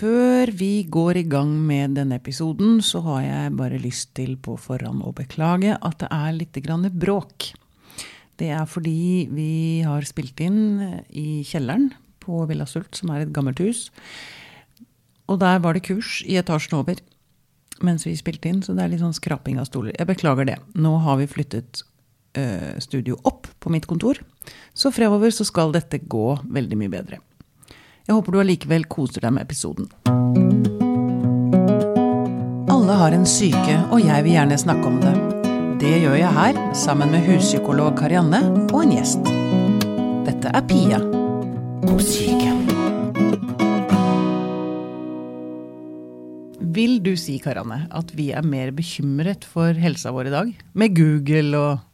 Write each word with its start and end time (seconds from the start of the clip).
Før 0.00 0.48
vi 0.56 0.86
går 0.88 1.18
i 1.20 1.26
gang 1.28 1.50
med 1.68 1.98
denne 1.98 2.16
episoden, 2.16 2.78
så 2.80 3.02
har 3.04 3.20
jeg 3.20 3.56
bare 3.58 3.80
lyst 3.82 4.14
til 4.16 4.38
på 4.40 4.54
forhånd 4.56 5.02
å 5.04 5.12
beklage 5.12 5.74
at 5.76 5.98
det 6.00 6.08
er 6.08 6.30
litt 6.38 6.56
grann 6.64 6.86
bråk. 7.02 7.50
Det 8.40 8.48
er 8.48 8.64
fordi 8.64 9.28
vi 9.28 9.50
har 9.84 10.06
spilt 10.08 10.40
inn 10.40 11.02
i 11.12 11.42
kjelleren 11.44 11.90
på 12.24 12.46
Villa 12.48 12.64
Sult, 12.64 12.96
som 12.96 13.12
er 13.12 13.26
et 13.26 13.36
gammelt 13.36 13.60
hus. 13.60 13.90
Og 15.28 15.36
der 15.44 15.60
var 15.60 15.76
det 15.76 15.84
kurs 15.84 16.22
i 16.24 16.40
etasjen 16.40 16.80
over 16.80 17.04
mens 17.84 18.08
vi 18.08 18.16
spilte 18.16 18.48
inn, 18.48 18.64
så 18.64 18.72
det 18.72 18.86
er 18.86 18.94
litt 18.94 19.04
sånn 19.04 19.16
skraping 19.16 19.60
av 19.60 19.68
stoler. 19.68 19.92
Jeg 20.00 20.08
beklager 20.08 20.48
det. 20.48 20.56
Nå 20.80 20.96
har 21.04 21.20
vi 21.20 21.28
flyttet 21.28 21.84
ø, 22.40 22.46
studio 22.80 23.20
opp 23.28 23.52
på 23.60 23.72
mitt 23.72 23.88
kontor, 23.88 24.20
så 24.72 24.92
fremover 24.92 25.32
så 25.32 25.44
skal 25.48 25.76
dette 25.76 26.00
gå 26.08 26.38
veldig 26.48 26.80
mye 26.80 26.96
bedre. 26.96 27.20
Jeg 28.08 28.16
håper 28.16 28.32
du 28.32 28.40
allikevel 28.40 28.86
koser 28.90 29.24
deg 29.26 29.34
med 29.36 29.44
episoden. 29.44 29.90
Alle 32.70 32.96
har 33.02 33.14
en 33.14 33.26
syke, 33.28 33.76
og 33.92 34.00
jeg 34.02 34.24
vil 34.24 34.34
gjerne 34.38 34.58
snakke 34.58 34.88
om 34.88 34.96
det. 35.02 35.12
Det 35.80 35.94
gjør 36.02 36.16
jeg 36.18 36.32
her, 36.36 36.60
sammen 36.76 37.12
med 37.12 37.24
huspsykolog 37.28 37.94
Karianne 38.00 38.40
og 38.70 38.80
en 38.82 38.96
gjest. 38.96 39.30
Dette 40.26 40.52
er 40.52 40.64
Pia 40.68 41.00
på 41.84 41.98
syke. 42.04 42.56
Vil 46.70 47.00
du 47.04 47.12
si, 47.18 47.36
Karianne, 47.42 47.82
at 47.92 48.12
vi 48.16 48.30
er 48.36 48.46
mer 48.46 48.70
bekymret 48.76 49.44
for 49.44 49.76
helsa 49.76 50.12
vår 50.14 50.30
i 50.30 50.34
dag? 50.34 50.52
Med 50.72 50.96
Google 50.96 51.58
og 51.58 51.89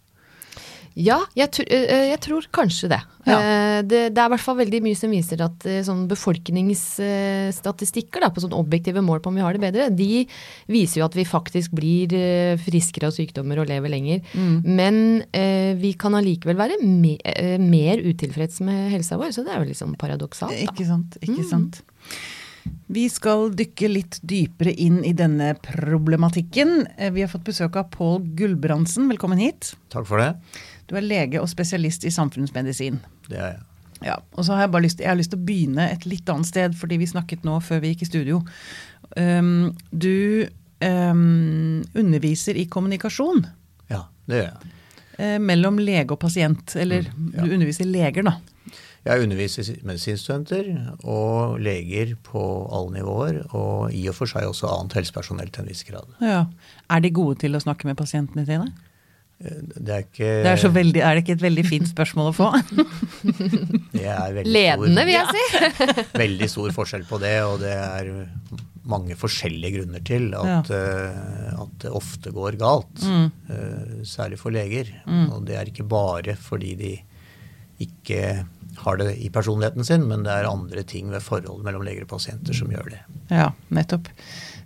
Ja, 0.97 1.19
jeg, 1.37 1.53
øh, 1.61 2.07
jeg 2.09 2.17
tror 2.25 2.47
kanskje 2.57 2.89
det. 2.89 3.03
Ja. 3.29 3.37
Eh, 3.37 3.83
det. 3.85 3.99
Det 4.17 4.21
er 4.23 4.31
i 4.31 4.33
hvert 4.33 4.41
fall 4.41 4.57
veldig 4.63 4.79
mye 4.85 4.97
som 4.97 5.11
viser 5.13 5.43
at 5.45 5.67
eh, 5.69 5.83
sånn 5.85 6.07
befolkningsstatistikker 6.09 8.21
da, 8.25 8.31
på 8.33 8.41
sånn 8.45 8.57
objektive 8.57 9.03
mål 9.05 9.21
på 9.21 9.29
om 9.29 9.37
vi 9.37 9.45
har 9.45 9.53
det 9.57 9.61
bedre, 9.67 9.91
de 9.93 10.25
viser 10.73 11.01
jo 11.03 11.07
at 11.09 11.17
vi 11.19 11.25
faktisk 11.29 11.75
blir 11.77 12.15
eh, 12.17 12.57
friskere 12.65 13.11
av 13.11 13.15
sykdommer 13.17 13.61
og 13.61 13.69
lever 13.69 13.93
lenger. 13.93 14.19
Men 14.65 14.97
eh, 15.37 15.77
vi 15.77 15.93
kan 16.01 16.17
allikevel 16.17 16.57
være 16.59 16.81
me 16.83 17.17
eh, 17.29 17.59
mer 17.61 18.01
utilfreds 18.01 18.61
med 18.65 18.89
helsa 18.95 19.19
vår, 19.21 19.31
så 19.37 19.45
det 19.45 19.53
er 19.53 19.61
jo 19.63 19.69
litt 19.71 19.83
sånn 19.83 19.99
paradoksalt. 20.01 20.57
Da. 20.57 20.63
Ikke 20.71 20.87
sant, 20.89 21.17
ikke 21.21 21.45
sant. 21.51 21.83
Vi 22.91 23.05
skal 23.11 23.51
dykke 23.55 23.89
litt 23.91 24.17
dypere 24.27 24.73
inn 24.83 25.05
i 25.07 25.13
denne 25.15 25.53
problematikken. 25.63 26.87
Eh, 26.97 27.13
Vi 27.15 27.23
har 27.23 27.31
fått 27.31 27.45
besøk 27.47 27.77
av 27.79 27.91
Pål 27.95 28.25
Gulbrandsen. 28.39 29.07
Velkommen 29.11 29.39
hit. 29.43 29.75
Takk 29.93 30.07
for 30.09 30.19
det. 30.23 30.31
Du 30.87 30.95
er 30.97 31.03
lege 31.07 31.41
og 31.43 31.49
spesialist 31.51 32.05
i 32.07 32.11
samfunnsmedisin. 32.15 33.01
Det 33.29 33.39
er 33.39 33.49
jeg. 33.57 33.63
Ja, 34.05 34.19
og 34.37 34.45
så 34.45 34.53
har 34.53 34.67
jeg 34.67 34.73
bare 34.75 34.85
lyst, 34.85 34.99
jeg 35.01 35.09
har 35.09 35.17
lyst 35.17 35.31
til 35.33 35.41
å 35.41 35.47
begynne 35.49 35.87
et 35.91 36.05
litt 36.07 36.29
annet 36.29 36.47
sted, 36.51 36.75
fordi 36.77 36.99
vi 37.01 37.07
snakket 37.09 37.47
nå 37.49 37.55
før 37.65 37.81
vi 37.81 37.95
gikk 37.95 38.03
i 38.05 38.09
studio. 38.11 38.43
Um, 39.17 39.73
du 39.91 40.47
um, 40.85 41.83
underviser 41.97 42.59
i 42.61 42.67
kommunikasjon 42.69 43.47
Ja, 43.91 44.03
det 44.29 44.43
gjør 44.43 44.51
jeg. 44.51 44.75
eh, 45.19 45.39
mellom 45.41 45.79
lege 45.81 46.13
og 46.13 46.21
pasient. 46.21 46.77
Eller 46.77 47.09
Mm, 47.17 47.33
ja. 47.35 47.43
du 47.47 47.55
underviser 47.57 47.89
leger, 47.89 48.23
da. 48.29 48.37
Jeg 49.07 49.23
underviser 49.23 49.69
medisinstudenter 49.87 50.69
og 51.07 51.61
leger 51.63 52.17
på 52.27 52.43
alle 52.75 52.99
nivåer, 52.99 53.37
og 53.55 53.93
i 53.95 54.09
og 54.11 54.17
for 54.19 54.27
seg 54.27 54.43
også 54.49 54.67
annet 54.69 54.97
helsepersonell 54.99 55.49
til 55.55 55.63
en 55.63 55.69
viss 55.71 55.85
grad. 55.87 56.11
Ja. 56.21 56.45
Er 56.91 57.01
de 57.01 57.11
gode 57.15 57.39
til 57.39 57.55
å 57.55 57.63
snakke 57.63 57.87
med 57.87 57.97
pasientene 57.97 58.45
sine? 58.45 58.73
Det 59.37 59.93
er 59.93 60.05
ikke 60.07 60.29
Det 60.47 60.49
er, 60.49 60.61
så 60.61 60.71
veldig, 60.73 61.01
er 61.05 61.17
det 61.17 61.23
ikke 61.25 61.35
et 61.37 61.43
veldig 61.45 61.65
fint 61.69 61.89
spørsmål 61.91 62.31
å 62.31 62.37
få? 62.37 62.47
det 63.93 64.07
er 64.09 64.39
Ledende, 64.47 64.95
stor, 64.95 65.05
vil 65.05 65.13
jeg 65.13 65.27
si. 65.35 66.07
veldig 66.25 66.49
stor 66.55 66.73
forskjell 66.79 67.05
på 67.11 67.21
det, 67.21 67.35
og 67.45 67.61
det 67.61 67.75
er 67.77 68.11
mange 68.87 69.19
forskjellige 69.19 69.81
grunner 69.81 70.05
til 70.07 70.31
at, 70.39 70.71
eh, 70.73 71.53
at 71.53 71.77
det 71.83 71.93
ofte 71.99 72.33
går 72.33 72.57
galt. 72.61 73.03
Mm. 73.03 73.29
Uh, 73.51 73.95
særlig 74.07 74.39
for 74.41 74.55
leger. 74.55 74.93
Og 75.35 75.45
det 75.49 75.59
er 75.59 75.73
ikke 75.73 75.89
bare 75.91 76.37
fordi 76.39 76.75
de 76.79 76.93
ikke 77.83 78.47
har 78.81 78.99
det 79.01 79.13
i 79.21 79.31
personligheten 79.33 79.85
sin, 79.85 80.05
men 80.09 80.25
det 80.27 80.33
er 80.33 80.49
andre 80.49 80.85
ting 80.89 81.11
ved 81.13 81.25
forholdet 81.25 81.65
mellom 81.67 81.85
leger 81.87 82.07
og 82.07 82.13
pasienter 82.15 82.57
som 82.57 82.73
gjør 82.73 82.93
det. 82.95 83.03
Ja, 83.33 83.51
nettopp. 83.75 84.11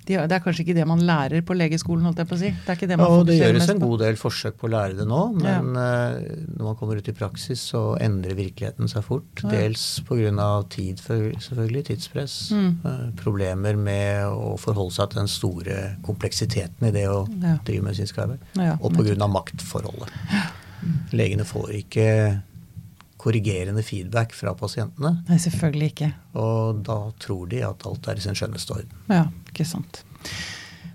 De, 0.09 0.17
det 0.17 0.33
er 0.33 0.43
kanskje 0.43 0.65
ikke 0.65 0.75
det 0.75 0.87
man 0.89 1.03
lærer 1.07 1.43
på 1.47 1.55
legeskolen, 1.55 2.05
holdt 2.09 2.23
jeg 2.23 2.29
på 2.31 2.35
å 2.35 2.41
si. 2.41 2.51
Det 2.51 2.73
er 2.73 2.79
ikke 2.79 2.89
det 2.91 2.97
man 2.99 3.07
Ja, 3.07 3.19
og 3.21 3.27
det 3.29 3.37
gjøres 3.39 3.69
en 3.75 3.83
god 3.83 3.99
del 4.03 4.17
forsøk 4.21 4.57
på 4.61 4.67
å 4.67 4.73
lære 4.73 4.97
det 4.99 5.07
nå, 5.11 5.21
men 5.37 5.69
eh, 5.77 6.17
når 6.57 6.65
man 6.71 6.79
kommer 6.81 6.97
ut 7.01 7.11
i 7.13 7.15
praksis, 7.17 7.63
så 7.73 7.83
endrer 8.01 8.35
virkeligheten 8.39 8.89
seg 8.91 9.05
fort. 9.07 9.45
Ja. 9.45 9.53
Dels 9.53 9.85
pga. 10.09 10.49
tid, 10.73 10.99
selvfølgelig, 11.05 11.85
tidspress. 11.91 12.37
Mm. 12.57 12.71
eh, 12.85 13.07
Problemer 13.21 13.77
med 13.77 14.27
å 14.33 14.57
forholde 14.59 14.97
seg 14.97 15.11
til 15.13 15.23
den 15.23 15.29
store 15.31 15.79
kompleksiteten 16.07 16.89
i 16.89 16.95
det 16.97 17.07
å 17.09 17.27
Ja. 17.43 17.59
drive 17.65 17.85
medisinsk 17.85 18.19
arbeid. 18.19 18.41
Ja, 18.57 18.77
og 18.81 18.93
pga. 18.97 19.29
maktforholdet. 19.29 20.11
Legene 21.13 21.45
får 21.45 21.75
ikke 21.83 22.07
korrigerende 23.21 23.85
feedback 23.85 24.33
fra 24.37 24.55
pasientene, 24.57 25.19
Nei, 25.29 25.37
selvfølgelig 25.43 25.93
ikke. 25.93 26.13
og 26.41 26.81
da 26.87 26.99
tror 27.21 27.51
de 27.53 27.61
at 27.67 27.85
alt 27.89 28.09
er 28.09 28.21
i 28.21 28.25
sin 28.25 28.39
skjønneste 28.39 28.79
orden. 28.79 28.97
Ja, 29.13 29.27
ikke 29.53 29.69
sant. 29.69 30.03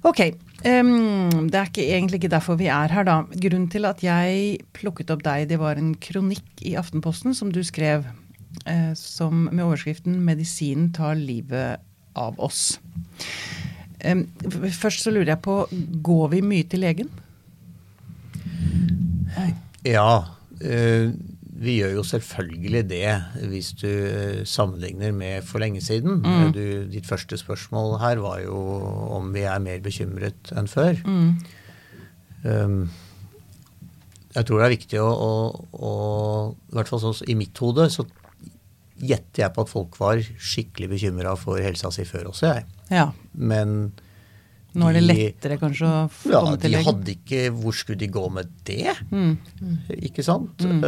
Ok, 0.06 0.22
Um, 0.66 1.50
det 1.52 1.60
er 1.60 1.68
ikke, 1.70 1.84
egentlig 1.94 2.18
ikke 2.24 2.32
derfor 2.34 2.56
vi 2.58 2.66
er 2.74 2.90
her, 2.90 3.06
da. 3.06 3.20
Grunnen 3.30 3.68
til 3.70 3.86
at 3.86 4.00
jeg 4.02 4.64
plukket 4.74 5.12
opp 5.14 5.22
deg, 5.26 5.50
det 5.52 5.60
var 5.62 5.78
en 5.78 5.92
kronikk 6.02 6.64
i 6.66 6.74
Aftenposten 6.80 7.36
som 7.38 7.52
du 7.54 7.60
skrev 7.66 8.08
eh, 8.66 8.94
som, 8.98 9.46
med 9.52 9.62
overskriften 9.62 10.18
'Medisinen 10.26 10.90
tar 10.96 11.20
livet 11.20 11.84
av 12.16 12.40
oss'. 12.42 12.80
Um, 14.06 14.26
først 14.74 15.06
så 15.06 15.14
lurer 15.14 15.36
jeg 15.36 15.44
på, 15.46 15.68
går 16.02 16.28
vi 16.34 16.42
mye 16.42 16.66
til 16.70 16.82
legen? 16.82 17.14
Ja, 19.86 20.26
eh, 20.62 21.14
vi 21.56 21.78
gjør 21.80 21.94
jo 21.96 22.04
selvfølgelig 22.04 22.82
det 22.90 23.12
hvis 23.48 23.72
du 23.80 23.88
eh, 23.88 24.42
sammenligner 24.48 25.14
med 25.16 25.46
for 25.48 25.64
lenge 25.64 25.82
siden. 25.84 26.20
Mm. 26.26 26.52
Du, 26.56 26.66
ditt 26.92 27.08
første 27.08 27.40
spørsmål 27.40 27.98
her 28.02 28.20
var 28.24 28.42
jo 28.44 28.60
om 29.16 29.32
vi 29.36 29.46
er 29.48 29.64
mer 29.64 29.80
bekymret 29.84 30.52
enn 30.56 30.68
før. 30.68 31.00
Mm. 31.08 31.30
Um, 32.46 32.82
jeg 34.36 34.46
tror 34.46 34.60
det 34.60 34.66
er 34.66 34.76
viktig 34.76 35.00
å, 35.02 35.08
å, 35.08 35.32
å 35.80 35.94
I 36.52 36.76
hvert 36.78 36.92
fall 36.92 37.02
sånn 37.06 37.32
i 37.32 37.38
mitt 37.40 37.58
hode 37.64 37.88
så 37.94 38.04
gjetter 38.96 39.46
jeg 39.46 39.54
på 39.56 39.64
at 39.64 39.72
folk 39.72 39.96
var 40.00 40.22
skikkelig 40.22 40.92
bekymra 40.92 41.34
for 41.40 41.60
helsa 41.64 41.92
si 41.92 42.06
før 42.08 42.30
også, 42.32 42.52
jeg. 42.52 42.68
Ja, 42.92 43.10
Men 43.34 43.96
nå 44.76 44.90
er 44.90 44.98
det 44.98 45.04
lettere 45.06 45.58
kanskje 45.62 45.88
å 45.88 46.00
ja, 46.30 46.40
komme 46.44 46.58
til 46.60 46.74
de 46.76 46.82
hadde 46.84 47.14
ikke 47.16 47.42
Hvor 47.56 47.76
skulle 47.78 48.00
de 48.02 48.10
gå 48.12 48.24
med 48.36 48.50
det? 48.68 48.94
Mm. 49.12 49.38
Ikke 50.10 50.24
sant? 50.26 50.60
Mm. 50.66 50.84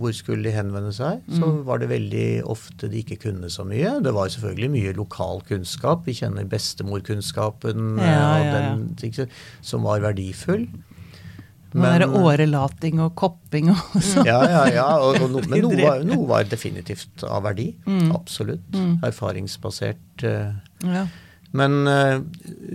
hvor 0.00 0.14
skulle 0.16 0.42
de 0.48 0.54
henvende 0.56 0.92
seg? 0.96 1.20
Så 1.28 1.44
Mm. 1.44 1.62
var 1.68 1.78
det 1.82 1.88
veldig 1.92 2.26
ofte 2.48 2.88
de 2.90 3.02
ikke 3.04 3.18
kunne 3.28 3.50
så 3.52 3.64
mye. 3.68 3.96
Det 4.02 4.12
var 4.16 4.28
selvfølgelig 4.32 4.70
mye 4.72 4.96
lokal 4.96 5.42
kunnskap. 5.48 6.04
Vi 6.06 6.14
kjenner 6.16 6.44
bestemorkunnskapen 6.48 7.98
eh, 8.00 8.06
Ja, 8.06 8.38
ja, 8.38 8.44
ja. 8.44 8.76
den, 8.76 9.28
som 9.62 9.82
var 9.86 10.00
verdifull. 10.00 10.68
Er 11.76 11.98
det 12.00 12.06
årelating 12.08 13.00
og 13.04 13.10
kopping 13.20 13.68
og 13.68 13.96
sånn. 14.00 14.24
Ja, 14.24 14.38
ja, 14.48 14.62
ja. 14.72 14.86
Og, 15.04 15.18
og 15.20 15.30
no, 15.34 15.42
men 15.50 15.60
noe, 15.66 15.76
var- 15.76 16.04
noe 16.08 16.24
var 16.30 16.44
definitivt 16.48 17.24
av 17.28 17.42
verdi. 17.44 17.74
Mm. 17.84 18.14
Absolutt. 18.16 18.78
Erfaringsbasert. 19.04 20.24
Uh, 20.24 20.54
Ja. 20.86 21.06
Men 21.52 21.86
eh, 21.86 22.18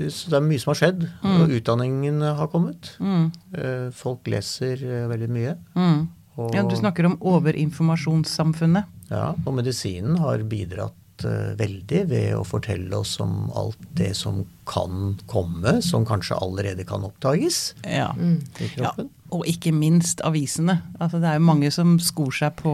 så 0.09 0.29
det 0.31 0.37
er 0.39 0.45
mye 0.47 0.59
som 0.61 0.71
har 0.71 0.79
skjedd. 0.79 1.03
Mm. 1.23 1.35
Og 1.41 1.53
utdanningen 1.59 2.21
har 2.39 2.47
kommet. 2.53 2.93
Mm. 3.03 3.27
Eh, 3.57 3.89
Folk 3.95 4.27
leser 4.31 4.81
eh, 4.85 5.05
veldig 5.11 5.29
mye. 5.29 5.57
Mm. 5.75 6.01
Og, 6.39 6.55
Ja, 6.55 6.63
du 6.63 6.75
snakker 6.79 7.05
om 7.09 7.17
overinformasjonssamfunnet. 7.19 8.85
Ja, 9.11 9.33
og 9.45 9.55
medisinen 9.57 10.17
har 10.21 10.43
bidratt 10.47 10.95
veldig 11.21 11.99
ved 12.09 12.31
å 12.33 12.41
fortelle 12.47 12.97
oss 12.97 13.19
om 13.21 13.51
alt 13.53 13.77
det 13.93 14.15
som 14.17 14.39
kan 14.65 15.19
komme, 15.29 15.75
som 15.85 16.01
kanskje 16.07 16.39
allerede 16.41 16.81
kan 16.89 17.03
oppdages 17.05 17.75
Ja. 17.85 18.07
i 18.17 18.69
kroppen. 18.73 19.05
ja. 19.11 19.17
Og 19.31 19.45
ikke 19.45 19.71
minst 19.71 20.19
avisene. 20.25 20.79
Altså, 20.99 21.19
det 21.21 21.29
er 21.29 21.37
jo 21.37 21.45
mange 21.45 21.69
som 21.71 21.99
skor 21.99 22.31
seg 22.33 22.55
på 22.57 22.73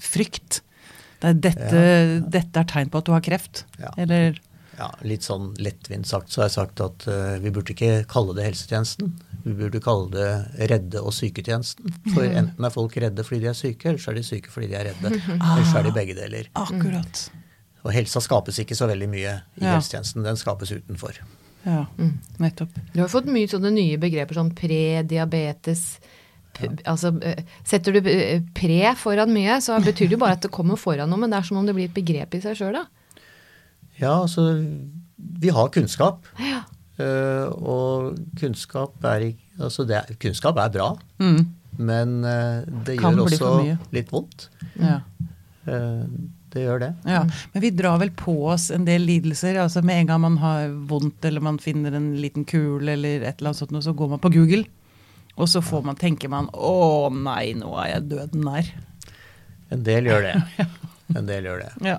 frykt. 0.00 0.62
Det 1.20 1.28
er 1.28 1.34
dette, 1.34 1.82
dette 2.30 2.56
er 2.60 2.64
tegn 2.64 2.88
på 2.90 2.98
at 2.98 3.04
du 3.04 3.12
har 3.12 3.20
kreft. 3.20 3.64
Ja. 3.78 3.92
Eller 3.98 4.40
Ja, 4.78 4.88
litt 5.06 5.22
sånn 5.22 5.52
lettvint 5.62 6.06
sagt 6.08 6.32
så 6.34 6.42
har 6.42 6.48
jeg 6.48 6.56
sagt 6.56 6.80
at 6.82 7.04
uh, 7.06 7.36
vi 7.42 7.50
burde 7.54 7.74
ikke 7.74 8.04
kalle 8.10 8.34
det 8.34 8.46
helsetjenesten. 8.48 9.12
Vi 9.44 9.52
burde 9.58 9.80
kalle 9.84 10.08
det 10.10 10.68
redde- 10.72 11.02
og 11.04 11.12
syketjenesten. 11.14 11.92
For 12.14 12.24
enten 12.24 12.64
er 12.64 12.72
folk 12.74 12.96
redde 12.96 13.22
fordi 13.26 13.42
de 13.44 13.50
er 13.52 13.58
syke, 13.58 13.88
eller 13.92 14.00
så 14.02 14.10
er 14.10 14.18
de 14.18 14.24
syke 14.26 14.50
fordi 14.50 14.70
de 14.72 14.78
er 14.80 14.88
redde. 14.90 15.12
Eller 15.36 15.64
så 15.68 15.78
er 15.82 15.88
de 15.88 15.92
begge 15.94 16.16
deler. 16.18 16.48
akkurat. 16.58 17.24
Og 17.84 17.92
helsa 17.92 18.22
skapes 18.24 18.58
ikke 18.62 18.74
så 18.78 18.88
veldig 18.88 19.08
mye 19.12 19.32
i 19.60 19.64
Ja. 19.66 19.74
helsetjenesten. 19.76 20.24
Den 20.24 20.36
skapes 20.40 20.72
utenfor. 20.72 21.18
Ja, 21.64 21.86
nettopp. 22.40 22.72
Du 22.94 23.00
har 23.00 23.08
fått 23.12 23.28
mye 23.28 23.48
sånne 23.48 23.70
nye 23.72 23.96
begreper 24.00 24.34
som 24.36 24.50
pre-diabetes. 24.50 25.98
Altså, 26.86 27.10
eh, 27.22 27.42
setter 27.66 27.92
du 27.96 28.08
eh, 28.08 28.40
pre 28.54 28.94
foran 28.96 29.32
mye, 29.34 29.56
så 29.60 29.76
betyr 29.82 30.06
det 30.08 30.16
jo 30.16 30.20
bare 30.22 30.36
at 30.38 30.44
det 30.46 30.52
kommer 30.54 30.78
foran 30.78 31.10
noe, 31.10 31.18
men 31.18 31.30
det 31.32 31.38
er 31.40 31.48
som 31.48 31.58
om 31.58 31.66
det 31.66 31.74
blir 31.74 31.88
et 31.90 31.96
begrep 31.96 32.34
i 32.38 32.40
seg 32.44 32.56
sjøl, 32.60 32.76
da. 32.78 32.84
Ja, 34.00 34.20
altså 34.24 34.44
Vi 35.40 35.48
har 35.54 35.68
kunnskap. 35.74 36.26
Ja. 36.40 36.62
eh, 36.98 37.46
og 37.50 38.16
kunnskap 38.40 39.04
er 39.04 39.32
Altså 39.60 39.84
det 39.86 39.96
er, 40.00 40.14
kunnskap 40.18 40.56
er 40.58 40.68
bra, 40.74 40.88
Mm. 41.22 41.44
men 41.78 42.24
eh, 42.24 42.64
det 42.86 42.98
Kan 42.98 43.14
gjør 43.14 43.28
også 43.28 43.78
litt 43.94 44.10
vondt. 44.10 44.48
Ja. 44.80 44.96
Eh, 45.66 46.06
det 46.54 46.62
gjør 46.66 46.78
det. 46.80 46.88
Ja, 47.06 47.24
Men 47.52 47.62
vi 47.62 47.70
drar 47.70 47.98
vel 47.98 48.10
på 48.10 48.34
oss 48.50 48.70
en 48.70 48.84
del 48.84 49.02
lidelser. 49.06 49.56
altså 49.62 49.82
Med 49.82 50.00
en 50.00 50.06
gang 50.06 50.20
man 50.20 50.36
har 50.38 50.68
vondt 50.90 51.24
eller 51.24 51.40
man 51.40 51.58
finner 51.58 51.94
en 51.94 52.16
liten 52.20 52.44
kule 52.44 52.92
eller 52.92 53.22
et 53.22 53.38
eller 53.40 53.50
annet 53.50 53.56
sånt, 53.62 53.82
så 53.84 53.94
går 53.94 54.08
man 54.10 54.18
på 54.22 54.30
Google. 54.34 54.64
Og 55.36 55.48
så 55.48 55.60
får 55.62 55.82
man, 55.84 55.96
tenker 55.96 56.28
man 56.28 56.46
'Å 56.52 57.10
nei, 57.12 57.54
nå 57.54 57.74
er 57.82 57.88
jeg 57.94 58.08
døden 58.08 58.42
nær'. 58.44 58.70
En 59.70 59.82
del 59.82 60.04
gjør 60.04 60.22
det. 60.22 60.42
En 61.16 61.26
del 61.26 61.44
gjør 61.44 61.58
det. 61.62 61.72
Ja. 61.84 61.98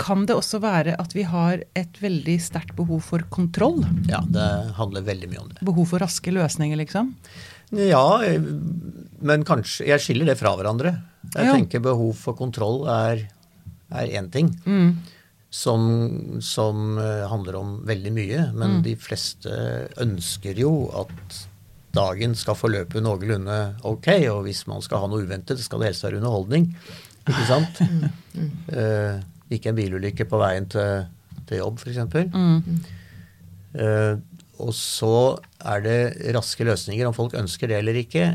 Kan 0.00 0.24
det 0.26 0.34
også 0.38 0.60
være 0.62 0.94
at 1.00 1.12
vi 1.16 1.22
har 1.28 1.60
et 1.76 1.98
veldig 2.00 2.38
sterkt 2.40 2.72
behov 2.78 3.02
for 3.04 3.20
kontroll? 3.32 3.82
Ja, 4.08 4.22
det 4.24 4.46
handler 4.78 5.04
veldig 5.06 5.28
mye 5.32 5.42
om 5.44 5.48
det. 5.52 5.60
Behov 5.68 5.86
for 5.92 6.00
raske 6.02 6.32
løsninger, 6.32 6.78
liksom? 6.80 7.12
Ja, 7.76 8.02
men 9.22 9.44
kanskje 9.46 9.86
Jeg 9.86 10.00
skiller 10.02 10.26
det 10.32 10.38
fra 10.40 10.56
hverandre. 10.58 10.96
Jeg 11.36 11.46
Ja. 11.46 11.52
tenker 11.54 11.80
behov 11.84 12.14
for 12.16 12.34
kontroll 12.34 12.88
er 12.88 13.26
én 13.92 14.30
ting. 14.32 14.48
Mm. 14.66 14.96
Som, 15.50 16.38
som 16.40 16.96
eh, 16.98 17.26
handler 17.28 17.56
om 17.58 17.70
veldig 17.84 18.12
mye. 18.14 18.52
Men 18.54 18.78
Mm. 18.78 18.82
de 18.82 18.94
fleste 18.96 19.50
ønsker 19.98 20.56
jo 20.58 20.90
at 20.94 21.46
dagen 21.92 22.34
skal 22.38 22.54
forløpe 22.54 23.00
noenlunde 23.02 23.74
ok. 23.84 24.06
Og 24.30 24.44
hvis 24.46 24.66
man 24.70 24.80
skal 24.80 25.00
ha 25.00 25.06
noe 25.10 25.24
uventet, 25.26 25.58
skal 25.58 25.80
det 25.80 25.88
helst 25.90 26.04
være 26.04 26.20
underholdning. 26.22 26.74
Ikke 27.28 27.46
sant? 27.46 27.80
Eh, 28.70 29.20
ikke 29.56 29.72
en 29.72 29.78
bilulykke 29.78 30.26
på 30.30 30.38
veien 30.40 30.66
til, 30.70 31.06
til 31.48 31.60
jobb, 31.62 31.80
f.eks. 31.82 31.98
Mm. 32.34 32.80
Uh, 33.74 34.14
og 34.60 34.72
så 34.76 35.12
er 35.64 35.82
det 35.84 35.98
raske 36.36 36.66
løsninger, 36.68 37.06
om 37.08 37.16
folk 37.16 37.34
ønsker 37.38 37.70
det 37.70 37.78
eller 37.80 37.96
ikke. 38.02 38.26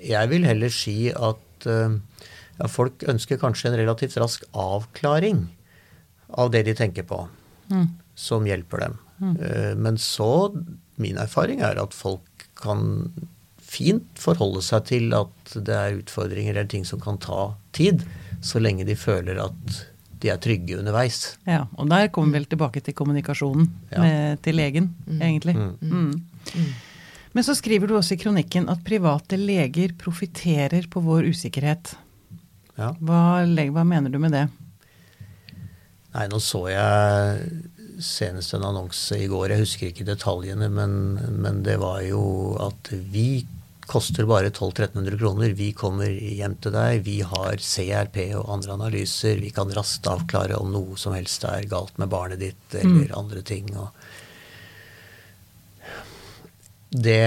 Jeg 0.00 0.30
vil 0.32 0.46
heller 0.48 0.72
si 0.74 1.10
at 1.12 1.66
uh, 1.68 1.96
ja, 2.58 2.68
folk 2.70 3.04
ønsker 3.08 3.38
kanskje 3.40 3.70
en 3.70 3.78
relativt 3.80 4.16
rask 4.20 4.44
avklaring 4.56 5.44
av 6.40 6.50
det 6.54 6.64
de 6.68 6.76
tenker 6.78 7.06
på, 7.08 7.26
Mm. 7.70 7.86
som 8.18 8.42
hjelper 8.48 8.80
dem. 8.82 8.94
Eh, 9.38 9.74
men 9.78 9.94
så, 10.02 10.50
min 10.98 11.18
erfaring 11.22 11.60
er 11.62 11.78
at 11.78 11.92
folk 11.94 12.48
kan 12.58 13.12
fint 13.62 14.08
forholde 14.18 14.58
seg 14.66 14.88
til 14.88 15.14
at 15.14 15.52
det 15.54 15.76
er 15.76 15.98
utfordringer 16.00 16.56
eller 16.56 16.66
ting 16.72 16.82
som 16.88 16.98
kan 16.98 17.20
ta 17.22 17.52
tid, 17.76 18.02
så 18.40 18.60
lenge 18.62 18.86
de 18.88 18.96
føler 18.98 19.40
at 19.42 19.80
de 20.20 20.28
er 20.28 20.36
trygge 20.42 20.76
underveis. 20.78 21.36
Ja, 21.48 21.62
og 21.80 21.88
der 21.88 22.10
kommer 22.12 22.34
vi 22.34 22.40
vel 22.40 22.48
tilbake 22.50 22.82
til 22.84 22.94
kommunikasjonen 22.94 23.70
Ja. 23.90 24.02
med, 24.02 24.42
til 24.44 24.56
legen, 24.58 24.90
egentlig. 25.08 25.56
Mm. 25.56 25.76
Mm. 25.80 26.70
Men 27.32 27.44
så 27.46 27.54
skriver 27.54 27.86
du 27.88 27.96
også 27.96 28.14
i 28.16 28.20
kronikken 28.20 28.68
at 28.68 28.84
private 28.84 29.38
leger 29.38 29.94
profitterer 29.96 30.88
på 30.90 31.00
vår 31.00 31.30
usikkerhet. 31.30 31.94
Ja. 32.76 32.92
Hva, 33.00 33.44
hva 33.46 33.84
mener 33.86 34.10
du 34.12 34.18
med 34.18 34.32
det? 34.34 34.48
Nei, 36.14 36.26
nå 36.28 36.40
så 36.42 36.64
jeg 36.72 37.60
senest 38.02 38.54
en 38.56 38.64
annonse 38.66 39.16
i 39.20 39.28
går, 39.30 39.52
jeg 39.52 39.62
husker 39.62 39.90
ikke 39.90 40.06
detaljene, 40.08 40.68
men, 40.72 40.94
men 41.42 41.62
det 41.62 41.76
var 41.80 42.00
jo 42.02 42.22
at 42.64 42.90
vi 43.12 43.44
koster 43.90 44.26
bare 44.28 44.50
1200-1300 44.50 45.18
kroner. 45.18 45.54
Vi 45.58 45.72
kommer 45.74 46.10
hjem 46.10 46.54
til 46.62 46.74
deg, 46.74 47.02
vi 47.06 47.16
har 47.26 47.58
CRP 47.58 48.20
og 48.38 48.52
andre 48.54 48.76
analyser. 48.78 49.40
Vi 49.42 49.50
kan 49.54 49.72
raskt 49.74 50.06
avklare 50.10 50.58
om 50.60 50.70
noe 50.74 50.98
som 51.00 51.16
helst 51.16 51.44
er 51.48 51.66
galt 51.70 51.98
med 51.98 52.12
barnet 52.12 52.42
ditt, 52.42 52.78
eller 52.78 53.10
andre 53.18 53.42
ting. 53.46 53.66
Det, 56.90 57.18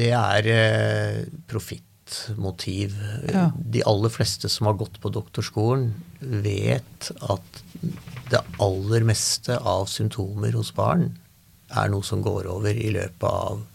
det 0.00 0.10
er 0.14 0.50
eh, 0.54 1.20
profittmotiv. 1.50 2.96
Ja. 3.32 3.48
De 3.56 3.84
aller 3.86 4.14
fleste 4.14 4.50
som 4.52 4.70
har 4.70 4.78
gått 4.78 5.00
på 5.02 5.10
doktorskolen, 5.14 5.94
vet 6.46 7.10
at 7.26 7.62
det 8.30 8.42
aller 8.62 9.06
meste 9.06 9.58
av 9.58 9.86
symptomer 9.90 10.54
hos 10.58 10.72
barn 10.74 11.10
er 11.74 11.90
noe 11.90 12.06
som 12.06 12.22
går 12.22 12.46
over 12.50 12.74
i 12.74 12.92
løpet 12.94 13.26
av 13.26 13.66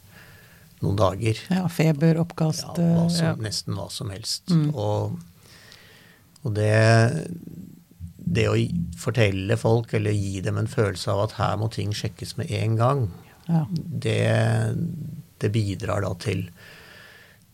noen 0.82 0.96
dager. 1.00 1.38
Ja, 1.50 1.68
feber, 1.70 2.18
oppkast 2.24 2.64
Ja, 2.66 2.74
hva 2.96 3.10
som, 3.10 3.26
ja. 3.26 3.36
Nesten 3.42 3.76
hva 3.78 3.90
som 3.94 4.10
helst. 4.14 4.50
Mm. 4.50 4.70
Og, 4.76 5.20
og 6.44 6.54
det, 6.58 6.72
det 8.18 8.48
å 8.50 8.56
fortelle 9.02 9.58
folk, 9.60 9.94
eller 9.98 10.16
gi 10.16 10.42
dem 10.46 10.58
en 10.62 10.70
følelse 10.72 11.12
av 11.14 11.26
at 11.28 11.38
her 11.40 11.58
må 11.62 11.70
ting 11.74 11.92
sjekkes 11.96 12.38
med 12.42 12.52
en 12.62 12.76
gang, 12.80 13.08
Ja. 13.50 13.66
det, 13.74 14.20
det 15.42 15.50
bidrar 15.52 16.02
da 16.06 16.14
til, 16.22 16.46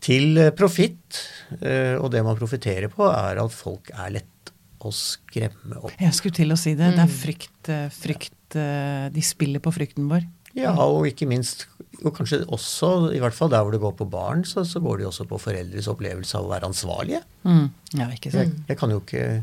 til 0.04 0.38
profitt. 0.56 1.22
Eh, 1.60 1.96
Og 1.98 2.10
det 2.12 2.20
man 2.24 2.36
profitterer 2.38 2.88
på, 2.92 3.08
er 3.10 3.40
at 3.42 3.52
folk 3.54 3.90
er 3.96 4.12
lett 4.18 4.52
å 4.84 4.92
skremme 4.94 5.80
opp. 5.80 5.94
Jeg 5.98 6.14
skulle 6.14 6.36
til 6.38 6.52
å 6.54 6.58
si 6.60 6.74
det. 6.78 6.92
Det 6.94 7.02
er 7.02 7.08
Mm. 7.10 7.16
frykt, 7.24 7.68
eh, 7.68 7.88
frykt 7.90 8.54
eh, 8.56 9.08
De 9.10 9.20
spiller 9.26 9.58
på 9.60 9.72
frykten 9.74 10.06
vår. 10.08 10.22
Ja, 10.56 10.72
og 10.80 11.04
ikke 11.06 11.26
minst, 11.28 11.66
og 12.04 12.14
kanskje 12.16 12.40
også, 12.48 13.12
i 13.14 13.18
hvert 13.20 13.34
fall 13.36 13.50
der 13.52 13.62
hvor 13.62 13.70
det 13.74 13.80
går 13.82 13.92
på 13.98 14.06
barn, 14.10 14.44
så, 14.48 14.64
så 14.64 14.80
går 14.80 14.96
det 14.98 15.04
jo 15.04 15.10
også 15.12 15.26
på 15.28 15.38
foreldres 15.42 15.88
opplevelse 15.92 16.38
av 16.38 16.46
å 16.46 16.50
være 16.54 16.70
ansvarlige. 16.70 17.20
Mm. 17.44 17.68
Ja, 18.00 18.08
ikke 18.14 18.32
sant. 18.32 18.54
jeg, 18.68 18.78
kan, 18.80 18.90
jo 18.90 19.00
ikke, 19.04 19.42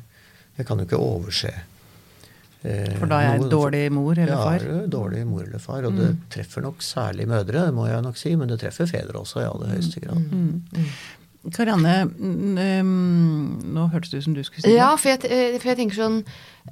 jeg 0.58 0.66
kan 0.68 0.82
jo 0.82 0.86
ikke 0.90 1.00
overse. 1.00 1.54
eh, 2.66 2.96
For 2.98 3.06
da 3.12 3.20
er 3.22 3.30
jeg 3.36 3.44
noe- 3.46 3.52
dårlig 3.54 3.84
mor 3.94 4.14
eller 4.18 4.34
ja, 4.34 4.42
far? 4.44 4.60
du 4.66 4.88
dårlig 4.98 5.26
mor 5.30 5.44
eller 5.46 5.60
far. 5.62 5.86
Og 5.86 5.96
det 6.00 6.10
treffer 6.34 6.66
nok 6.66 6.82
særlig 6.84 7.28
mødre, 7.30 7.68
det 7.70 7.74
må 7.78 7.88
jeg 7.88 8.02
nok 8.02 8.18
si, 8.18 8.36
men 8.36 8.50
det 8.52 8.60
treffer 8.66 8.90
fedre 8.90 9.22
også 9.22 9.44
i 9.44 9.48
aller 9.50 9.76
høyeste 9.76 10.02
grad. 10.04 10.26
Mm. 10.32 10.90
Karianne, 11.54 11.96
nå 12.16 13.88
hørtes 13.94 14.12
det 14.14 14.22
ut 14.22 14.28
som 14.28 14.36
du 14.38 14.44
skulle 14.46 14.64
si 14.66 14.74
Ja, 14.74 14.92
det. 14.94 15.02
for 15.02 15.12
jeg, 15.12 15.26
eh, 15.30 15.58
for 15.60 15.72
jeg 15.72 15.80
tenker 15.82 16.00
sånn 16.00 16.20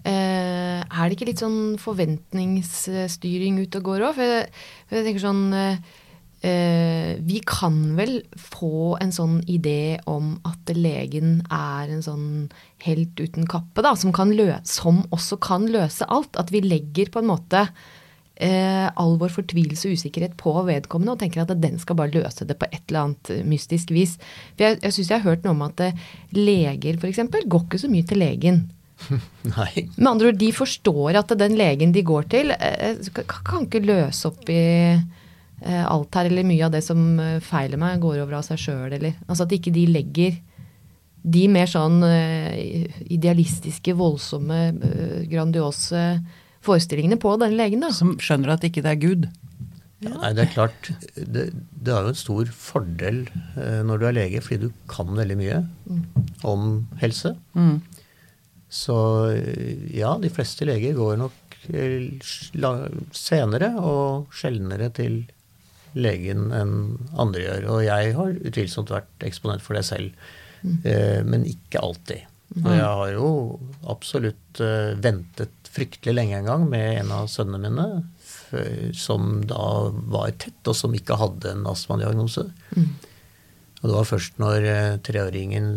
eh, 0.03 0.79
Er 0.81 1.03
det 1.05 1.17
ikke 1.17 1.29
litt 1.29 1.43
sånn 1.43 1.75
forventningsstyring 1.81 3.59
ute 3.61 3.81
og 3.81 3.91
går 3.91 4.07
òg? 4.09 4.17
For, 4.17 4.63
for 4.89 4.99
jeg 4.99 5.07
tenker 5.09 5.25
sånn 5.25 5.43
eh, 5.57 5.77
eh, 6.49 7.11
Vi 7.21 7.41
kan 7.47 7.95
vel 7.99 8.21
få 8.39 8.97
en 9.03 9.13
sånn 9.15 9.41
idé 9.51 9.99
om 10.09 10.35
at 10.47 10.73
legen 10.75 11.41
er 11.49 11.91
en 11.93 12.03
sånn 12.05 12.29
helt 12.83 13.19
uten 13.19 13.47
kappe, 13.47 13.83
da, 13.85 13.93
som, 13.99 14.13
kan 14.15 14.33
løse, 14.35 14.65
som 14.67 15.03
også 15.15 15.39
kan 15.43 15.69
løse 15.71 16.07
alt. 16.11 16.35
At 16.39 16.51
vi 16.51 16.63
legger 16.65 17.13
på 17.13 17.21
en 17.21 17.29
måte 17.31 17.67
eh, 18.35 18.87
all 18.89 19.17
vår 19.21 19.33
fortvilelse 19.33 19.89
og 19.89 19.99
usikkerhet 19.99 20.35
på 20.39 20.53
vedkommende 20.67 21.15
og 21.15 21.21
tenker 21.21 21.43
at 21.43 21.53
den 21.61 21.79
skal 21.81 21.97
bare 21.99 22.13
løse 22.15 22.47
det 22.49 22.57
på 22.59 22.69
et 22.71 22.81
eller 22.87 23.07
annet 23.07 23.33
eh, 23.33 23.43
mystisk 23.47 23.93
vis. 23.93 24.15
For 24.55 24.67
jeg, 24.67 24.79
jeg 24.83 24.95
syns 24.97 25.11
jeg 25.11 25.21
har 25.21 25.33
hørt 25.33 25.45
noe 25.45 25.55
om 25.55 25.65
at 25.67 25.83
eh, 25.85 26.05
leger 26.37 26.99
f.eks. 26.99 27.23
går 27.45 27.67
ikke 27.67 27.81
så 27.83 27.91
mye 27.91 28.07
til 28.09 28.23
legen. 28.23 28.63
Nei. 29.55 29.87
Med 29.97 30.11
andre 30.13 30.31
ord, 30.31 30.39
de 30.39 30.53
forstår 30.55 31.19
at 31.19 31.35
den 31.39 31.57
legen 31.59 31.93
de 31.95 32.05
går 32.05 32.29
til, 32.31 32.55
eh, 32.55 33.03
kan, 33.13 33.43
kan 33.45 33.67
ikke 33.67 33.83
løse 33.85 34.31
opp 34.31 34.49
i 34.51 34.63
eh, 34.93 35.83
alt 35.83 36.15
her, 36.17 36.31
eller 36.31 36.47
mye 36.47 36.65
av 36.67 36.73
det 36.73 36.83
som 36.85 37.03
eh, 37.21 37.37
feiler 37.43 37.81
meg, 37.81 38.01
går 38.03 38.23
over 38.23 38.39
av 38.39 38.47
seg 38.47 38.61
sjøl, 38.61 38.89
eller 38.91 39.15
Altså 39.27 39.47
at 39.47 39.55
ikke 39.59 39.73
de 39.75 39.87
legger 39.91 40.41
de 41.23 41.45
mer 41.47 41.69
sånn 41.71 42.01
eh, 42.03 42.87
idealistiske, 43.15 43.95
voldsomme, 43.95 44.63
eh, 44.83 45.19
grandiose 45.31 46.03
forestillingene 46.63 47.19
på 47.21 47.35
denne 47.41 47.59
legen, 47.59 47.83
da. 47.83 47.91
Som 47.95 48.15
skjønner 48.21 48.55
at 48.55 48.67
ikke 48.67 48.83
det 48.85 48.93
er 48.93 49.01
Gud. 49.01 49.29
Nei, 50.03 50.33
det 50.35 50.47
er 50.47 50.51
klart. 50.51 50.89
Det, 51.15 51.45
det 51.53 51.93
er 51.93 52.07
jo 52.07 52.11
en 52.11 52.19
stor 52.19 52.49
fordel 52.57 53.21
eh, 53.55 53.81
når 53.87 54.01
du 54.01 54.07
er 54.09 54.17
lege, 54.17 54.41
fordi 54.43 54.67
du 54.67 54.81
kan 54.91 55.13
veldig 55.15 55.37
mye 55.39 55.61
om 56.47 56.65
helse. 56.99 57.35
Mm. 57.55 57.77
Så 58.73 58.97
eh, 59.31 59.87
ja, 59.95 60.15
de 60.19 60.31
fleste 60.33 60.67
leger 60.67 60.97
går 60.97 61.21
nok 61.21 61.57
eh, 61.71 62.09
senere 63.15 63.71
og 63.79 64.33
sjeldnere 64.35 64.91
til 64.97 65.21
legen 65.93 66.49
enn 66.55 66.77
andre 67.21 67.45
gjør. 67.45 67.67
Og 67.75 67.83
jeg 67.85 68.15
har 68.17 68.37
utvilsomt 68.49 68.93
vært 68.93 69.27
eksponent 69.27 69.63
for 69.63 69.77
det 69.77 69.85
selv, 69.87 70.11
eh, 70.83 71.21
men 71.23 71.47
ikke 71.47 71.83
alltid. 71.83 72.29
Og 72.61 72.69
jeg 72.69 72.85
har 72.85 73.11
jo 73.15 73.29
absolutt 73.89 74.61
eh, 74.61 74.93
ventet 75.01 75.62
fryktelig 75.73 76.13
lenge 76.15 76.37
en 76.37 76.45
gang 76.49 76.65
med 76.69 76.99
en 77.01 77.11
av 77.15 77.27
sønnene 77.31 77.69
mine, 77.71 77.87
som 78.93 79.41
da 79.49 79.89
var 80.13 80.31
tett, 80.37 80.59
og 80.69 80.75
som 80.77 80.93
ikke 80.93 81.17
hadde 81.17 81.51
en 81.55 81.65
astmadiagnose. 81.71 82.45
Og 83.83 83.89
det 83.89 83.95
var 83.97 84.05
først 84.07 84.37
når 84.39 84.67
eh, 84.69 84.97
treåringen 85.03 85.71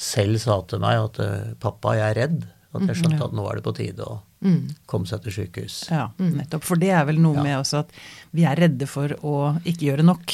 selv 0.00 0.40
sa 0.42 0.58
til 0.68 0.82
meg 0.82 0.98
at 1.04 1.20
eh, 1.22 1.52
'pappa, 1.60 1.94
jeg 1.96 2.10
er 2.10 2.18
redd', 2.24 2.42
at 2.74 2.82
jeg 2.88 2.98
skjønte 3.00 3.24
at 3.24 3.32
nå 3.36 3.46
er 3.50 3.56
det 3.60 3.64
på 3.68 3.76
tide 3.76 4.04
å 4.06 4.20
Mm. 4.40 4.70
komme 4.88 5.04
seg 5.04 5.20
til 5.20 5.32
sykehus. 5.34 5.90
Ja, 5.92 6.06
nettopp. 6.16 6.62
For 6.64 6.76
det 6.80 6.88
er 6.96 7.04
vel 7.04 7.18
noe 7.20 7.36
Ja. 7.36 7.42
med 7.42 7.58
også 7.60 7.80
at 7.84 7.90
vi 8.32 8.44
er 8.48 8.56
redde 8.56 8.86
for 8.88 9.08
å 9.20 9.60
ikke 9.68 9.84
gjøre 9.92 10.02
nok. 10.02 10.32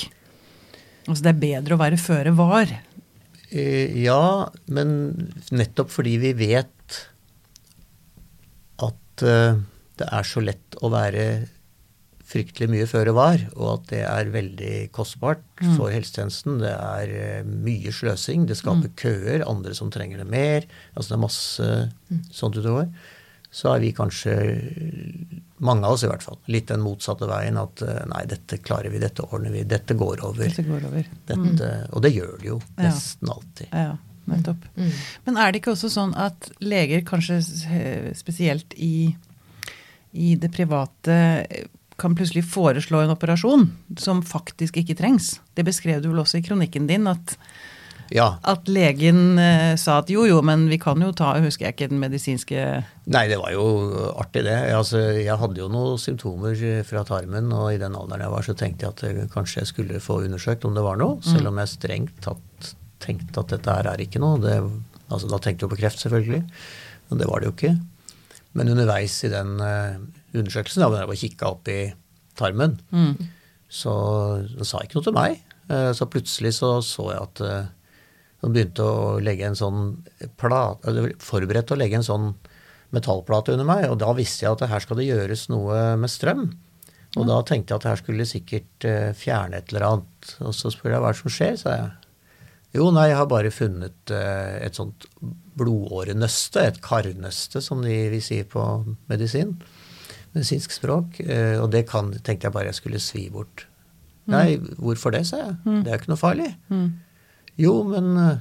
Altså 1.08 1.22
det 1.25 1.32
er 1.34 1.40
bedre 1.42 1.75
å 1.75 1.78
være 1.80 1.98
føre 1.98 2.30
var. 2.36 2.70
Eh, 3.50 3.90
ja, 4.04 4.46
men 4.68 5.32
nettopp 5.50 5.90
fordi 5.90 6.18
vi 6.22 6.32
vet 6.34 7.08
at 9.16 9.23
eh, 9.26 9.61
det 9.96 10.08
er 10.12 10.23
så 10.28 10.42
lett 10.44 10.76
å 10.85 10.90
være 10.92 11.49
fryktelig 12.26 12.66
mye 12.73 12.87
føre 12.90 13.12
var, 13.14 13.38
og 13.54 13.68
at 13.76 13.85
det 13.92 14.00
er 14.04 14.32
veldig 14.35 14.90
kostbart 14.92 15.42
Mm. 15.62 15.76
for 15.78 15.88
helsetjenesten. 15.88 16.58
Det 16.61 16.73
er 16.75 17.12
eh, 17.16 17.42
mye 17.46 17.88
sløsing. 17.94 18.46
Det 18.46 18.56
skaper 18.58 18.90
Mm. 18.90 18.96
køer, 18.96 19.44
andre 19.49 19.73
som 19.75 19.90
trenger 19.90 20.18
det 20.18 20.26
mer. 20.28 20.66
Altså 20.96 21.14
det 21.14 21.16
er 21.16 21.23
masse 21.23 21.92
sånt 22.35 22.56
utover. 22.58 22.90
Så 23.50 23.70
er 23.75 23.80
vi 23.80 23.92
kanskje, 23.92 24.35
mange 25.61 25.87
av 25.87 25.92
oss 25.94 26.02
i 26.04 26.08
hvert 26.11 26.23
fall, 26.23 26.37
litt 26.52 26.66
den 26.68 26.82
motsatte 26.85 27.25
veien. 27.30 27.56
At 27.56 27.80
eh, 27.87 28.02
nei, 28.11 28.25
dette 28.28 28.58
klarer 28.61 28.90
vi, 28.92 28.99
dette 29.00 29.25
ordner 29.30 29.50
vi, 29.54 29.62
dette 29.64 29.94
går 29.96 30.20
over. 30.26 30.44
Dette 30.44 30.66
går 30.66 30.85
over. 30.90 31.06
Dette, 31.30 31.70
Og 31.94 32.02
det 32.04 32.12
gjør 32.12 32.37
det 32.42 32.50
jo 32.50 32.58
Ja. 32.76 32.82
nesten 32.90 33.28
alltid. 33.32 33.68
Ja, 33.73 33.96
nettopp. 34.30 34.66
Men 35.26 35.37
er 35.38 35.52
det 35.52 35.62
ikke 35.62 35.75
også 35.76 35.90
sånn 35.92 36.14
at 36.18 36.50
leger, 36.61 37.04
kanskje 37.06 37.38
eh, 37.71 38.11
spesielt 38.18 38.75
i, 38.76 39.14
i 40.12 40.35
det 40.40 40.50
private, 40.54 41.16
eh, 41.47 41.64
kan 41.97 42.12
plutselig 42.12 42.45
foreslå 42.45 43.00
en 43.06 43.14
operasjon 43.14 43.71
som 43.97 44.21
faktisk 44.26 44.76
ikke 44.83 44.99
trengs? 44.99 45.38
Det 45.56 45.64
beskrev 45.64 46.02
du 46.04 46.11
vel 46.11 46.21
også 46.21 46.42
i 46.42 46.45
kronikken 46.45 46.87
din, 46.90 47.06
at, 47.09 47.37
Ja. 48.12 48.37
at 48.45 48.68
legen 48.68 49.38
eh, 49.40 49.75
sa 49.80 49.97
at 49.99 50.11
jo 50.12 50.26
jo, 50.28 50.42
men 50.45 50.68
vi 50.68 50.76
kan 50.78 51.00
jo 51.02 51.09
ta, 51.16 51.33
husker 51.42 51.66
jeg 51.66 51.75
ikke 51.75 51.88
den 51.90 51.99
medisinske 51.99 52.85
Nei, 53.11 53.25
det 53.30 53.38
var 53.40 53.50
jo 53.54 53.64
artig, 54.18 54.45
det. 54.45 54.54
Altså, 54.76 55.00
jeg 55.16 55.35
hadde 55.40 55.59
jo 55.62 55.66
noen 55.73 55.97
symptomer 55.99 56.54
fra 56.85 57.02
tarmen, 57.09 57.49
og 57.56 57.73
i 57.73 57.78
den 57.80 57.97
alderen 57.97 58.23
jeg 58.26 58.30
var, 58.37 58.42
så 58.47 58.54
tenkte 58.54 58.85
jeg 58.87 58.92
at 58.92 59.02
jeg 59.09 59.30
kanskje 59.33 59.62
jeg 59.64 59.73
skulle 59.73 60.00
få 60.04 60.21
undersøkt 60.26 60.64
om 60.68 60.75
det 60.76 60.85
var 60.85 61.00
noe, 61.00 61.18
selv 61.26 61.49
om 61.49 61.59
jeg 61.64 61.73
strengt 61.78 62.21
tatt 62.23 62.75
tenkte 63.02 63.42
at 63.42 63.52
dette 63.54 63.76
her 63.78 63.90
er 63.90 64.02
ikke 64.02 64.22
noe. 64.22 64.40
Det, 64.42 64.56
altså, 65.08 65.28
da 65.30 65.40
tenkte 65.42 65.66
jeg 65.66 65.72
på 65.74 65.80
kreft, 65.80 66.02
selvfølgelig, 66.02 66.42
men 67.10 67.22
det 67.22 67.28
var 67.30 67.42
det 67.42 67.50
jo 67.50 67.54
ikke. 67.56 67.74
Men 68.56 68.72
underveis 68.72 69.18
i 69.26 69.32
den 69.32 69.56
eh, 69.60 69.98
undersøkelsen, 70.36 70.84
da 70.84 71.04
jeg 71.04 71.22
kikka 71.26 71.52
opp 71.52 71.68
i 71.68 71.80
tarmen, 72.38 72.78
så 73.68 73.92
den 74.48 74.68
sa 74.68 74.80
ikke 74.84 74.98
noe 74.98 75.06
til 75.08 75.16
meg. 75.16 75.40
Eh, 75.68 75.90
så 75.96 76.08
plutselig 76.08 76.54
så, 76.58 76.76
så 76.84 77.10
jeg 77.12 77.22
at 77.22 77.42
eh, 77.44 77.72
de 78.42 78.52
begynte 78.52 78.84
å 78.84 79.16
legge 79.24 79.48
en 79.48 79.58
sånn 79.58 79.80
plate, 80.38 80.92
forberedte 81.24 81.74
å 81.74 81.80
legge 81.80 81.98
en 81.98 82.06
sånn 82.06 82.28
metallplate 82.94 83.56
under 83.56 83.66
meg, 83.66 83.88
og 83.90 83.98
da 83.98 84.12
visste 84.16 84.44
jeg 84.44 84.54
at 84.54 84.68
her 84.70 84.84
skal 84.84 85.00
det 85.00 85.08
gjøres 85.08 85.48
noe 85.50 85.80
med 85.98 86.12
strøm. 86.12 86.46
Og 87.16 87.24
da 87.28 87.38
tenkte 87.48 87.72
jeg 87.72 87.80
at 87.80 87.88
her 87.88 88.00
skulle 88.00 88.28
sikkert 88.28 88.86
eh, 88.88 89.12
fjerne 89.16 89.58
et 89.58 89.72
eller 89.72 89.86
annet. 89.88 90.32
Og 90.44 90.52
så 90.56 90.70
spurte 90.72 90.94
jeg 90.94 91.02
hva 91.04 91.12
det 91.14 91.20
som 91.22 91.32
skjer, 91.32 91.54
sa 91.60 91.76
jeg. 91.78 91.92
Jo, 92.76 92.90
nei, 92.92 93.09
jeg 93.09 93.16
har 93.16 93.28
bare 93.30 93.52
funnet 93.54 94.12
eh, 94.12 94.59
et 94.66 94.76
sånt 94.76 95.06
blodårenøste, 95.56 96.61
et 96.68 96.80
karnøste, 96.85 97.62
som 97.64 97.80
de 97.85 97.95
vil 98.12 98.23
si 98.25 98.42
på 98.45 98.62
medisin, 99.09 99.54
medisinsk 100.35 100.75
språk. 100.76 101.21
Eh, 101.25 101.56
og 101.62 101.71
det 101.73 101.87
kan, 101.88 102.12
tenkte 102.21 102.50
jeg 102.50 102.56
bare 102.56 102.68
jeg 102.71 102.80
skulle 102.83 103.00
svi 103.00 103.26
bort. 103.33 103.64
Nei, 104.28 104.59
hvorfor 104.83 105.14
det, 105.14 105.23
sa 105.28 105.38
jeg. 105.38 105.56
Det 105.64 105.88
er 105.88 105.95
jo 105.95 106.00
ikke 106.02 106.12
noe 106.12 106.21
farlig. 106.21 106.50
Jo, 107.62 107.75
men 107.88 108.12
eh, 108.21 108.38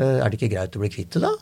er 0.00 0.28
det 0.30 0.38
ikke 0.38 0.52
greit 0.54 0.76
å 0.78 0.82
bli 0.84 0.92
kvitt 0.94 1.16
det, 1.18 1.26
da? 1.26 1.32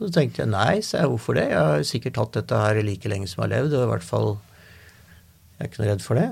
Så 0.00 0.08
tenkte 0.16 0.42
jeg 0.42 0.50
nei, 0.50 0.80
sa 0.82 1.02
jeg. 1.04 1.10
Hvorfor 1.12 1.36
det? 1.36 1.50
Jeg 1.52 1.60
har 1.60 1.82
sikkert 1.86 2.18
hatt 2.22 2.38
dette 2.40 2.56
her 2.64 2.80
like 2.82 3.10
lenge 3.12 3.28
som 3.28 3.42
jeg 3.42 3.46
har 3.46 3.54
levd, 3.58 3.76
og 3.76 3.84
i 3.84 3.90
hvert 3.92 4.06
fall 4.06 4.30
Jeg 4.32 5.60
er 5.60 5.68
ikke 5.68 5.82
noe 5.82 5.90
redd 5.92 6.02
for 6.02 6.16
det. 6.18 6.28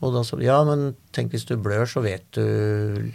Og 0.00 0.14
da 0.14 0.22
sa 0.24 0.38
de 0.38 0.46
ja, 0.46 0.60
men 0.64 0.92
tenk 1.12 1.34
hvis 1.34 1.44
du 1.50 1.56
blør, 1.60 1.84
så 1.90 2.00
vet 2.06 2.24
du 2.38 3.10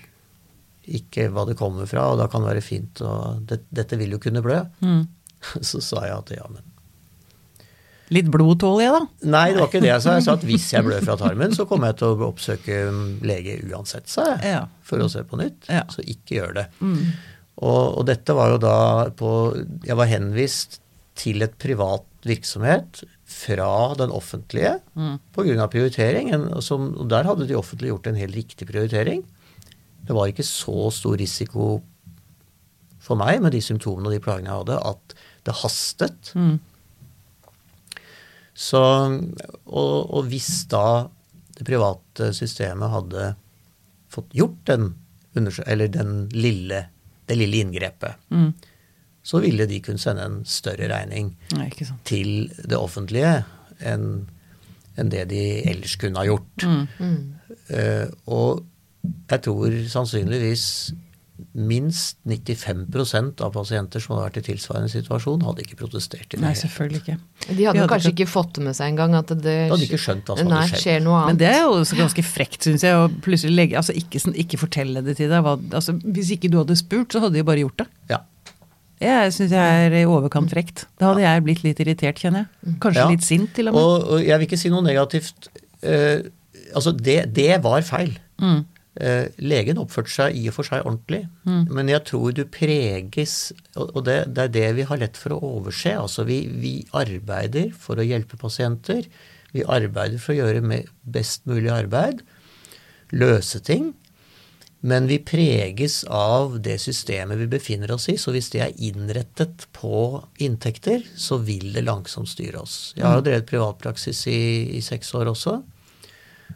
ikke 0.87 1.29
hva 1.33 1.45
det 1.49 1.57
kommer 1.59 1.85
fra, 1.89 2.07
og 2.13 2.19
da 2.21 2.27
kan 2.31 2.41
det 2.45 2.51
være 2.53 2.61
fint, 2.65 3.01
og 3.01 3.41
det, 3.49 3.61
dette 3.73 3.97
vil 3.97 4.11
jo 4.15 4.19
kunne 4.23 4.41
blø. 4.45 4.61
Så 5.61 5.81
sa 5.83 6.05
jeg 6.07 6.15
at 6.17 6.31
ja, 6.37 6.45
men 6.49 6.63
Litt 8.13 8.27
blod 8.29 8.59
tåler 8.61 8.83
jeg, 8.85 8.91
da. 8.93 9.29
Nei, 9.33 9.45
det 9.49 9.57
var 9.63 9.69
ikke 9.71 9.79
det 9.81 9.89
jeg 9.89 10.01
sa. 10.03 10.11
Jeg 10.19 10.25
sa 10.27 10.33
at 10.37 10.43
hvis 10.45 10.65
jeg 10.75 10.85
blør 10.85 11.01
fra 11.07 11.15
tarmen, 11.17 11.55
så 11.57 11.63
kommer 11.65 11.89
jeg 11.89 11.97
til 12.03 12.11
å 12.13 12.27
oppsøke 12.27 12.75
lege 13.25 13.55
uansett, 13.65 14.05
sa 14.13 14.27
jeg. 14.35 14.51
Ja. 14.51 14.59
For 14.85 15.01
å 15.01 15.07
se 15.09 15.23
på 15.25 15.39
nytt. 15.41 15.65
Ja. 15.73 15.81
Så 15.89 16.05
ikke 16.05 16.35
gjør 16.37 16.53
det. 16.59 16.65
Og, 16.85 17.81
og 17.97 18.03
dette 18.05 18.35
var 18.37 18.51
jo 18.53 18.59
da 18.61 18.75
på 19.17 19.31
Jeg 19.87 19.97
var 19.97 20.09
henvist 20.11 20.77
til 21.17 21.41
et 21.47 21.55
privat 21.57 22.05
virksomhet 22.29 23.01
fra 23.25 23.71
den 23.97 24.13
offentlige 24.13 24.75
Mm. 24.93 25.17
pga. 25.33 25.65
prioritering. 25.73 26.29
En, 26.35 26.45
som, 26.61 26.91
og 27.01 27.09
der 27.09 27.25
hadde 27.25 27.47
de 27.49 27.57
offentlige 27.57 27.89
gjort 27.95 28.07
en 28.13 28.21
helt 28.21 28.37
riktig 28.37 28.67
prioritering. 28.69 29.25
Det 30.05 30.13
var 30.15 30.29
ikke 30.29 30.45
så 30.45 30.89
stor 30.93 31.15
risiko 31.17 31.81
for 33.05 33.17
meg 33.21 33.41
med 33.41 33.53
de 33.53 33.61
symptomene 33.61 34.09
og 34.09 34.13
de 34.15 34.21
plagene 34.23 34.49
jeg 34.49 34.59
hadde, 34.63 34.77
at 34.91 35.15
det 35.45 35.55
hastet. 35.61 36.31
Mm. 36.37 36.55
Så, 38.55 38.81
og, 39.65 39.95
og 40.15 40.29
hvis 40.31 40.51
da 40.71 41.07
det 41.57 41.65
private 41.67 42.29
systemet 42.35 42.91
hadde 42.91 43.33
fått 44.11 44.31
gjort 44.35 44.61
den, 44.69 44.93
eller 45.35 45.91
den 45.91 46.13
lille, 46.33 46.85
det 47.27 47.37
lille 47.39 47.61
inngrepet, 47.65 48.15
Mm. 48.31 48.53
så 49.25 49.39
ville 49.41 49.65
de 49.67 49.79
kunne 49.81 49.97
sende 49.99 50.23
en 50.25 50.41
større 50.45 50.87
regning 50.91 51.31
Nei, 51.57 51.69
til 52.05 52.51
det 52.61 52.77
offentlige 52.77 53.43
enn 53.81 54.27
en 54.97 55.09
det 55.11 55.25
de 55.27 55.39
ellers 55.67 55.97
kunne 55.99 56.21
ha 56.21 56.23
gjort. 56.29 56.63
Eh, 57.67 58.05
og 58.31 58.61
jeg 59.29 59.41
tror 59.47 59.73
sannsynligvis 59.91 60.93
minst 61.55 62.15
95% 62.31 63.41
av 63.43 63.51
pasienter 63.51 63.99
som 63.99 64.13
hadde 64.15 64.27
vært 64.29 64.37
i 64.39 64.43
tilsvarende 64.53 64.87
situasjon, 64.91 65.41
hadde 65.43 65.63
ikke 65.65 65.75
protestert 65.81 66.29
i 66.31 66.37
det. 66.37 66.41
Nei, 66.45 66.53
selvfølgelig 66.55 67.01
ikke. 67.01 67.15
De 67.49 67.65
hadde 67.67 67.79
hadde 67.81 67.89
kanskje 67.91 68.11
ikke- 68.13 68.27
fått 68.31 68.53
det 68.55 68.63
med 68.63 68.75
seg 68.77 68.87
engang 68.93 69.15
at 69.19 69.27
det 69.27 69.41
De 69.43 69.55
hadde 69.69 69.83
ikke 69.87 69.99
skjønt 69.99 70.23
hva 70.29 70.37
som 70.37 70.47
hadde 70.47 70.53
Nei, 70.55 70.67
skjedd. 70.67 70.83
skjer 70.85 71.01
noe 71.03 71.15
annet. 71.19 71.27
Men 71.27 71.37
det 71.37 71.49
er 71.51 71.59
jo 71.63 71.71
også 71.81 71.97
ganske 71.99 72.23
frekt, 72.23 72.59
syns 72.63 72.81
jeg, 72.87 72.93
å 72.95 73.09
plutselig 73.21 73.55
legge 73.55 73.75
Altså 73.75 73.91
ikke, 73.93 74.21
sånn- 74.23 74.35
ikke 74.39 74.57
fortelle 74.63 75.03
det 75.03 75.17
til 75.17 75.27
deg. 75.29 75.43
Hva, 75.43 75.57
altså, 75.73 75.99
hvis 76.01 76.31
ikke 76.31 76.49
du 76.51 76.57
hadde 76.63 76.75
spurt, 76.79 77.09
så 77.11 77.19
hadde 77.19 77.33
de 77.33 77.43
bare 77.43 77.59
gjort 77.59 77.77
det. 77.83 77.87
Ja. 78.09 78.19
Jeg 79.01 79.31
syns 79.33 79.49
jeg 79.51 79.91
er 79.91 79.91
i 79.91 80.05
overkant 80.05 80.49
frekt. 80.49 80.85
Da 80.97 81.11
hadde 81.13 81.19
jeg 81.27 81.43
blitt 81.43 81.63
litt 81.65 81.79
irritert, 81.83 82.15
kjenner 82.15 82.47
jeg. 82.63 82.79
Kanskje 82.79 82.95
Ja. 83.03 83.09
litt 83.09 83.23
sint, 83.23 83.53
til 83.53 83.67
og 83.67 83.73
med. 83.73 83.83
Og, 83.83 84.07
og 84.07 84.19
jeg 84.23 84.39
vil 84.39 84.47
ikke 84.47 84.57
si 84.57 84.69
noe 84.69 84.81
negativt. 84.81 85.49
Uh, 85.83 86.23
altså, 86.73 86.95
det, 86.95 87.33
det 87.33 87.61
var 87.61 87.81
feil. 87.81 88.15
Mm. 88.39 88.65
Eh, 88.95 89.27
legen 89.43 89.79
oppførte 89.81 90.13
seg 90.13 90.37
i 90.39 90.45
og 90.47 90.55
for 90.55 90.67
seg 90.69 90.85
ordentlig, 90.87 91.25
men 91.43 91.89
jeg 91.91 92.05
tror 92.07 92.31
du 92.31 92.45
preges 92.47 93.51
Og 93.75 94.05
det, 94.07 94.21
det 94.31 94.45
er 94.45 94.53
det 94.53 94.69
vi 94.77 94.85
har 94.87 95.01
lett 95.01 95.19
for 95.19 95.35
å 95.35 95.39
overse. 95.57 95.91
Altså, 95.99 96.23
vi, 96.23 96.45
vi 96.47 96.77
arbeider 96.95 97.73
for 97.75 97.99
å 97.99 98.05
hjelpe 98.07 98.39
pasienter. 98.39 99.03
Vi 99.51 99.67
arbeider 99.67 100.21
for 100.21 100.31
å 100.31 100.37
gjøre 100.39 100.81
best 101.03 101.43
mulig 101.43 101.73
arbeid. 101.75 102.23
Løse 103.11 103.59
ting. 103.59 103.91
Men 104.85 105.07
vi 105.09 105.17
preges 105.19 106.03
av 106.07 106.59
det 106.63 106.77
systemet 106.83 107.39
vi 107.39 107.47
befinner 107.51 107.91
oss 107.91 108.07
i. 108.11 108.15
Så 108.21 108.31
hvis 108.35 108.51
det 108.53 108.61
er 108.63 108.75
innrettet 108.79 109.65
på 109.75 110.21
inntekter, 110.45 111.03
så 111.17 111.39
vil 111.43 111.73
det 111.73 111.83
langsomt 111.83 112.29
styre 112.31 112.61
oss. 112.61 112.93
Jeg 112.95 113.07
har 113.07 113.17
jo 113.19 113.25
drevet 113.25 113.49
privatpraksis 113.49 114.27
i, 114.31 114.43
i 114.77 114.83
seks 114.85 115.09
år 115.17 115.33
også. 115.33 115.57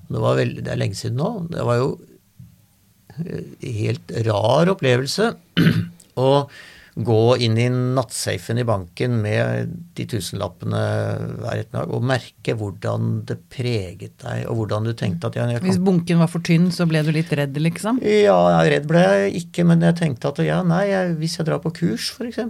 Det, 0.08 0.22
var 0.22 0.38
veldig, 0.38 0.63
det 0.63 0.72
er 0.72 0.79
lenge 0.79 1.00
siden 1.00 1.17
nå. 1.19 1.31
Det 1.51 1.65
var 1.65 1.81
jo 1.81 1.89
helt 3.64 4.18
rar 4.28 4.74
opplevelse 4.76 5.34
å 6.20 6.32
gå 7.00 7.38
inn 7.38 7.58
i 7.58 7.68
nattsafen 7.70 8.60
i 8.60 8.66
banken 8.68 9.20
med 9.22 9.72
de 9.96 10.06
tusenlappene 10.10 10.82
hver 11.40 11.62
ettermiddag 11.62 11.94
og 11.96 12.08
merke 12.10 12.56
hvordan 12.60 13.22
det 13.30 13.38
preget 13.52 14.18
deg, 14.24 14.44
og 14.50 14.60
hvordan 14.60 14.90
du 14.90 14.94
tenkte 14.98 15.30
at 15.30 15.38
ja, 15.40 15.48
jeg 15.54 15.64
Hvis 15.64 15.80
bunken 15.84 16.20
var 16.20 16.32
for 16.32 16.44
tynn, 16.44 16.68
så 16.76 16.88
ble 16.90 17.04
du 17.06 17.14
litt 17.16 17.32
redd, 17.32 17.56
liksom? 17.62 18.02
ja, 18.04 18.36
redd 18.68 18.90
ble 18.90 19.06
jeg 19.06 19.46
ikke, 19.46 19.68
men 19.70 19.86
jeg 19.86 20.00
tenkte 20.02 20.34
at 20.34 20.44
ja, 20.44 20.60
nei, 20.68 20.90
jeg, 20.92 21.16
hvis 21.22 21.40
jeg 21.40 21.48
drar 21.48 21.64
på 21.64 21.74
kurs 21.80 22.12
f.eks., 22.18 22.42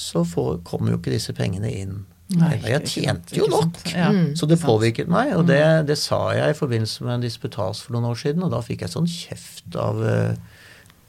så 0.00 0.22
får, 0.28 0.60
kommer 0.66 0.92
jo 0.92 1.00
ikke 1.00 1.12
disse 1.12 1.32
pengene 1.36 1.72
inn. 1.72 1.96
Nei, 2.38 2.60
jeg 2.62 2.86
tjente 2.86 3.34
jo 3.34 3.48
nok! 3.50 3.80
Ja, 3.90 4.10
Så 4.38 4.46
det 4.46 4.60
påvirket 4.62 5.08
meg, 5.10 5.32
og 5.34 5.48
det, 5.48 5.58
det 5.88 5.96
sa 5.98 6.28
jeg 6.36 6.54
i 6.54 6.58
forbindelse 6.58 7.02
med 7.06 7.16
en 7.16 7.24
disputas 7.24 7.80
for 7.82 7.96
noen 7.96 8.06
år 8.12 8.20
siden, 8.20 8.44
og 8.46 8.52
da 8.54 8.60
fikk 8.62 8.84
jeg 8.86 8.92
sånn 8.92 9.08
kjeft 9.10 9.74
av 9.80 9.98
eh, 10.06 10.36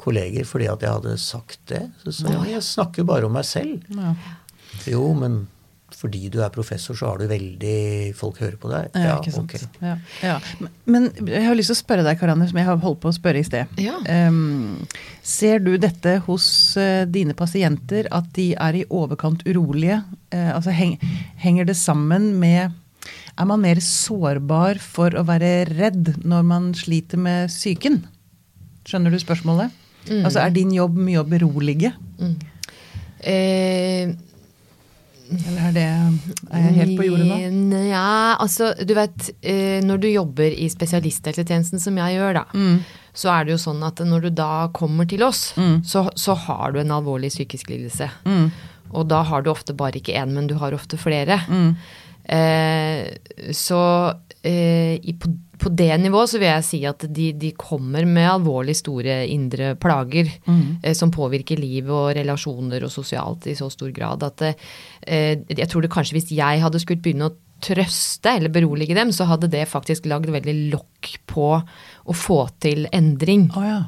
kolleger 0.01 0.47
fordi 0.49 0.65
at 0.71 0.81
jeg 0.81 0.95
hadde 0.97 1.15
sagt 1.21 1.59
det. 1.69 1.83
Så 2.01 2.15
sa 2.23 2.31
jeg, 2.33 2.55
jeg 2.55 2.65
snakker 2.65 3.05
bare 3.05 3.29
om 3.29 3.35
meg 3.37 3.45
selv. 3.45 3.85
Jo, 4.89 5.11
men 5.13 5.43
fordi 5.95 6.29
du 6.31 6.39
er 6.43 6.49
professor, 6.53 6.95
så 6.95 7.07
har 7.11 7.17
du 7.21 7.27
veldig 7.29 8.13
Folk 8.15 8.37
hører 8.41 8.57
på 8.61 8.69
deg. 8.71 8.89
Ja, 8.95 9.17
ikke 9.19 9.31
sant. 9.33 9.51
Okay. 9.53 9.67
Ja, 9.81 9.95
ja. 10.23 10.39
Men- 10.59 10.71
Men 10.85 11.27
jeg 11.27 11.43
har 11.45 11.55
lyst 11.55 11.67
til 11.71 11.75
å 11.75 11.81
spørre 11.83 12.03
deg, 12.03 12.19
Karianne, 12.19 12.47
som 12.49 12.57
jeg 12.57 12.65
har 12.65 12.77
holdt 12.77 12.99
på 13.01 13.09
å 13.09 13.15
spørre 13.15 13.39
i 13.39 13.43
sted. 13.43 13.67
Ja. 13.77 13.97
Um, 14.27 14.87
ser 15.23 15.59
du 15.59 15.77
dette 15.77 16.19
hos 16.25 16.75
uh, 16.77 17.05
dine 17.05 17.33
pasienter, 17.33 18.07
at 18.11 18.31
de 18.33 18.53
er 18.55 18.73
i 18.81 18.85
overkant 18.89 19.43
urolige? 19.45 20.03
Uh, 20.33 20.55
altså 20.55 20.71
heng, 20.71 20.97
henger 21.37 21.65
det 21.65 21.75
sammen 21.77 22.33
med 22.39 22.71
Er 23.39 23.45
man 23.45 23.61
mer 23.61 23.75
sårbar 23.81 24.77
for 24.79 25.09
å 25.17 25.23
være 25.25 25.65
redd 25.77 26.17
når 26.25 26.43
man 26.45 26.73
sliter 26.73 27.17
med 27.17 27.49
psyken? 27.49 28.03
Skjønner 28.85 29.09
du 29.11 29.17
spørsmålet? 29.17 29.71
Mm. 30.09 30.25
Altså 30.25 30.39
er 30.43 30.49
din 30.49 30.71
jobb 30.73 30.95
mye 30.97 31.21
å 31.21 31.27
berolige? 31.29 31.93
Eh, 33.23 34.09
Eller 35.31 35.61
er 35.69 35.75
det 35.75 35.83
Er 36.51 36.65
jeg 36.65 36.73
helt 36.79 36.97
på 36.99 37.05
jordet 37.07 37.27
nå? 37.27 37.81
Ja, 37.87 38.35
altså 38.39 38.73
du 38.85 38.93
vet 38.97 39.29
eh, 39.41 39.79
når 39.85 40.01
du 40.03 40.07
jobber 40.11 40.51
i 40.51 40.67
spesialisthelsetjenesten 40.69 41.79
som 41.79 41.97
jeg 42.01 42.17
gjør, 42.19 42.33
da, 42.41 42.43
Mm. 42.53 42.81
så 43.13 43.31
er 43.33 43.45
det 43.45 43.51
jo 43.55 43.61
sånn 43.63 43.81
at 43.87 43.99
når 44.07 44.21
du 44.27 44.29
da 44.41 44.67
kommer 44.75 45.07
til 45.07 45.23
oss, 45.23 45.53
så, 45.83 46.05
så 46.15 46.35
har 46.47 46.71
du 46.75 46.79
en 46.81 46.91
alvorlig 46.95 47.31
psykisk 47.31 47.69
lidelse. 47.69 48.09
Mm. 48.25 48.51
Og 48.91 49.07
da 49.07 49.21
har 49.23 49.41
du 49.43 49.49
ofte 49.51 49.73
bare 49.75 49.99
ikke 49.99 50.15
én, 50.19 50.31
men 50.35 50.47
du 50.47 50.55
har 50.59 50.73
ofte 50.75 50.97
flere. 50.99 51.39
Mm. 51.47 51.75
Eh, 52.31 53.51
så 53.55 53.81
eh, 54.43 54.95
i, 55.01 55.13
på, 55.19 55.31
på 55.61 55.69
det 55.77 55.91
nivået 56.01 56.31
så 56.31 56.39
vil 56.41 56.49
jeg 56.49 56.65
si 56.67 56.79
at 56.89 57.05
de, 57.13 57.27
de 57.37 57.51
kommer 57.59 58.05
med 58.09 58.25
alvorlig 58.31 58.73
store 58.79 59.19
indre 59.29 59.75
plager 59.81 60.27
eh, 60.49 60.95
som 60.97 61.13
påvirker 61.13 61.61
liv 61.61 61.89
og 61.93 62.09
relasjoner 62.17 62.83
og 62.87 62.91
sosialt 62.93 63.45
i 63.51 63.55
så 63.59 63.69
stor 63.71 63.93
grad 63.95 64.25
at 64.27 64.41
eh, 64.49 65.37
jeg 65.47 65.69
tror 65.69 65.85
det 65.85 65.93
kanskje 65.93 66.17
hvis 66.17 66.31
jeg 66.33 66.61
hadde 66.65 66.81
skulle 66.81 67.01
begynne 67.05 67.29
å 67.29 67.37
trøste 67.61 68.31
eller 68.39 68.49
berolige 68.49 68.95
dem, 68.97 69.11
så 69.13 69.27
hadde 69.29 69.45
det 69.53 69.67
faktisk 69.69 70.07
lagd 70.09 70.31
veldig 70.33 70.55
lokk 70.73 71.11
på 71.29 71.49
å 71.61 72.13
få 72.17 72.39
til 72.63 72.87
endring. 72.89 73.51
Oh, 73.53 73.61
ja. 73.67 73.81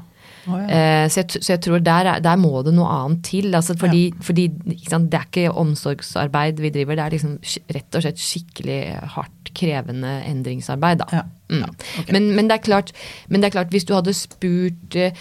Oh, 0.45 0.59
ja. 0.59 0.67
Eh, 0.67 1.05
så, 1.09 1.23
jeg, 1.23 1.41
så 1.41 1.53
jeg 1.55 1.61
tror 1.65 1.81
der, 1.81 2.05
er- 2.11 2.21
der 2.21 2.37
må 2.37 2.61
det 2.67 2.75
noe 2.77 2.85
annet 2.99 3.23
til. 3.25 3.47
Altså 3.57 3.73
fordi 3.79 4.03
fordi 4.21 4.45
ikke 4.75 4.91
sant, 4.93 5.09
det 5.09 5.17
er 5.23 5.25
ikke 5.25 5.55
omsorgsarbeid 5.63 6.61
vi 6.61 6.69
driver, 6.75 6.99
det 6.99 7.05
er 7.07 7.15
liksom 7.15 7.33
rett 7.73 7.97
og 7.97 8.05
slett 8.05 8.21
skikkelig 8.21 8.77
hardt 9.15 9.42
krevende 9.55 10.19
endringsarbeid. 10.29 11.01
Da. 11.03 11.07
Ja. 11.21 11.23
Mm. 11.53 11.63
Ja, 11.63 11.71
ok. 12.01 12.11
men, 12.15 12.29
men, 12.35 12.49
det 12.49 12.57
er 12.57 12.67
klart, 12.67 12.93
men 13.29 13.41
det 13.41 13.49
er 13.49 13.57
klart, 13.57 13.73
hvis 13.73 13.85
du 13.85 13.93
hadde 13.93 14.13
spurt 14.17 14.97
eh, 14.97 15.15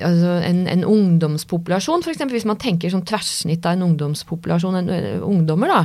altså 0.00 0.38
en, 0.48 0.66
en 0.70 0.84
ungdomspopulasjon, 0.88 2.04
f.eks. 2.04 2.22
hvis 2.32 2.48
man 2.48 2.60
tenker 2.60 2.92
som 2.92 3.04
tverrsnitt 3.06 3.66
av 3.66 3.76
en 3.76 3.88
ungdomspopulasjon, 3.90 4.80
en, 4.80 4.94
eh, 4.94 5.18
ungdommer, 5.24 5.74
da. 5.74 5.82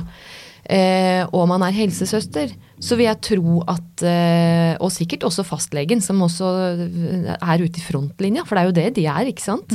Eh, 0.69 1.23
og 1.33 1.47
man 1.49 1.63
er 1.65 1.73
helsesøster, 1.73 2.51
så 2.77 2.97
vil 2.99 3.07
jeg 3.07 3.21
tro 3.25 3.55
at 3.71 4.03
eh, 4.05 4.75
Og 4.85 4.91
sikkert 4.93 5.23
også 5.25 5.41
fastlegen, 5.47 5.97
som 6.03 6.21
også 6.21 6.49
eh, 6.75 7.31
er 7.33 7.63
ute 7.63 7.81
i 7.81 7.85
frontlinja, 7.85 8.43
for 8.45 8.55
det 8.55 8.61
er 8.61 8.69
jo 8.69 8.75
det 8.77 8.85
de 8.99 9.07
er, 9.09 9.31
ikke 9.31 9.47
sant? 9.47 9.73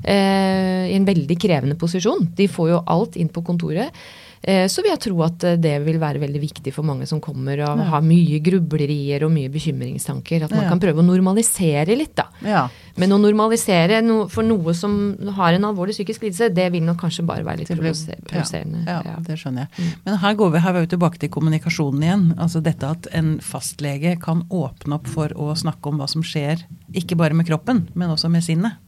Eh, 0.00 0.88
I 0.88 0.96
en 0.96 1.08
veldig 1.08 1.36
krevende 1.40 1.76
posisjon. 1.76 2.30
De 2.38 2.48
får 2.48 2.72
jo 2.72 2.80
alt 2.88 3.20
inn 3.20 3.28
på 3.28 3.44
kontoret. 3.44 3.92
Eh, 4.42 4.64
så 4.72 4.80
vil 4.80 4.88
jeg 4.94 5.00
tro 5.04 5.18
at 5.26 5.44
eh, 5.44 5.56
det 5.60 5.74
vil 5.84 5.98
være 6.00 6.20
veldig 6.22 6.40
viktig 6.40 6.72
for 6.72 6.86
mange 6.88 7.04
som 7.08 7.18
kommer 7.20 7.60
og 7.66 7.82
har 7.90 8.00
mye 8.00 8.38
grublerier 8.40 9.26
og 9.26 9.34
mye 9.34 9.50
bekymringstanker. 9.52 10.46
At 10.46 10.54
man 10.56 10.64
kan 10.70 10.80
prøve 10.80 11.02
å 11.02 11.04
normalisere 11.04 11.92
litt, 11.98 12.14
da. 12.16 12.24
ja. 12.46 12.62
Men 13.00 13.12
å 13.14 13.18
normalisere 13.20 14.00
no, 14.04 14.22
for 14.32 14.42
noe 14.44 14.72
som 14.76 14.94
har 15.36 15.54
en 15.56 15.64
alvorlig 15.68 15.92
psykisk 15.94 16.24
lidelse, 16.24 16.48
det 16.56 16.66
vil 16.72 16.82
nok 16.84 16.98
kanskje 17.04 17.24
bare 17.28 17.44
være 17.46 17.62
litt 17.62 17.70
provoserende. 17.70 18.82
Ja, 18.88 18.98
Ja. 19.06 19.14
det 19.24 19.36
skjønner 19.40 19.68
jeg. 19.68 19.92
Men 20.04 20.18
her 20.24 20.34
går 20.40 20.50
vi, 20.56 20.64
her 20.64 20.74
er 20.74 20.80
vi 20.86 20.90
tilbake 20.96 21.20
til 21.22 21.30
kommunikasjonen 21.36 22.02
igjen. 22.08 22.26
Altså 22.40 22.60
dette 22.64 22.88
at 22.96 23.06
en 23.16 23.38
fastlege 23.44 24.16
kan 24.20 24.42
åpne 24.48 24.96
opp 24.98 25.06
for 25.08 25.28
å 25.36 25.52
snakke 25.56 25.92
om 25.92 26.00
hva 26.00 26.08
som 26.10 26.24
skjer, 26.24 26.64
ikke 26.96 27.16
bare 27.20 27.36
med 27.36 27.46
kroppen, 27.48 27.86
men 27.94 28.10
også 28.10 28.28
med 28.32 28.44
sinnet. 28.44 28.80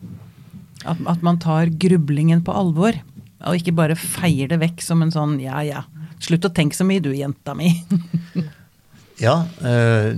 At, 0.85 0.99
at 1.07 1.23
man 1.23 1.39
tar 1.39 1.71
grublingen 1.71 2.41
på 2.43 2.51
alvor, 2.57 2.97
og 3.49 3.59
ikke 3.59 3.75
bare 3.77 3.99
feier 3.99 4.51
det 4.51 4.61
vekk 4.63 4.83
som 4.85 5.05
en 5.05 5.13
sånn 5.15 5.39
ja 5.43 5.63
ja, 5.67 5.85
slutt 6.23 6.49
å 6.49 6.53
tenke 6.55 6.79
så 6.79 6.87
mye 6.89 7.03
du, 7.05 7.13
jenta 7.17 7.57
mi. 7.59 7.75
Ja, 9.23 9.45
eh, 9.63 10.17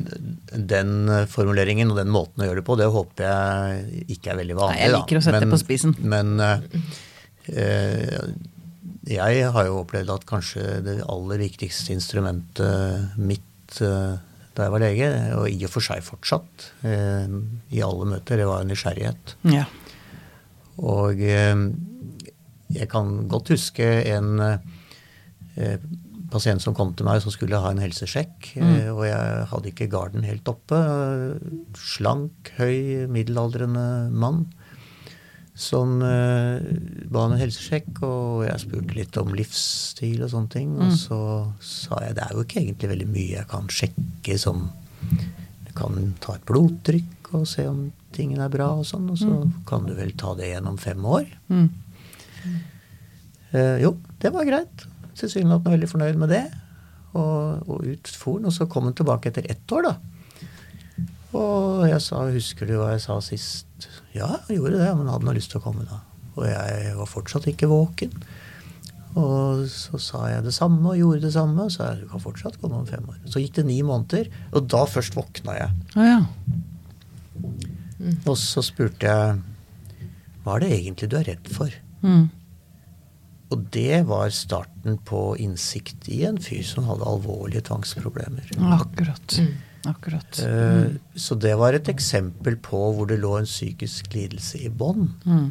den 0.54 1.10
formuleringen 1.28 1.90
og 1.92 1.98
den 1.98 2.12
måten 2.14 2.40
å 2.40 2.46
gjøre 2.46 2.62
det 2.62 2.64
på, 2.64 2.76
det 2.80 2.86
håper 2.88 3.26
jeg 3.26 4.04
ikke 4.14 4.30
er 4.32 4.38
veldig 4.38 4.56
vanlig. 4.56 4.78
Nei, 4.78 4.84
jeg 4.86 4.94
liker 4.94 5.18
å 5.18 5.22
sette 5.26 5.40
men, 5.40 5.44
det 5.44 5.52
på 5.52 5.58
spissen. 5.60 5.92
Men 6.00 6.30
eh, 6.40 8.30
jeg 9.10 9.50
har 9.56 9.66
jo 9.68 9.80
opplevd 9.82 10.12
at 10.14 10.24
kanskje 10.28 10.78
det 10.86 10.94
aller 11.10 11.42
viktigste 11.42 11.92
instrumentet 11.92 13.18
mitt 13.20 13.82
eh, 13.84 14.14
da 14.54 14.68
jeg 14.68 14.72
var 14.76 14.84
lege, 14.84 15.08
og 15.34 15.48
i 15.50 15.58
og 15.66 15.72
for 15.74 15.84
seg 15.84 16.04
fortsatt 16.06 16.68
eh, 16.86 17.26
i 17.74 17.82
alle 17.84 18.06
møter, 18.14 18.38
det 18.40 18.48
var 18.48 18.64
nysgjerrighet. 18.68 19.36
ja. 19.50 19.66
Og 20.74 21.20
eh, 21.22 21.54
jeg 22.74 22.90
kan 22.92 23.28
godt 23.30 23.52
huske 23.54 23.86
en 24.10 24.40
eh, 24.42 25.78
pasient 26.34 26.62
som 26.62 26.74
kom 26.76 26.92
til 26.96 27.06
meg 27.06 27.22
som 27.22 27.32
skulle 27.34 27.60
ha 27.60 27.70
en 27.70 27.82
helsesjekk. 27.82 28.54
Mm. 28.58 28.76
Og 28.96 29.04
jeg 29.06 29.46
hadde 29.52 29.70
ikke 29.70 29.90
garden 29.92 30.26
helt 30.26 30.48
oppe. 30.50 30.78
Slank, 31.78 32.52
høy, 32.58 33.06
middelaldrende 33.12 33.86
mann 34.14 34.44
som 35.54 36.00
eh, 36.02 36.64
ba 37.14 37.28
om 37.28 37.34
en 37.36 37.40
helsesjekk. 37.40 38.02
Og 38.06 38.46
jeg 38.48 38.64
spurte 38.64 38.98
litt 38.98 39.18
om 39.20 39.34
livsstil 39.36 40.24
og 40.26 40.32
sånne 40.34 40.54
ting. 40.56 40.74
Og 40.82 40.96
så 40.98 41.20
sa 41.62 42.02
jeg 42.06 42.18
det 42.18 42.26
er 42.26 42.34
jo 42.34 42.46
ikke 42.46 42.62
egentlig 42.64 42.94
veldig 42.94 43.10
mye 43.12 43.36
jeg 43.36 43.50
kan 43.50 43.70
sjekke 43.70 44.38
som 44.40 44.66
jeg 45.04 45.76
kan 45.78 46.14
ta 46.22 46.38
et 46.38 46.48
blodtrykk 46.48 47.34
og 47.34 47.46
se 47.50 47.64
om 47.66 47.86
tingene 48.14 48.46
er 48.46 48.52
bra 48.52 48.68
og 48.78 48.84
sånn, 48.86 49.08
og 49.10 49.18
så 49.18 49.40
kan 49.66 49.88
du 49.88 49.94
vel 49.96 50.12
ta 50.18 50.36
det 50.38 50.52
gjennom 50.52 50.76
fem 50.78 51.02
år. 51.02 51.26
Mm. 51.50 51.66
Eh, 53.54 53.78
jo, 53.84 53.94
det 54.22 54.32
var 54.34 54.48
greit. 54.48 54.86
Tilsynelatende 55.14 55.76
veldig 55.76 55.90
fornøyd 55.90 56.18
med 56.20 56.32
det. 56.34 56.44
Og, 57.14 57.68
og 57.70 57.84
ut 57.86 58.10
for 58.10 58.40
han, 58.40 58.48
og 58.50 58.56
så 58.56 58.66
kom 58.70 58.88
han 58.88 58.96
tilbake 58.98 59.30
etter 59.30 59.46
ett 59.50 59.74
år, 59.74 59.90
da. 59.90 59.94
Og 61.34 61.84
jeg 61.88 62.00
sa 62.02 62.24
'Husker 62.30 62.66
du 62.66 62.76
hva 62.78 62.92
jeg 62.92 63.02
sa 63.02 63.18
sist?' 63.18 63.88
Ja, 64.14 64.38
jeg 64.48 64.58
gjorde 64.58 64.78
det, 64.78 64.90
men 64.96 65.10
hadde 65.10 65.26
nå 65.26 65.34
lyst 65.34 65.50
til 65.50 65.58
å 65.58 65.64
komme 65.64 65.86
da. 65.86 66.00
Og 66.34 66.46
jeg 66.46 66.94
var 66.98 67.10
fortsatt 67.10 67.46
ikke 67.50 67.70
våken. 67.70 68.12
Og 69.14 69.66
så 69.70 69.98
sa 70.02 70.26
jeg 70.30 70.44
det 70.46 70.54
samme 70.54 70.82
og 70.90 70.98
gjorde 70.98 71.22
det 71.26 71.32
samme. 71.34 71.66
Så 71.70 71.86
jeg 71.86 72.02
du 72.02 72.08
kan 72.10 72.22
fortsatt 72.22 72.58
komme 72.60 72.78
om 72.78 72.86
fem 72.86 73.02
år. 73.10 73.18
Så 73.26 73.42
gikk 73.42 73.58
det 73.58 73.66
ni 73.66 73.80
måneder, 73.86 74.30
og 74.52 74.68
da 74.70 74.84
først 74.90 75.14
våkna 75.18 75.54
jeg. 75.58 75.70
Ah, 75.94 76.06
ja. 76.06 76.20
Og 78.26 78.36
så 78.38 78.62
spurte 78.62 79.06
jeg 79.06 79.42
hva 80.44 80.58
er 80.58 80.64
det 80.66 80.74
egentlig 80.76 81.08
du 81.10 81.16
er 81.16 81.28
redd 81.30 81.48
for? 81.48 81.72
Mm. 82.04 82.24
Og 83.54 83.68
det 83.74 84.02
var 84.08 84.32
starten 84.34 84.98
på 85.06 85.20
innsikt 85.40 86.08
i 86.12 86.24
en 86.28 86.40
fyr 86.42 86.64
som 86.66 86.88
hadde 86.88 87.06
alvorlige 87.06 87.66
tvangsproblemer. 87.68 88.50
Akkurat. 88.74 89.38
Akkurat. 89.84 90.40
Mm. 90.40 90.98
Så 91.14 91.36
det 91.38 91.54
var 91.60 91.76
et 91.76 91.88
eksempel 91.92 92.56
på 92.64 92.80
hvor 92.96 93.08
det 93.10 93.20
lå 93.22 93.36
en 93.38 93.48
psykisk 93.48 94.14
lidelse 94.16 94.62
i 94.64 94.72
bånn. 94.72 95.10
Mm. 95.28 95.48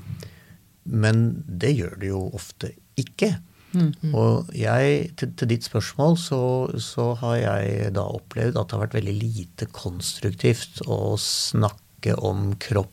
Men 0.84 1.26
det 1.48 1.76
gjør 1.78 2.00
det 2.02 2.10
jo 2.12 2.24
ofte 2.36 2.74
ikke. 3.00 3.36
Mm. 3.74 4.14
Og 4.14 4.50
jeg, 4.58 5.14
til, 5.18 5.32
til 5.38 5.50
ditt 5.50 5.66
spørsmål, 5.66 6.18
så, 6.22 6.42
så 6.82 7.14
har 7.22 7.38
jeg 7.40 7.94
da 7.96 8.04
opplevd 8.18 8.58
at 8.58 8.68
det 8.68 8.78
har 8.78 8.84
vært 8.88 8.98
veldig 9.00 9.16
lite 9.22 9.70
konstruktivt 9.74 10.84
å 10.86 11.16
snakke 11.22 12.18
om 12.20 12.52
kropp 12.62 12.92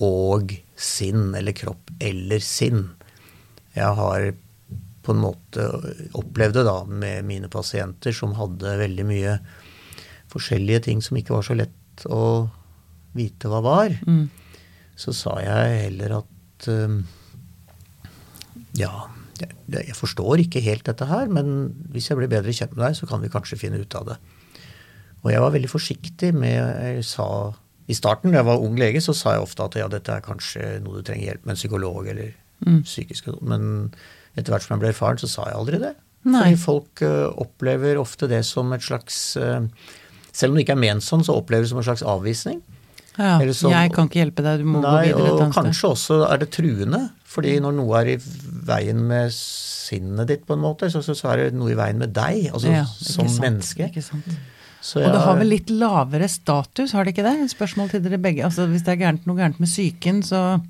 og 0.00 0.54
sinn, 0.78 1.34
eller 1.36 1.54
kropp 1.56 1.92
eller 2.02 2.42
sinn. 2.44 2.86
Jeg 3.76 3.98
har 3.98 4.32
på 5.02 5.14
en 5.14 5.22
måte 5.22 5.66
opplevd 6.18 6.60
det 6.60 6.66
da 6.68 6.76
med 6.86 7.26
mine 7.26 7.50
pasienter 7.52 8.14
som 8.14 8.36
hadde 8.38 8.76
veldig 8.78 9.06
mye 9.08 9.38
forskjellige 10.32 10.86
ting 10.88 11.02
som 11.04 11.18
ikke 11.18 11.34
var 11.34 11.46
så 11.46 11.56
lett 11.58 12.06
å 12.06 12.48
vite 13.16 13.50
hva 13.50 13.60
var. 13.64 13.96
Mm. 14.06 14.28
Så 14.96 15.14
sa 15.16 15.36
jeg 15.42 15.82
heller 15.88 16.18
at 16.20 16.68
um, 16.70 17.02
ja, 18.78 18.92
jeg 19.42 19.96
forstår 19.98 20.44
ikke 20.44 20.62
helt 20.64 20.86
dette 20.88 21.08
her, 21.08 21.28
men 21.32 21.72
hvis 21.92 22.10
jeg 22.10 22.20
blir 22.20 22.30
bedre 22.30 22.54
kjent 22.54 22.76
med 22.76 22.86
deg, 22.86 22.96
så 22.96 23.08
kan 23.10 23.22
vi 23.24 23.32
kanskje 23.32 23.58
finne 23.60 23.82
ut 23.82 23.98
av 23.98 24.12
det. 24.12 24.18
Og 25.22 25.30
jeg 25.30 25.42
var 25.42 25.54
veldig 25.54 25.70
forsiktig 25.70 26.32
med 26.34 26.56
jeg 26.56 27.04
sa 27.06 27.26
I 27.90 27.94
starten, 27.98 28.30
da 28.30 28.38
jeg 28.40 28.46
var 28.46 28.62
ung 28.62 28.76
lege, 28.78 29.00
så 29.02 29.14
sa 29.16 29.34
jeg 29.36 29.42
ofte 29.42 29.64
at 29.64 29.74
ja, 29.80 29.88
dette 29.90 30.14
er 30.14 30.22
kanskje 30.24 30.76
noe 30.84 31.00
du 31.00 31.06
trenger 31.06 31.32
hjelp 31.32 31.46
med 31.46 31.56
en 31.56 31.60
psykolog 31.60 32.06
eller 32.12 32.32
psykisk 32.86 33.26
Men 33.42 33.92
etter 34.36 34.52
hvert 34.54 34.62
som 34.62 34.76
jeg 34.76 34.82
ble 34.84 34.92
erfaren, 34.92 35.18
så 35.18 35.26
sa 35.28 35.48
jeg 35.48 35.58
aldri 35.58 35.80
det. 35.82 35.94
Nei. 36.22 36.52
Fordi 36.54 36.60
folk 36.62 37.02
uh, 37.02 37.32
opplever 37.42 37.98
ofte 37.98 38.28
det 38.30 38.44
som 38.46 38.70
et 38.76 38.84
slags 38.86 39.16
uh, 39.36 39.64
Selv 40.30 40.52
om 40.52 40.56
det 40.56 40.62
ikke 40.62 40.76
er 40.76 40.84
ment 40.84 41.02
sånn, 41.02 41.24
så 41.26 41.34
opplever 41.34 41.66
det 41.66 41.72
som 41.72 41.80
en 41.82 41.88
slags 41.88 42.04
avvisning. 42.06 42.62
Ja, 43.18 43.34
så- 43.52 43.68
jeg 43.68 43.90
kan 43.92 44.08
ikke 44.08 44.22
hjelpe 44.22 44.42
deg, 44.46 44.62
du 44.62 44.64
må 44.64 44.80
gå 44.80 44.88
Nei, 44.88 45.08
videre 45.10 45.26
et 45.26 45.42
og 45.42 45.52
kanskje 45.52 45.90
også 45.90 46.20
er 46.30 46.38
det 46.40 46.48
truende. 46.54 47.02
Fordi 47.28 47.58
når 47.60 47.74
noe 47.76 47.98
er 48.00 48.14
i 48.14 48.16
veien 48.68 49.02
med 49.08 49.32
sinnet 49.32 50.28
ditt, 50.28 50.46
på 50.46 50.54
en 50.56 50.62
måte, 50.64 50.88
så, 50.92 51.02
så, 51.04 51.14
så 51.16 51.32
er 51.32 51.36
det 51.36 51.58
noe 51.58 51.72
i 51.72 51.76
veien 51.76 51.98
med 52.00 52.14
deg, 52.16 52.48
altså 52.52 52.72
Ja, 52.72 52.84
som 52.86 53.28
sant, 53.28 53.42
menneske. 53.44 53.90
Ikke 53.90 54.04
sant. 54.04 54.28
Så 54.82 54.98
Og 54.98 55.12
det 55.14 55.22
har 55.22 55.38
vel 55.38 55.52
litt 55.52 55.70
lavere 55.70 56.26
status, 56.30 56.92
har 56.96 57.06
det 57.06 57.14
ikke 57.14 57.24
det? 57.28 57.50
Spørsmål 57.54 57.92
til 57.92 58.02
dere 58.02 58.18
begge. 58.18 58.42
Altså 58.48 58.66
Hvis 58.66 58.82
det 58.82 58.96
er 58.96 59.02
gærent, 59.04 59.26
noe 59.30 59.38
gærent 59.38 59.60
med 59.62 59.70
psyken, 59.70 60.22
så 60.26 60.60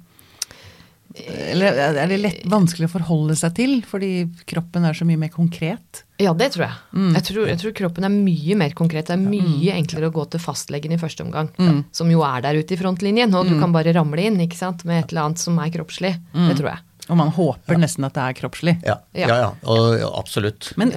Eller 1.16 1.76
er 1.92 2.08
det 2.08 2.18
lett, 2.20 2.44
vanskelig 2.48 2.88
å 2.88 2.92
forholde 2.92 3.36
seg 3.36 3.54
til, 3.56 3.72
fordi 3.84 4.28
kroppen 4.48 4.84
er 4.88 4.96
så 4.96 5.04
mye 5.08 5.20
mer 5.20 5.32
konkret? 5.32 6.04
Ja, 6.20 6.32
det 6.32 6.52
tror 6.54 6.64
jeg. 6.64 6.76
Jeg, 7.16 7.24
tror, 7.26 7.40
jeg, 7.50 7.58
tror, 7.60 7.74
kroppen 7.82 8.06
er 8.08 8.12
mye 8.14 8.56
mer 8.56 8.72
konkret. 8.78 9.08
Det 9.10 9.16
er 9.16 9.20
mye 9.20 9.74
enklere 9.76 10.08
å 10.08 10.14
gå 10.14 10.24
til 10.32 10.40
fastlegen 10.40 10.94
i 10.94 11.00
første 11.00 11.24
omgang, 11.26 11.50
som 11.92 12.08
jo 12.12 12.22
er 12.24 12.44
der 12.44 12.60
ute 12.60 12.76
i 12.76 12.80
frontlinjen, 12.80 13.34
og 13.36 13.48
du 13.48 13.58
kan 13.60 13.72
bare 13.74 13.92
ramle 13.96 14.24
inn 14.28 14.40
ikke 14.44 14.56
sant, 14.60 14.86
med 14.88 15.02
et 15.02 15.12
eller 15.12 15.26
annet 15.26 15.42
som 15.42 15.58
er 15.60 15.72
kroppslig. 15.74 16.14
Det 16.32 16.56
tror 16.60 16.74
jeg. 16.74 16.84
Og 17.10 17.16
man 17.18 17.32
håper 17.34 17.80
nesten 17.82 18.06
at 18.06 18.14
det 18.14 18.22
er 18.22 18.36
kroppslig. 18.38 18.76
Ja, 18.86 19.00
ja, 19.16 19.26
ja, 19.28 19.50
og, 19.66 19.98
ja 19.98 20.08
absolutt. 20.18 20.70
Men 20.78 20.94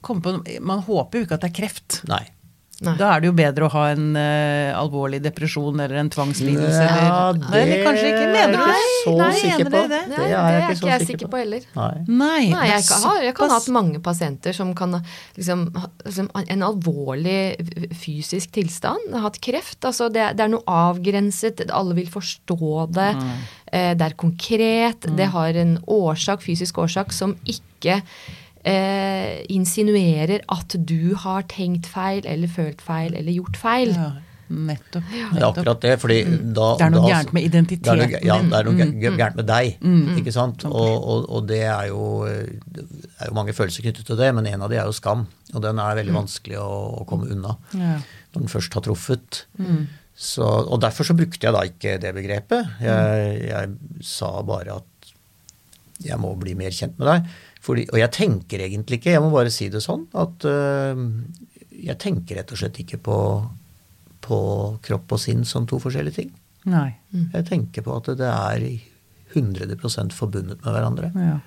kom 0.00 0.22
på, 0.22 0.38
man 0.62 0.84
håper 0.86 1.18
jo 1.22 1.26
ikke 1.28 1.38
at 1.40 1.46
det 1.46 1.50
er 1.52 1.56
kreft. 1.62 2.02
Nei. 2.08 2.24
Nei. 2.78 2.92
Da 2.94 3.08
er 3.16 3.22
det 3.24 3.26
jo 3.26 3.32
bedre 3.34 3.66
å 3.66 3.70
ha 3.72 3.80
en 3.90 4.12
uh, 4.14 4.70
alvorlig 4.78 5.18
depresjon 5.24 5.80
eller 5.82 5.98
en 5.98 6.10
tvangslidelse. 6.14 6.84
Ja, 6.84 7.32
eller, 7.32 7.40
det 7.50 7.62
eller 7.64 7.80
kanskje 7.88 8.10
ikke. 8.12 8.20
er 8.22 8.30
Mener 8.36 8.52
du 8.54 8.68
ikke 8.68 8.92
så 9.02 9.14
Nei, 9.18 9.30
sikker 9.40 9.64
på. 9.72 9.80
det? 9.90 9.98
Nei, 10.12 10.12
Det 10.12 10.20
er 10.20 10.28
jeg 10.28 10.60
ikke 10.62 10.68
ikke 10.68 10.78
så 10.78 10.86
jeg 10.92 11.00
sikker 11.00 11.08
sikker 11.08 11.24
på. 11.26 11.32
på 11.32 11.40
heller. 11.42 11.64
Nei. 11.74 11.88
Nei, 12.06 12.44
Nei, 12.52 12.60
det 12.62 12.70
jeg, 12.76 12.84
kan- 12.86 13.02
har, 13.08 13.18
jeg 13.26 13.34
kan 13.40 13.50
ha 13.50 13.58
hatt 13.58 13.68
mange 13.74 14.02
pasienter 14.06 14.54
som 14.60 14.70
kan 14.78 14.94
ha 14.94 15.00
liksom, 15.34 15.64
liksom, 16.06 16.30
en 16.54 16.62
alvorlig 16.68 17.40
fysisk 17.98 18.54
tilstand. 18.54 19.10
Har 19.10 19.26
hatt 19.26 19.40
kreft. 19.42 19.80
Altså 19.82 20.06
det, 20.14 20.28
det 20.38 20.46
er 20.46 20.54
noe 20.54 20.62
avgrenset, 20.78 21.64
alle 21.74 21.98
vil 21.98 22.06
forstå 22.14 22.86
det. 22.94 23.10
Eh, 23.18 23.57
det 23.72 24.02
er 24.08 24.14
konkret. 24.16 25.08
Det 25.16 25.26
har 25.34 25.54
en 25.62 25.78
årsak, 25.86 26.42
fysisk 26.42 26.78
årsak 26.78 27.12
som 27.12 27.36
ikke 27.44 28.00
eh, 28.64 29.42
insinuerer 29.54 30.40
at 30.50 30.76
du 30.86 31.14
har 31.24 31.44
tenkt 31.50 31.86
feil 31.90 32.24
eller 32.28 32.48
følt 32.48 32.80
feil 32.84 33.14
eller 33.14 33.32
gjort 33.32 33.56
feil. 33.60 33.92
Ja, 33.94 34.08
nettopp. 34.48 35.04
Det 35.12 35.20
er 35.42 35.44
akkurat 35.50 35.80
det, 35.84 35.94
fordi 36.00 36.18
da 36.56 36.70
Det 36.80 36.86
er 36.86 36.90
noe 36.94 37.02
da- 37.04 37.08
gærent 37.12 37.32
med 37.36 37.42
identiteten 37.44 37.98
din. 38.00 38.14
ja, 38.24 38.38
det 38.40 38.56
er 38.56 38.64
noe 38.64 38.86
Mm, 38.88 39.18
gærent 39.18 39.36
med 39.36 39.46
deg, 39.46 39.76
ikke 40.16 40.32
sant? 40.32 40.64
Og, 40.64 40.72
og, 41.04 41.26
og 41.28 41.46
det 41.50 41.62
er 41.68 41.88
jo 41.90 42.24
det 42.24 42.86
er 43.20 43.26
jo 43.28 43.34
mange 43.36 43.52
følelser 43.52 43.82
knyttet 43.84 44.06
til 44.08 44.16
det, 44.16 44.34
men 44.34 44.46
en 44.46 44.62
av 44.62 44.70
de 44.70 44.76
er 44.80 44.86
jo 44.88 44.92
skam. 44.96 45.26
Og 45.54 45.60
den 45.62 45.78
er 45.78 45.94
veldig 46.00 46.14
vanskelig 46.16 46.56
å, 46.56 47.02
å 47.02 47.06
komme 47.08 47.28
unna 47.30 47.56
Ja. 47.74 47.98
når 48.32 48.40
den 48.40 48.48
først 48.48 48.72
har 48.74 48.82
truffet. 48.82 49.44
Så, 50.18 50.42
og 50.42 50.80
derfor 50.82 51.06
så 51.06 51.14
brukte 51.14 51.46
jeg 51.46 51.54
da 51.54 51.62
ikke 51.68 51.98
det 52.02 52.10
begrepet. 52.16 52.72
Jeg, 52.82 53.34
jeg 53.46 54.02
sa 54.02 54.32
bare 54.46 54.80
at 54.80 55.12
jeg 56.02 56.18
må 56.18 56.32
bli 56.38 56.56
mer 56.58 56.74
kjent 56.74 56.98
med 56.98 57.06
deg. 57.10 57.28
Fordi, 57.62 57.84
og 57.92 58.00
jeg 58.00 58.10
tenker 58.14 58.64
egentlig 58.64 58.98
ikke, 58.98 59.14
jeg 59.14 59.22
må 59.22 59.30
bare 59.34 59.52
si 59.54 59.68
det 59.70 59.82
sånn, 59.84 60.06
at 60.18 60.46
øh, 60.46 61.04
jeg 61.78 61.98
tenker 62.02 62.38
rett 62.40 62.52
og 62.54 62.60
slett 62.60 62.78
ikke 62.82 63.00
på, 63.02 63.18
på 64.26 64.38
kropp 64.84 65.14
og 65.14 65.22
sinn 65.22 65.46
som 65.46 65.66
to 65.70 65.80
forskjellige 65.82 66.20
ting. 66.20 66.34
Nei. 66.68 66.90
Jeg 67.34 67.46
tenker 67.48 67.86
på 67.86 67.94
at 67.98 68.10
det 68.18 68.28
er 68.28 68.66
100% 69.38 70.14
forbundet 70.16 70.62
med 70.64 70.74
hverandre. 70.74 71.12
Ja. 71.14 71.38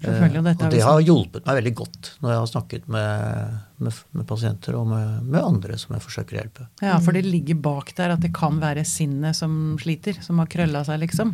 Selvfølgelig. 0.00 0.42
Og 0.52 0.74
det 0.74 0.82
har 0.84 1.00
hjulpet 1.04 1.46
meg 1.46 1.58
veldig 1.60 1.72
godt 1.78 2.10
når 2.20 2.32
jeg 2.32 2.40
har 2.42 2.50
snakket 2.50 2.88
med, 2.92 3.54
med, 3.80 4.00
med 4.18 4.26
pasienter 4.28 4.76
og 4.76 4.90
med, 4.90 5.24
med 5.24 5.40
andre 5.40 5.78
som 5.80 5.96
jeg 5.96 6.04
forsøker 6.04 6.36
å 6.36 6.40
hjelpe. 6.42 6.68
Ja, 6.84 6.98
for 7.02 7.16
det 7.16 7.24
ligger 7.26 7.58
bak 7.64 7.94
der 7.96 8.14
at 8.16 8.22
det 8.24 8.34
kan 8.36 8.60
være 8.62 8.84
sinnet 8.88 9.38
som 9.38 9.76
sliter, 9.80 10.18
som 10.24 10.42
har 10.42 10.50
krølla 10.52 10.84
seg, 10.86 11.00
liksom. 11.06 11.32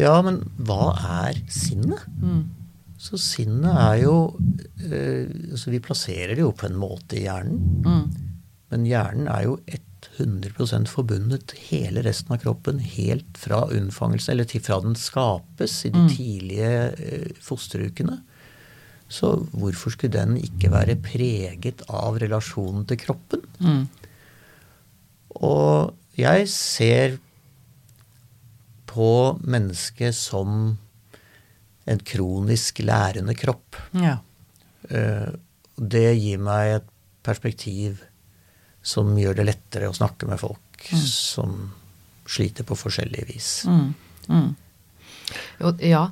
Ja, 0.00 0.18
men 0.26 0.42
hva 0.66 0.92
er 1.22 1.40
sinnet? 1.52 2.02
Mm. 2.20 2.44
Så 3.00 3.20
sinnet 3.20 3.76
er 3.76 3.98
jo 4.00 4.14
eh, 4.88 5.28
altså 5.52 5.72
Vi 5.72 5.82
plasserer 5.84 6.32
det 6.34 6.40
jo 6.40 6.54
på 6.56 6.68
en 6.68 6.78
måte 6.80 7.18
i 7.18 7.26
hjernen. 7.26 7.82
Mm. 7.84 8.32
Men 8.72 8.86
hjernen 8.88 9.28
er 9.30 9.46
jo 9.46 9.58
100% 10.18 10.88
forbundet 10.90 11.52
hele 11.68 12.02
resten 12.06 12.32
av 12.34 12.40
kroppen 12.42 12.78
helt 12.80 13.38
fra 13.38 13.64
unnfangelsen, 13.72 14.32
eller 14.34 14.48
til 14.48 14.62
fra 14.64 14.80
den 14.84 14.96
skapes 14.98 15.78
i 15.86 15.92
de 15.94 16.06
tidlige 16.12 16.72
eh, 16.96 17.28
fosterukene. 17.42 18.20
Så 19.08 19.34
hvorfor 19.52 19.94
skulle 19.94 20.16
den 20.16 20.34
ikke 20.40 20.72
være 20.72 20.96
preget 20.98 21.84
av 21.92 22.18
relasjonen 22.18 22.86
til 22.90 22.98
kroppen? 23.04 23.44
Mm. 23.62 23.84
Og 25.46 25.94
jeg 26.18 26.48
ser 26.50 27.18
på 28.90 29.10
mennesket 29.44 30.16
som 30.16 30.76
en 31.86 32.00
kronisk 32.02 32.80
lærende 32.82 33.36
kropp. 33.38 33.78
Ja. 33.94 34.18
Eh, 34.90 35.34
Det 35.76 36.16
gir 36.16 36.38
meg 36.40 36.78
et 36.78 36.86
perspektiv 37.22 38.00
som 38.86 39.16
gjør 39.18 39.40
det 39.40 39.48
lettere 39.48 39.90
å 39.90 39.96
snakke 39.96 40.28
med 40.30 40.38
folk 40.40 40.88
som 41.00 41.56
sliter 42.26 42.66
på 42.66 42.76
forskjellig 42.78 43.26
vis. 43.28 43.50
Mm. 43.66 43.88
Mm. 44.30 44.50
Jo, 45.60 45.72
ja, 45.82 46.04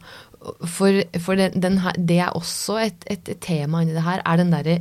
for, 0.67 0.99
for 1.23 1.39
den, 1.39 1.55
den 1.63 1.79
her, 1.85 1.97
det 1.99 2.19
er 2.27 2.35
også 2.35 2.79
et, 2.83 3.07
et 3.11 3.31
tema 3.45 3.83
inni 3.83 3.95
det 3.97 4.05
her, 4.07 4.23
er 4.27 4.41
den 4.41 4.53
derre 4.55 4.79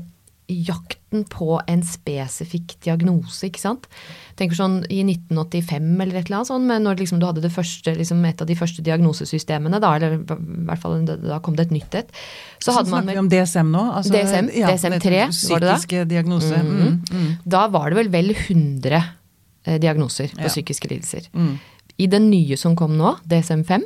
jakten 0.51 1.23
på 1.31 1.55
en 1.69 1.81
spesifikk 1.85 2.75
diagnose, 2.83 3.47
ikke 3.47 3.61
sant. 3.61 3.85
Tenker 4.39 4.57
sånn 4.57 4.75
i 4.91 4.99
1985 5.05 6.01
eller 6.03 6.19
et 6.19 6.27
eller 6.27 6.39
annet 6.41 6.49
sånn, 6.49 6.65
men 6.67 6.83
når 6.83 6.99
liksom 6.99 7.21
du 7.21 7.25
hadde 7.27 7.43
det 7.45 7.51
første, 7.53 7.93
liksom 7.95 8.23
et 8.27 8.41
av 8.43 8.49
de 8.49 8.57
første 8.59 8.83
diagnosesystemene, 8.85 9.79
da, 9.83 9.93
eller 9.95 10.17
i 10.17 10.21
hvert 10.67 10.81
fall 10.83 11.05
da 11.07 11.39
kom 11.45 11.55
det 11.55 11.67
et 11.69 11.75
nytt 11.77 11.95
et, 12.01 12.11
så 12.59 12.71
Så 12.71 12.77
hadde 12.79 12.91
man 12.91 13.07
vi 13.07 13.17
om 13.21 13.29
DSM 13.31 13.71
nå? 13.71 13.83
Altså, 13.99 14.13
DSM, 14.15 14.51
DSM-3, 14.51 15.23
var 15.51 15.63
det 15.63 15.69
da? 15.69 15.77
Psykiske 15.77 16.05
diagnose. 16.11 16.61
Mm. 16.63 17.01
Mm. 17.11 17.31
Da 17.45 17.67
var 17.71 17.89
det 17.93 18.01
vel 18.01 18.11
vel 18.13 18.33
100 18.35 19.01
eh, 19.65 19.79
diagnoser 19.79 20.33
på 20.35 20.43
Ja. 20.43 20.51
psykiske 20.51 20.89
lidelser. 20.91 21.29
Mm. 21.33 21.59
I 21.97 22.07
den 22.07 22.29
nye 22.31 22.57
som 22.57 22.75
kom 22.75 22.97
nå, 22.97 23.17
DSM-5, 23.29 23.83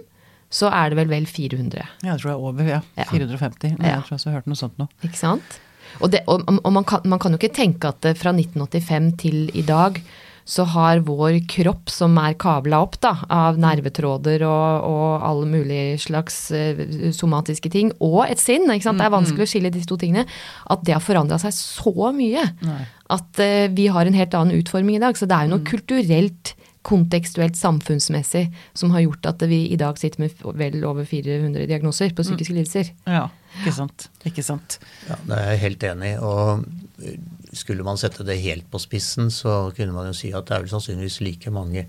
så 0.49 0.71
er 0.71 0.89
det 0.89 0.97
vel 1.01 1.09
vel 1.11 1.25
400. 1.27 1.83
Ja, 2.03 2.13
jeg 2.13 2.21
tror 2.21 2.29
det 2.31 2.35
er 2.35 2.43
over, 2.49 2.63
ja. 2.63 2.81
Ja. 2.95 3.03
450. 3.11 3.75
Ja. 3.81 3.97
Jeg 3.97 4.03
tror 4.07 4.17
jeg 4.17 4.31
har 4.31 4.39
hørt 4.39 4.47
noe 4.47 4.55
sånt 4.55 4.77
nå. 4.79 4.87
Ikke 5.03 5.19
sant? 5.19 5.59
Og, 6.01 6.11
det, 6.13 6.23
og, 6.29 6.45
og 6.47 6.71
man, 6.73 6.85
kan, 6.87 7.03
man 7.09 7.21
kan 7.21 7.33
jo 7.33 7.41
ikke 7.41 7.55
tenke 7.55 7.91
at 7.91 8.01
det 8.05 8.17
fra 8.19 8.33
1985 8.35 9.11
til 9.23 9.43
i 9.57 9.65
dag 9.65 10.01
så 10.47 10.63
har 10.71 11.01
vår 11.03 11.41
kropp, 11.51 11.89
som 11.91 12.15
er 12.21 12.37
kabla 12.39 12.79
opp 12.85 12.95
da, 13.03 13.11
av 13.27 13.57
nervetråder 13.59 14.45
og, 14.47 14.85
og 14.87 15.25
alle 15.27 15.47
mulige 15.51 15.97
slags 15.99 16.37
eh, 16.55 16.79
somatiske 17.15 17.71
ting, 17.73 17.91
og 17.99 18.21
et 18.29 18.39
sinn, 18.39 18.63
ikke 18.71 18.87
sant? 18.87 19.01
det 19.01 19.09
er 19.09 19.15
vanskelig 19.17 19.43
å 19.43 19.51
skille 19.51 19.73
disse 19.75 19.89
to 19.89 19.99
tingene, 19.99 20.23
at 20.71 20.85
det 20.87 20.95
har 20.95 21.03
forandra 21.03 21.39
seg 21.43 21.51
så 21.57 22.13
mye. 22.15 22.45
Nei. 22.63 22.79
At 23.17 23.43
eh, 23.43 23.67
vi 23.75 23.89
har 23.91 24.07
en 24.07 24.15
helt 24.15 24.39
annen 24.39 24.61
utforming 24.61 24.95
i 24.95 25.03
dag. 25.03 25.19
Så 25.19 25.27
det 25.27 25.35
er 25.35 25.47
jo 25.47 25.57
noe 25.57 25.67
kulturelt, 25.67 26.53
kontekstuelt, 26.85 27.57
samfunnsmessig 27.57 28.45
som 28.77 28.91
har 28.93 29.05
gjort 29.05 29.29
at 29.31 29.45
vi 29.49 29.65
i 29.73 29.79
dag 29.79 29.97
sitter 29.99 30.23
med 30.23 30.43
vel 30.59 30.83
over 30.87 31.07
400 31.07 31.67
diagnoser 31.69 32.13
på 32.15 32.25
psykiske 32.25 32.55
lidelser. 32.55 32.91
Ja, 33.07 33.27
ikke 33.59 33.75
sant. 33.75 34.09
Ikke 34.27 34.45
sant. 34.45 34.79
Ja, 35.09 35.17
det 35.25 35.39
er 35.39 35.49
jeg 35.51 35.63
helt 35.65 35.87
enig 35.89 36.13
i. 36.13 36.19
Og 36.21 37.57
skulle 37.57 37.85
man 37.87 37.99
sette 37.99 38.25
det 38.27 38.39
helt 38.43 38.67
på 38.71 38.81
spissen, 38.81 39.31
så 39.33 39.71
kunne 39.77 39.95
man 39.95 40.09
jo 40.11 40.17
si 40.17 40.31
at 40.35 40.47
det 40.47 40.55
er 40.55 40.65
vel 40.65 40.73
sannsynligvis 40.73 41.21
like 41.25 41.53
mange 41.53 41.87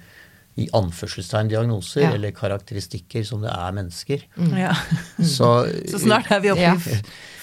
i 0.58 0.66
anførselstegn 0.74 1.48
diagnoser 1.52 2.02
Ja. 2.02 2.12
eller 2.16 2.32
karakteristikker 2.34 3.24
som 3.24 3.40
det 3.44 3.52
er 3.54 3.72
mennesker. 3.76 4.24
Ja. 4.58 4.72
Så, 5.22 5.48
Så 5.92 6.00
snart 6.02 6.30
er 6.34 6.40
vi 6.42 6.50
oppe 6.50 6.64
Ja. 6.64 6.74
i 6.74 6.98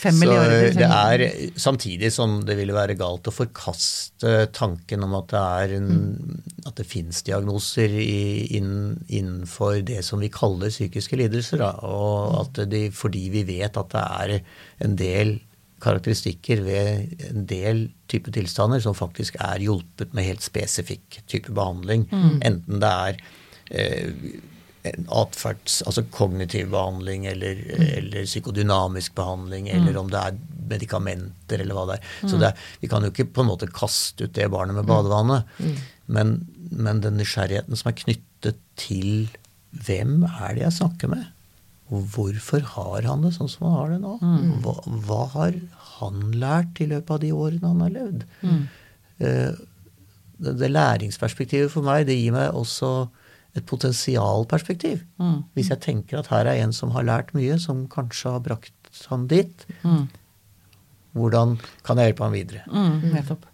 fem 0.05 0.19
så 0.19 0.35
det 0.75 0.85
er 0.85 1.23
samtidig 1.57 2.11
som 2.13 2.41
det 2.45 2.57
ville 2.59 2.75
være 2.75 2.97
galt 2.99 3.25
å 3.31 3.33
forkaste 3.33 4.35
tanken 4.53 5.03
om 5.07 5.15
at 5.17 5.31
det 5.31 5.41
er 5.63 5.75
en, 5.79 5.89
at 6.67 6.75
det 6.77 6.85
fins 6.91 7.23
diagnoser 7.25 7.89
i, 8.03 8.57
inn, 8.59 8.99
innenfor 9.09 9.79
det 9.87 10.03
som 10.05 10.19
vi 10.21 10.29
kaller 10.29 10.69
psykiske 10.73 11.17
lidelser. 11.17 11.63
Da, 11.63 11.71
og 11.87 12.35
at 12.43 12.61
de, 12.69 12.89
fordi 12.93 13.29
vi 13.33 13.43
vet 13.47 13.77
at 13.81 13.95
det 13.95 14.05
er 14.05 14.39
en 14.85 14.95
del 14.99 15.37
karakteristikker 15.85 16.65
ved 16.65 17.29
en 17.29 17.45
del 17.49 17.85
type 18.11 18.33
tilstander 18.33 18.81
som 18.83 18.97
faktisk 18.97 19.37
er 19.43 19.63
hjulpet 19.63 20.13
med 20.17 20.27
helt 20.27 20.45
spesifikk 20.45 21.21
type 21.29 21.53
behandling. 21.53 22.07
Enten 22.45 22.81
det 22.83 22.91
er 22.91 23.23
eh, 23.69 24.11
atferds, 25.09 25.79
altså 25.85 26.03
kognitiv 26.13 26.69
behandling 26.73 27.25
eller, 27.29 27.61
eller 27.97 28.27
psykodynamisk 28.27 29.15
behandling, 29.17 29.69
eller 29.73 29.97
om 29.97 30.11
det 30.13 30.21
er 30.21 30.37
medikamenter 30.69 31.61
eller 31.61 31.77
hva 31.77 31.85
det 31.89 31.97
er. 31.99 32.11
Så 32.29 32.39
det 32.41 32.49
er, 32.51 32.67
vi 32.81 32.89
kan 32.91 33.05
jo 33.05 33.13
ikke 33.13 33.29
på 33.33 33.45
en 33.45 33.51
måte 33.51 33.69
kaste 33.73 34.27
ut 34.27 34.35
det 34.37 34.49
barnet 34.53 34.77
med 34.77 34.89
badevannet. 34.89 35.49
Men, 36.05 36.37
men 36.69 37.01
den 37.01 37.17
nysgjerrigheten 37.21 37.77
som 37.77 37.91
er 37.91 37.97
knyttet 38.03 38.61
til 38.77 39.29
hvem 39.85 40.21
er 40.27 40.55
det 40.55 40.63
jeg 40.67 40.77
snakker 40.79 41.11
med? 41.11 41.25
Og 41.93 42.05
hvorfor 42.15 42.63
har 42.75 43.05
han 43.05 43.25
det 43.25 43.35
sånn 43.35 43.49
som 43.51 43.67
han 43.67 43.75
har 43.77 43.91
det 43.93 43.99
nå? 44.01 44.15
Hva, 44.65 44.75
hva 45.05 45.21
har 45.35 45.57
han 45.99 46.33
lært 46.35 46.81
i 46.83 46.89
løpet 46.91 47.15
av 47.15 47.21
de 47.23 47.31
årene 47.35 47.71
han 47.71 47.85
har 47.85 47.93
levd? 47.93 48.25
Mm. 48.41 48.63
det, 49.15 50.53
det 50.59 50.69
læringsperspektivet 50.71 51.71
for 51.71 51.85
meg, 51.87 52.07
det 52.09 52.17
gir 52.19 52.35
meg 52.35 52.55
også 52.55 52.91
et 53.55 53.63
potensialperspektiv. 53.69 55.05
Hvis 55.55 55.69
jeg 55.71 55.83
tenker 55.85 56.19
at 56.19 56.27
her 56.33 56.49
er 56.51 56.59
en 56.63 56.75
som 56.75 56.91
har 56.91 57.07
lært 57.07 57.31
mye, 57.37 57.55
som 57.61 57.85
kanskje 57.91 58.33
har 58.35 58.43
brakt 58.43 59.05
han 59.07 59.29
dit, 59.31 59.63
hvordan 61.15 61.55
kan 61.87 61.99
jeg 61.99 62.11
hjelpe 62.11 62.27
han 62.27 62.35
videre? 62.35 62.65
Mm, 62.67 63.13
nettopp. 63.15 63.47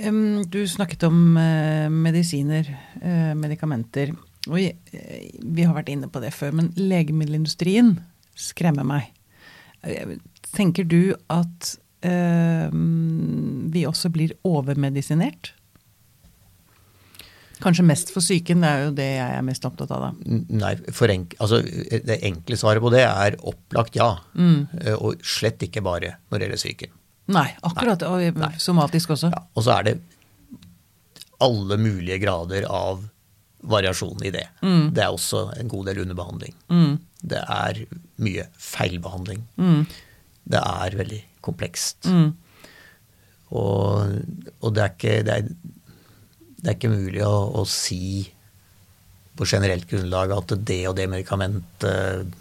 Em, 0.00 0.42
du 0.48 0.62
snakket 0.68 1.04
om 1.04 1.36
eh, 1.36 1.88
medisiner, 1.92 2.68
eh, 3.00 3.32
medikamenter. 3.36 4.14
Og 4.48 4.56
vi, 4.56 4.70
eh, 4.92 5.26
vi 5.44 5.66
har 5.68 5.76
vært 5.76 5.92
inne 5.92 6.08
på 6.08 6.22
det 6.24 6.32
før, 6.34 6.54
men 6.56 6.72
legemiddelindustrien 6.78 7.98
skremmer 8.34 8.88
meg. 8.88 9.12
Eh, 10.52 10.56
Tenker 10.56 10.84
du 10.84 11.14
at 11.32 11.74
eh, 12.04 12.68
vi 13.72 13.84
også 13.88 14.10
blir 14.12 14.34
overmedisinert? 14.44 15.52
Kanskje 17.62 17.84
mest 17.86 18.10
for 18.10 18.20
psyken, 18.24 18.60
det 18.64 18.68
er 18.68 18.80
jo 18.88 18.94
det 18.98 19.06
jeg 19.06 19.34
er 19.38 19.44
mest 19.46 19.64
opptatt 19.64 19.90
av. 19.94 20.08
da. 20.08 20.38
Nei, 20.50 20.72
for 20.90 21.06
enk, 21.12 21.36
altså, 21.38 21.60
det 21.62 22.16
enkle 22.26 22.56
svaret 22.58 22.82
på 22.82 22.90
det 22.90 23.04
er 23.06 23.36
opplagt 23.46 23.94
ja. 23.94 24.16
Mm. 24.34 24.66
Og 24.98 25.22
slett 25.22 25.62
ikke 25.62 25.82
bare 25.86 26.16
når 26.28 26.38
det 26.42 26.48
gjelder 26.48 26.62
psyken. 26.64 26.92
Nei, 27.32 27.46
akkurat. 27.62 28.02
Og 28.02 28.50
somatisk 28.58 29.14
også. 29.14 29.30
Ja, 29.30 29.44
og 29.54 29.62
så 29.62 29.76
er 29.76 29.86
det 29.92 29.94
alle 31.42 31.78
mulige 31.78 32.18
grader 32.22 32.66
av 32.66 33.04
variasjon 33.62 34.18
i 34.26 34.32
det. 34.34 34.48
Det 34.60 35.04
er 35.06 35.14
også 35.14 35.52
en 35.54 35.70
god 35.70 35.86
del 35.92 36.02
underbehandling. 36.02 36.56
Det 37.22 37.44
er 37.46 37.84
mye 38.26 38.48
feilbehandling. 38.58 39.44
Det 40.44 40.60
er 40.60 40.96
veldig 40.98 41.20
komplekst. 41.44 42.08
Og, 43.52 44.14
og 44.60 44.74
det, 44.74 44.82
er 44.82 44.94
ikke, 44.94 45.16
det, 45.26 45.34
er, 45.34 45.42
det 46.62 46.70
er 46.70 46.78
ikke 46.78 46.92
mulig 46.92 47.22
å, 47.26 47.34
å 47.60 47.66
si 47.68 48.24
på 49.36 49.48
generelt 49.48 49.88
grunnlag 49.88 50.32
at 50.36 50.54
det 50.60 50.80
og 50.88 50.96
det 50.98 51.08
medikamentet 51.10 52.32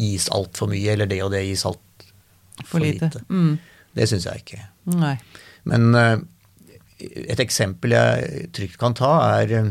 gis 0.00 0.28
altfor 0.32 0.70
mye, 0.72 0.94
eller 0.94 1.08
det 1.10 1.20
og 1.24 1.32
det 1.34 1.44
gis 1.48 1.66
altfor 1.68 2.66
For 2.68 2.82
lite. 2.82 3.08
lite. 3.08 3.24
Mm. 3.28 3.58
Det 3.96 4.06
syns 4.08 4.26
jeg 4.28 4.44
ikke. 4.44 4.60
Nei. 4.96 5.14
Men 5.68 5.94
eh, 5.98 6.16
et 7.32 7.40
eksempel 7.42 7.94
jeg 7.96 8.50
trygt 8.56 8.78
kan 8.80 8.96
ta, 8.96 9.12
er 9.40 9.54
eh, 9.56 9.70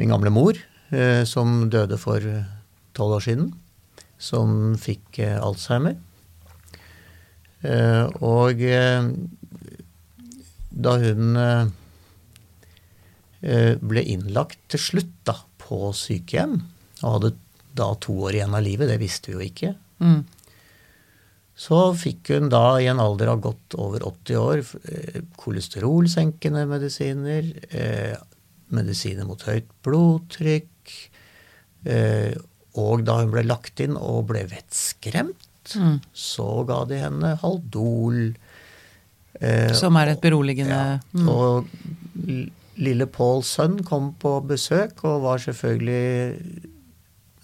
min 0.00 0.14
gamle 0.14 0.32
mor, 0.34 0.58
eh, 0.90 1.22
som 1.28 1.68
døde 1.70 1.98
for 2.00 2.24
tolv 2.96 3.18
år 3.18 3.26
siden. 3.26 3.50
Som 4.20 4.74
fikk 4.80 5.18
eh, 5.24 5.38
Alzheimer. 5.40 5.96
Eh, 7.64 8.06
og 8.24 8.60
eh, 8.64 9.10
da 10.70 10.96
hun 11.00 11.38
ble 13.40 14.02
innlagt 14.04 14.58
til 14.68 14.80
slutt 14.82 15.14
da, 15.24 15.32
på 15.62 15.94
sykehjem, 15.96 16.58
og 17.00 17.14
hadde 17.14 17.30
da 17.78 17.86
to 18.04 18.12
år 18.26 18.36
igjen 18.36 18.56
av 18.56 18.64
livet, 18.66 18.90
det 18.90 18.98
visste 19.00 19.32
vi 19.32 19.38
jo 19.38 19.46
ikke, 19.46 19.70
Mm. 20.00 20.22
så 21.60 21.78
fikk 21.92 22.30
hun 22.32 22.48
da 22.48 22.80
i 22.80 22.86
en 22.88 23.00
alder 23.00 23.28
av 23.34 23.40
godt 23.44 23.74
over 23.76 24.00
80 24.08 24.36
år 24.40 24.62
kolesterolsenkende 25.36 26.62
medisiner, 26.68 27.50
eh, 27.68 28.16
medisiner 28.72 29.28
mot 29.28 29.42
høyt 29.44 29.68
blodtrykk, 29.84 30.94
eh, 31.84 32.32
og 32.80 33.04
da 33.06 33.18
hun 33.20 33.30
ble 33.34 33.44
lagt 33.46 33.80
inn 33.84 33.96
og 34.00 34.26
ble 34.32 34.46
vettskremt, 34.50 35.46
Mm. 35.76 36.00
så 36.16 36.64
ga 36.66 36.80
de 36.88 36.96
henne 36.98 37.34
Haldol. 37.42 38.34
eh, 39.40 39.72
Som 39.76 39.94
er 40.00 40.08
et 40.14 40.20
beroligende 40.20 40.72
ja, 40.72 40.98
mm. 41.12 41.28
Og 41.28 41.68
lille 42.80 43.06
Pauls 43.06 43.46
sønn 43.54 43.76
kom 43.86 44.14
på 44.18 44.32
besøk 44.48 45.04
og 45.04 45.20
var 45.22 45.38
selvfølgelig 45.38 46.70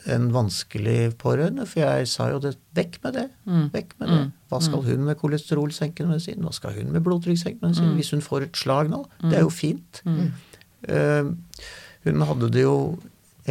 en 0.07 0.29
vanskelig 0.33 1.17
pårørende, 1.19 1.67
for 1.67 1.81
jeg 1.83 2.07
sa 2.09 2.29
jo 2.31 2.39
det 2.43 2.55
vekk 2.79 2.99
med 3.05 3.17
det. 3.19 3.25
Mm. 3.47 3.65
Vekk 3.75 3.95
med 4.01 4.09
det. 4.13 4.21
Hva 4.51 4.61
skal 4.63 4.83
hun 4.87 5.05
med 5.05 5.19
kolesterolsenkende 5.19 6.13
medisin? 6.15 6.43
Hva 6.47 6.53
skal 6.55 6.77
hun 6.79 6.93
med 6.95 7.03
blodtrykkssenkende 7.03 7.73
medisin? 7.73 7.95
Hvis 7.99 8.11
hun 8.15 8.23
får 8.23 8.43
et 8.47 8.57
slag 8.61 8.89
nå? 8.93 9.05
Det 9.25 9.35
er 9.41 9.43
jo 9.45 9.51
fint. 9.51 10.03
Eh, 10.07 11.25
hun 12.07 12.23
hadde 12.31 12.51
det 12.55 12.63
jo 12.63 12.77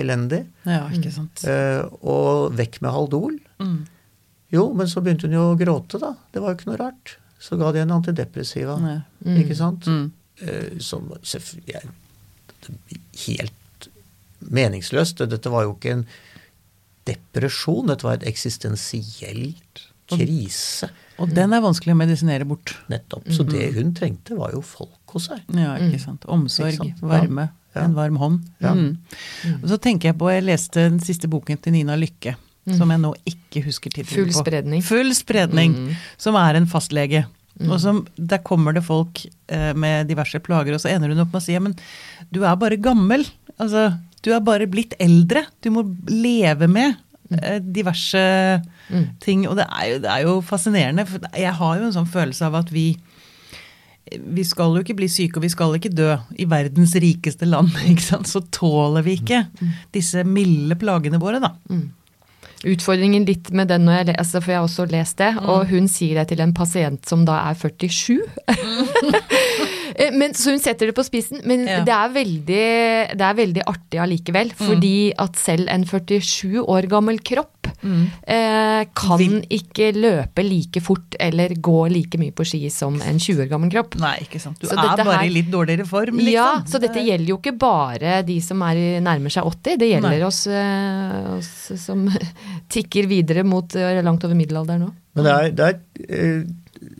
elendig. 0.01 0.43
Ja, 0.65 0.85
ikke 0.93 1.11
sant. 1.13 1.43
eh, 1.47 1.83
og 2.01 2.53
vekk 2.57 2.81
med 2.85 2.91
Haldol. 2.95 3.37
Mm. 3.59 3.85
Jo, 4.53 4.67
men 4.77 4.87
så 4.87 5.01
begynte 5.03 5.27
hun 5.27 5.35
jo 5.35 5.45
å 5.53 5.57
gråte, 5.59 5.99
da. 5.99 6.13
Det 6.31 6.41
var 6.43 6.53
jo 6.53 6.59
ikke 6.59 6.69
noe 6.71 6.79
rart. 6.81 7.15
Så 7.41 7.57
ga 7.59 7.71
de 7.75 7.81
henne 7.83 7.95
antidepressiva. 7.97 8.77
Mm. 8.79 9.35
Ikke 9.41 9.57
sant? 9.57 9.85
Mm. 9.87 10.11
Eh, 10.41 10.77
som 10.83 11.09
er 11.11 11.89
helt 13.25 13.89
meningsløst. 14.39 15.21
Dette 15.29 15.51
var 15.53 15.65
jo 15.67 15.75
ikke 15.75 15.97
en 15.99 16.05
depresjon, 17.05 17.87
dette 17.91 18.05
var 18.07 18.17
et 18.19 18.27
eksistensielt 18.31 19.83
krise. 20.09 20.89
Og 21.21 21.31
den 21.33 21.53
er 21.55 21.61
vanskelig 21.63 21.93
å 21.95 21.99
medisinere 21.99 22.45
bort. 22.47 22.75
Nettopp. 22.91 23.27
Så 23.33 23.45
det 23.47 23.71
hun 23.77 23.93
trengte, 23.97 24.35
var 24.37 24.53
jo 24.53 24.61
folk 24.65 25.15
hos 25.15 25.29
seg. 25.31 25.41
Ja, 25.55 25.75
ikke 25.81 26.01
sant. 26.01 26.25
Omsorg, 26.29 26.73
Ikke 26.75 26.91
sant? 26.91 27.05
Varme, 27.05 27.49
Ja. 27.49 27.61
En 27.83 27.95
varm 27.97 28.17
hånd. 28.21 28.41
Ja. 28.63 28.73
Mm. 28.73 28.97
Og 29.61 29.69
så 29.71 29.77
tenker 29.81 30.11
jeg 30.11 30.19
på, 30.19 30.29
jeg 30.31 30.45
leste 30.47 30.87
den 30.87 30.99
siste 31.03 31.29
boken 31.31 31.59
til 31.61 31.75
Nina 31.75 31.97
Lykke, 31.99 32.35
som 32.77 32.89
jeg 32.89 33.01
nå 33.01 33.11
ikke 33.29 33.61
husker 33.67 33.93
tittelen 33.93 34.25
Full 34.25 34.33
spredning. 34.33 34.83
Full 34.85 35.11
spredning. 35.17 35.75
Som 36.21 36.37
er 36.39 36.57
en 36.57 36.69
fastlege. 36.69 37.25
Og 37.63 37.77
som, 37.79 38.01
Der 38.17 38.41
kommer 38.43 38.75
det 38.75 38.83
folk 38.83 39.21
eh, 39.47 39.71
med 39.77 40.09
diverse 40.09 40.41
plager, 40.43 40.75
og 40.75 40.81
så 40.83 40.91
ender 40.91 41.13
hun 41.13 41.23
opp 41.23 41.31
med 41.31 41.39
å 41.39 41.45
si 41.45 41.55
men 41.55 41.75
du 42.33 42.41
er 42.43 42.57
bare 42.59 42.79
gammel. 42.81 43.23
Altså, 43.61 43.93
du 44.25 44.33
er 44.35 44.43
bare 44.43 44.67
blitt 44.67 44.95
eldre. 44.99 45.45
Du 45.63 45.69
må 45.71 45.85
leve 46.09 46.67
med 46.67 46.97
eh, 47.31 47.61
diverse 47.61 48.23
ting. 49.23 49.45
Og 49.47 49.55
det 49.59 49.67
er, 49.69 49.85
jo, 49.93 49.99
det 50.03 50.11
er 50.11 50.25
jo 50.25 50.39
fascinerende, 50.45 51.07
for 51.07 51.29
jeg 51.31 51.53
har 51.61 51.79
jo 51.79 51.87
en 51.87 51.95
sånn 51.95 52.11
følelse 52.11 52.49
av 52.49 52.59
at 52.59 52.73
vi 52.75 52.89
vi 54.11 54.43
skal 54.45 54.75
jo 54.77 54.83
ikke 54.85 54.95
bli 54.99 55.07
syke, 55.09 55.39
og 55.39 55.45
vi 55.47 55.49
skal 55.49 55.75
ikke 55.77 55.89
dø. 55.93 56.11
I 56.37 56.45
verdens 56.49 56.93
rikeste 57.01 57.47
land, 57.49 57.71
ikke 57.91 58.05
sant? 58.05 58.29
så 58.29 58.43
tåler 58.53 59.05
vi 59.05 59.17
ikke 59.19 59.45
disse 59.95 60.23
milde 60.27 60.77
plagene 60.79 61.17
våre, 61.21 61.41
da. 61.43 61.53
Utfordringen 62.65 63.25
litt 63.27 63.51
med 63.53 63.67
den 63.69 63.83
når 63.85 63.99
jeg 63.99 64.07
leser, 64.13 64.41
for 64.41 64.53
jeg 64.53 64.57
har 64.61 64.65
også 64.65 64.85
lest 64.89 65.19
det, 65.21 65.31
og 65.43 65.67
hun 65.69 65.89
sier 65.91 66.17
det 66.21 66.29
til 66.31 66.41
en 66.41 66.53
pasient 66.55 67.05
som 67.09 67.25
da 67.27 67.41
er 67.51 67.57
47. 67.59 68.21
Eh, 69.95 70.11
men, 70.11 70.33
så 70.35 70.51
hun 70.51 70.59
setter 70.59 70.89
det 70.89 70.95
på 70.97 71.03
spissen, 71.07 71.39
men 71.47 71.61
Ja. 71.69 71.77
det, 71.87 71.93
er 71.95 72.09
veldig, 72.11 72.63
det 73.15 73.23
er 73.23 73.37
veldig 73.37 73.61
artig 73.63 73.99
allikevel. 74.03 74.49
Fordi 74.59 75.13
at 75.23 75.37
selv 75.39 75.69
en 75.71 75.85
47 75.87 76.59
år 76.65 76.89
gammel 76.91 77.21
kropp 77.23 77.54
eh, 77.85 78.85
kan 78.97 79.23
ikke 79.49 79.91
løpe 79.95 80.43
like 80.45 80.81
fort 80.83 81.15
eller 81.19 81.53
gå 81.55 81.75
like 81.91 82.17
mye 82.21 82.33
på 82.35 82.45
ski 82.47 82.63
som 82.73 82.97
en 83.01 83.19
20 83.21 83.43
år 83.45 83.49
gammel 83.51 83.71
kropp. 83.73 83.95
Nei, 84.01 84.15
ikke 84.25 84.41
sant. 84.41 84.59
Du 84.59 84.67
Så 84.67 84.73
er 84.77 84.95
bare 84.97 85.17
her- 85.19 85.25
i 85.29 85.33
litt 85.33 85.51
dårligere 85.53 85.85
form, 85.87 86.17
liksom. 86.19 86.33
Ja, 86.33 86.61
så 86.65 86.79
dette 86.81 87.03
gjelder 87.05 87.27
jo 87.33 87.37
ikke 87.39 87.57
bare 87.61 88.21
de 88.25 88.39
som 88.41 88.61
er, 88.67 88.99
nærmer 89.01 89.29
seg 89.33 89.43
80, 89.45 89.77
det 89.77 89.89
gjelder 89.93 90.19
Nei. 90.19 90.27
oss, 90.27 90.43
eh, 90.47 91.37
oss 91.37 91.71
som 91.85 92.05
tikker 92.75 93.07
videre 93.07 93.43
mot 93.47 93.75
eh, 93.75 94.01
langt 94.03 94.23
over 94.25 94.35
middelalderen 94.35 94.87
nå. 94.87 94.93
Men 95.15 95.23
det 95.23 95.33
er, 95.33 95.51
det 95.55 95.65
er 95.65 95.75
et 95.75 96.05
eh, 96.09 96.53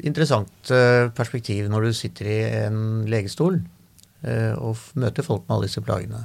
interessant 0.07 0.71
eh, 0.71 1.09
perspektiv 1.15 1.67
når 1.69 1.89
du 1.89 1.93
sitter 1.93 2.25
i 2.31 2.37
en 2.65 3.05
legestol 3.11 3.57
eh, 4.23 4.53
og 4.55 4.77
møter 4.95 5.25
folk 5.25 5.43
med 5.47 5.57
alle 5.57 5.67
disse 5.67 5.83
plagene. 5.85 6.23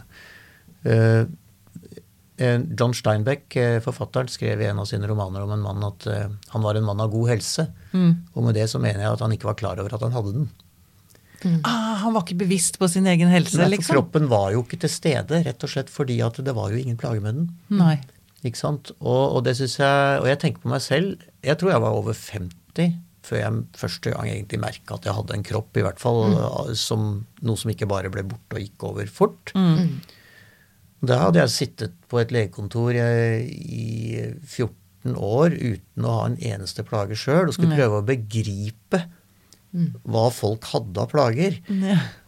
Eh, 2.41 2.61
John 2.79 2.95
Steinbeck, 2.97 3.57
eh, 3.57 3.79
forfatteren, 3.85 4.29
skrev 4.33 4.63
i 4.63 4.69
en 4.71 4.79
av 4.81 4.89
sine 4.89 5.09
romaner 5.09 5.45
om 5.45 5.53
en 5.53 5.61
mann 5.65 5.85
at 5.85 6.07
eh, 6.09 6.29
han 6.55 6.63
var 6.65 6.79
en 6.79 6.87
mann 6.87 7.03
av 7.05 7.11
god 7.13 7.29
helse. 7.35 7.67
Og 8.33 8.47
med 8.47 8.57
det 8.57 8.67
så 8.73 8.81
mener 8.81 9.05
jeg 9.05 9.13
at 9.13 9.25
han 9.25 9.35
ikke 9.37 9.51
var 9.51 9.59
klar 9.61 9.83
over 9.83 9.93
at 9.97 10.05
han 10.07 10.17
hadde 10.17 10.33
den. 10.39 10.49
Ah, 11.65 11.97
han 12.03 12.13
var 12.13 12.25
ikke 12.25 12.43
bevisst 12.43 12.77
på 12.81 12.89
sin 12.89 13.07
egen 13.09 13.31
helse, 13.33 13.57
Nei, 13.57 13.65
for 13.65 13.75
liksom. 13.75 13.97
kroppen 13.97 14.27
var 14.29 14.51
jo 14.53 14.63
ikke 14.65 14.81
til 14.83 14.93
stede, 14.93 15.41
rett 15.47 15.65
og 15.65 15.73
slett 15.73 15.93
fordi 15.93 16.19
at 16.25 16.37
det 16.45 16.53
var 16.57 16.73
jo 16.73 16.81
ingen 16.81 16.99
plage 17.01 17.23
med 17.25 17.39
den. 17.39 17.47
Nei. 17.73 17.95
Ikke 18.45 18.61
sant? 18.61 18.93
Og, 19.01 19.37
og 19.37 19.45
det 19.45 19.55
synes 19.57 19.79
jeg, 19.81 20.21
og 20.21 20.29
jeg 20.29 20.41
tenker 20.41 20.63
på 20.65 20.71
meg 20.73 20.81
selv 20.81 21.27
Jeg 21.45 21.59
tror 21.61 21.75
jeg 21.75 21.83
var 21.85 21.97
over 21.99 22.17
50 22.17 22.95
før 23.21 23.37
jeg 23.37 23.65
første 23.77 24.13
gang 24.15 24.31
egentlig 24.31 24.61
merka 24.63 24.97
at 24.97 25.05
jeg 25.05 25.13
hadde 25.13 25.35
en 25.37 25.45
kropp, 25.45 25.77
i 25.77 25.83
hvert 25.85 26.01
fall 26.01 26.73
som 26.73 27.27
noe 27.45 27.61
som 27.61 27.73
ikke 27.73 27.89
bare 27.89 28.09
ble 28.13 28.25
borte 28.31 28.57
og 28.57 28.65
gikk 28.65 28.87
over 28.89 29.13
fort. 29.13 29.53
Da 31.01 31.17
hadde 31.27 31.41
jeg 31.41 31.53
sittet 31.55 31.95
på 32.11 32.21
et 32.21 32.33
legekontor 32.35 32.93
i, 32.93 33.01
i 33.49 33.87
14 34.45 35.17
år 35.17 35.55
uten 35.57 36.05
å 36.05 36.17
ha 36.19 36.27
en 36.29 36.37
eneste 36.45 36.85
plage 36.85 37.17
sjøl, 37.17 37.49
og 37.49 37.57
skulle 37.57 37.79
prøve 37.79 38.01
å 38.03 38.07
begripe 38.07 39.05
hva 40.03 40.27
folk 40.35 40.67
hadde 40.73 40.99
av 41.01 41.09
plager. 41.13 41.57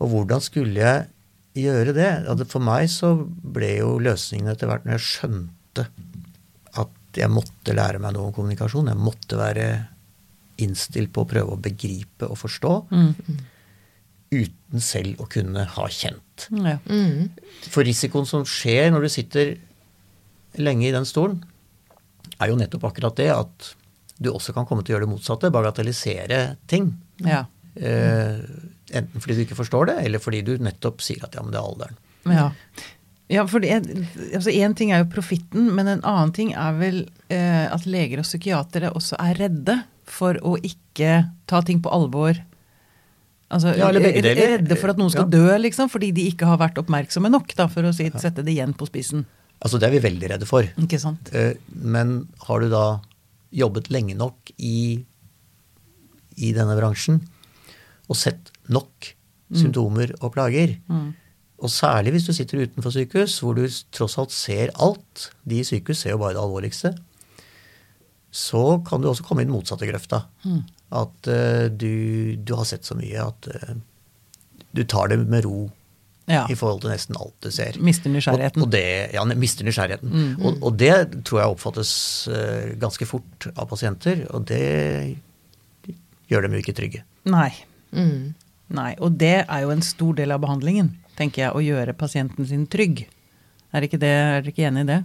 Og 0.01 0.13
hvordan 0.15 0.41
skulle 0.45 0.79
jeg 0.81 1.09
gjøre 1.67 1.93
det? 1.97 2.11
For 2.49 2.65
meg 2.65 2.89
så 2.89 3.13
ble 3.27 3.75
jo 3.83 3.97
løsningen 4.01 4.53
etter 4.55 4.71
hvert 4.71 4.87
når 4.89 4.97
jeg 4.97 5.09
skjønte 5.11 5.89
at 6.81 7.19
jeg 7.19 7.29
måtte 7.29 7.75
lære 7.77 8.01
meg 8.01 8.15
noe 8.17 8.31
om 8.31 8.37
kommunikasjon. 8.37 8.89
Jeg 8.89 8.97
måtte 9.05 9.37
være 9.37 9.67
innstilt 10.63 11.13
på 11.13 11.25
å 11.25 11.29
prøve 11.29 11.57
å 11.57 11.61
begripe 11.61 12.29
og 12.31 12.39
forstå. 12.41 12.73
Uten 14.33 14.81
selv 14.81 15.21
å 15.21 15.29
kunne 15.31 15.67
ha 15.69 15.87
kjent. 15.93 16.49
Ja. 16.57 16.79
For 17.69 17.85
risikoen 17.85 18.29
som 18.29 18.47
skjer 18.49 18.91
når 18.93 19.07
du 19.07 19.13
sitter 19.13 19.55
lenge 20.57 20.89
i 20.89 20.95
den 20.95 21.07
stolen, 21.09 21.43
er 22.41 22.51
jo 22.51 22.59
nettopp 22.59 22.89
akkurat 22.89 23.17
det 23.21 23.29
at 23.35 23.73
du 24.23 24.31
også 24.33 24.55
kan 24.57 24.67
komme 24.69 24.85
til 24.85 24.95
å 24.95 24.97
gjøre 24.97 25.07
det 25.07 25.13
motsatte. 25.13 25.53
Bagatellisere 25.55 26.45
ting. 26.71 26.95
ja. 27.25 27.45
Eh, 27.73 28.41
enten 28.93 29.23
fordi 29.23 29.39
du 29.39 29.47
ikke 29.47 29.57
forstår 29.57 29.89
det, 29.89 30.01
eller 30.05 30.21
fordi 30.21 30.43
du 30.45 30.57
nettopp 30.61 31.01
sier 31.01 31.23
at 31.25 31.37
ja, 31.37 31.45
men 31.45 31.55
det 31.55 31.61
er 31.61 31.69
alderen. 31.71 32.01
Ja. 32.29 32.49
ja 33.33 33.45
for 33.49 33.65
Én 33.65 33.87
altså 34.37 34.53
ting 34.77 34.93
er 34.93 35.03
jo 35.03 35.13
profitten, 35.15 35.71
men 35.73 35.89
en 35.89 36.05
annen 36.05 36.35
ting 36.37 36.53
er 36.53 36.77
vel 36.77 36.99
eh, 37.33 37.65
at 37.73 37.89
leger 37.89 38.21
og 38.21 38.29
psykiatere 38.29 38.93
også 38.93 39.17
er 39.25 39.41
redde 39.41 39.79
for 40.05 40.37
å 40.45 40.59
ikke 40.61 41.23
ta 41.49 41.63
ting 41.65 41.81
på 41.81 41.93
alvor. 41.93 42.37
Altså, 43.53 43.75
Ja, 43.77 43.89
eller 43.91 44.01
begge 44.01 44.23
er-. 44.25 44.59
Redde 44.59 44.77
for 44.81 44.91
at 44.95 44.97
noen 45.01 45.11
skal 45.13 45.27
Ja. 45.29 45.31
dø, 45.37 45.59
liksom, 45.61 45.91
fordi 45.93 46.09
de 46.17 46.25
ikke 46.33 46.47
har 46.49 46.57
vært 46.59 46.79
oppmerksomme 46.81 47.31
nok, 47.31 47.55
da, 47.59 47.67
for 47.69 47.83
å 47.85 47.93
si, 47.95 48.09
sette 48.17 48.43
det 48.43 48.55
igjen 48.57 48.73
på 48.75 48.89
spissen. 48.89 49.27
Altså 49.63 49.79
det 49.79 49.87
er 49.91 49.95
vi 50.01 50.03
veldig 50.09 50.31
redde 50.33 50.47
for. 50.49 50.63
Ikke 50.81 50.99
sant? 50.99 51.29
Eh, 51.37 51.55
Men 51.73 52.27
har 52.49 52.61
du 52.65 52.69
da 52.73 53.01
jobbet 53.53 53.91
lenge 53.93 54.17
nok 54.17 54.51
i, 54.59 55.05
i 56.37 56.53
denne 56.57 56.75
bransjen 56.79 57.21
og 58.09 58.17
sett 58.17 58.51
nok 58.73 59.13
symptomer 59.55 60.15
og 60.23 60.33
plager, 60.33 60.79
og 61.61 61.69
særlig 61.71 62.13
hvis 62.17 62.27
du 62.27 62.33
sitter 62.33 62.65
utenfor 62.67 62.91
sykehus, 62.91 63.39
hvor 63.45 63.55
du 63.55 63.67
tross 63.93 64.17
alt 64.19 64.33
ser 64.33 64.71
alt, 64.81 65.31
de 65.47 65.61
i 65.61 65.63
sykehus 65.69 66.01
ser 66.03 66.11
jo 66.17 66.19
bare 66.19 66.33
det 66.35 66.41
alvorligste, 66.43 66.95
så 68.33 68.83
kan 68.89 69.03
du 69.03 69.09
også 69.11 69.23
komme 69.27 69.43
i 69.43 69.45
den 69.45 69.53
motsatte 69.55 69.87
grøfta. 69.87 70.23
At 70.93 71.29
eh, 71.31 71.69
du, 71.73 72.37
du 72.37 72.53
har 72.59 72.67
sett 72.69 72.85
så 72.85 72.97
mye 72.99 73.23
at 73.25 73.49
eh, 73.49 73.79
du 74.77 74.83
tar 74.89 75.09
det 75.13 75.23
med 75.25 75.47
ro 75.47 75.71
Ja. 76.31 76.45
i 76.49 76.55
forhold 76.55 76.85
til 76.85 76.93
nesten 76.93 77.17
alt 77.19 77.35
du 77.43 77.51
ser. 77.51 77.77
Mister 77.83 78.13
nysgjerrigheten. 78.13 78.63
Og, 78.63 78.69
og 78.69 78.73
det, 78.73 78.85
ja, 79.13 79.25
mister 79.27 79.67
nysgjerrigheten. 79.67 80.37
Og, 80.39 80.61
og 80.63 80.77
det 80.79 80.95
tror 81.27 81.41
jeg 81.43 81.55
oppfattes 81.57 81.95
eh, 82.31 82.69
ganske 82.81 83.09
fort 83.11 83.49
av 83.57 83.67
pasienter, 83.73 84.23
og 84.31 84.47
det 84.49 84.63
gjør 86.31 86.47
dem 86.47 86.55
jo 86.57 86.63
ikke 86.63 86.77
trygge. 86.79 87.03
Nei. 87.29 87.51
Mm. 87.91 88.33
Nei. 88.73 88.93
Og 89.03 89.19
det 89.21 89.35
er 89.43 89.65
jo 89.65 89.73
en 89.75 89.83
stor 89.85 90.15
del 90.21 90.33
av 90.33 90.41
behandlingen, 90.45 90.95
tenker 91.19 91.47
jeg, 91.47 91.57
å 91.59 91.65
gjøre 91.65 91.97
pasienten 91.99 92.49
sin 92.49 92.65
trygg. 92.71 93.05
Er 93.73 93.85
ikke 93.89 94.01
det, 94.01 94.13
er 94.13 94.39
dere 94.41 94.53
ikke 94.55 94.69
enig 94.69 94.87
i 94.87 94.91
det? 94.93 95.01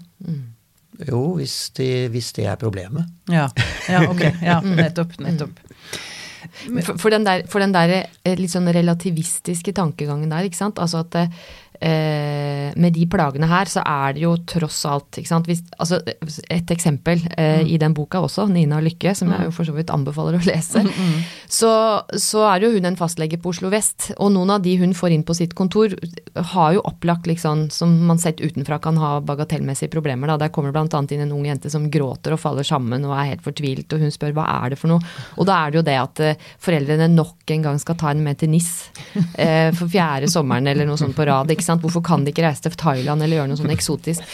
Jo, 1.07 1.21
hvis, 1.37 1.55
de, 1.77 1.89
hvis 2.13 2.31
det 2.37 2.47
er 2.49 2.57
problemet. 2.61 3.09
Ja. 3.31 3.49
ja 3.89 4.05
ok. 4.07 4.23
Ja, 4.49 4.61
nettopp. 4.63 5.17
Nettopp. 5.23 5.59
For, 6.81 6.97
for 7.01 7.13
den 7.13 7.25
der, 7.27 7.45
for 7.51 7.63
den 7.63 7.75
der 7.75 7.93
eh, 7.97 8.35
litt 8.39 8.53
sånn 8.53 8.69
relativistiske 8.73 9.73
tankegangen 9.77 10.31
der, 10.31 10.47
ikke 10.47 10.59
sant. 10.59 10.81
Altså 10.83 11.03
at 11.05 11.17
eh, 11.19 11.31
med 12.77 12.93
de 12.93 13.05
plagene 13.09 13.47
her, 13.49 13.69
så 13.69 13.81
er 13.85 14.15
det 14.15 14.23
jo 14.23 14.33
tross 14.47 14.79
alt. 14.89 15.17
Hvis, 15.47 15.63
altså 15.77 15.99
et 16.05 16.71
eksempel 16.73 17.21
eh, 17.37 17.63
i 17.67 17.77
den 17.81 17.95
boka 17.97 18.21
også, 18.23 18.47
Nina 18.51 18.79
Lykke, 18.83 19.13
som 19.17 19.31
jeg 19.33 19.47
jo 19.47 19.53
for 19.55 19.67
så 19.67 19.75
vidt 19.75 19.93
anbefaler 19.93 20.37
å 20.37 20.45
lese, 20.47 20.83
så, 21.59 21.71
så 22.11 22.43
er 22.51 22.65
jo 22.67 22.73
hun 22.75 22.89
en 22.89 22.99
fastlege 22.99 23.39
på 23.41 23.53
Oslo 23.53 23.71
vest. 23.73 24.11
Og 24.17 24.31
noen 24.35 24.55
av 24.55 24.63
de 24.65 24.75
hun 24.81 24.95
får 24.97 25.15
inn 25.15 25.25
på 25.27 25.35
sitt 25.37 25.55
kontor, 25.57 25.95
har 26.53 26.75
jo 26.75 26.83
opplagt 26.87 27.27
liksom, 27.29 27.67
som 27.73 27.93
man 28.07 28.21
sett 28.21 28.41
utenfra 28.43 28.79
kan 28.83 28.99
ha 29.01 29.17
bagatellmessige 29.25 29.91
problemer. 29.93 30.31
Da. 30.31 30.39
Der 30.45 30.53
kommer 30.53 30.75
bl.a. 30.75 30.87
inn 30.87 31.25
en 31.25 31.35
ung 31.35 31.45
jente 31.47 31.71
som 31.73 31.89
gråter 31.91 32.35
og 32.35 32.41
faller 32.41 32.67
sammen 32.67 33.05
og 33.07 33.15
er 33.17 33.33
helt 33.33 33.45
fortvilt, 33.45 33.91
og 33.93 34.03
hun 34.05 34.13
spør 34.13 34.35
hva 34.37 34.47
er 34.59 34.73
det 34.73 34.81
for 34.81 34.93
noe. 34.93 35.15
Og 35.37 35.49
da 35.49 35.61
er 35.63 35.73
det 35.73 35.81
jo 35.81 35.87
det 35.87 35.97
at 36.01 36.23
eh, 36.23 36.47
foreldrene 36.63 37.09
nok 37.13 37.55
en 37.55 37.67
gang 37.69 37.81
skal 37.81 37.97
ta 37.99 38.11
henne 38.11 38.25
med 38.25 38.39
til 38.41 38.51
NIS 38.51 38.71
eh, 39.43 39.69
for 39.75 39.89
fjerde 39.91 40.29
sommeren 40.31 40.67
eller 40.69 40.87
noe 40.87 40.99
sånt 40.99 41.15
på 41.17 41.25
rad. 41.27 41.51
ikke 41.51 41.66
sant? 41.69 41.83
Hvorfor 41.83 42.03
kan 42.05 42.25
de 42.25 42.33
ikke 42.33 42.45
reise 42.45 42.63
til 42.65 42.75
Thailand 42.79 43.23
eller 43.23 43.41
gjøre 43.41 43.51
noe 43.51 43.59
sånn 43.59 43.73
eksotisk? 43.75 44.25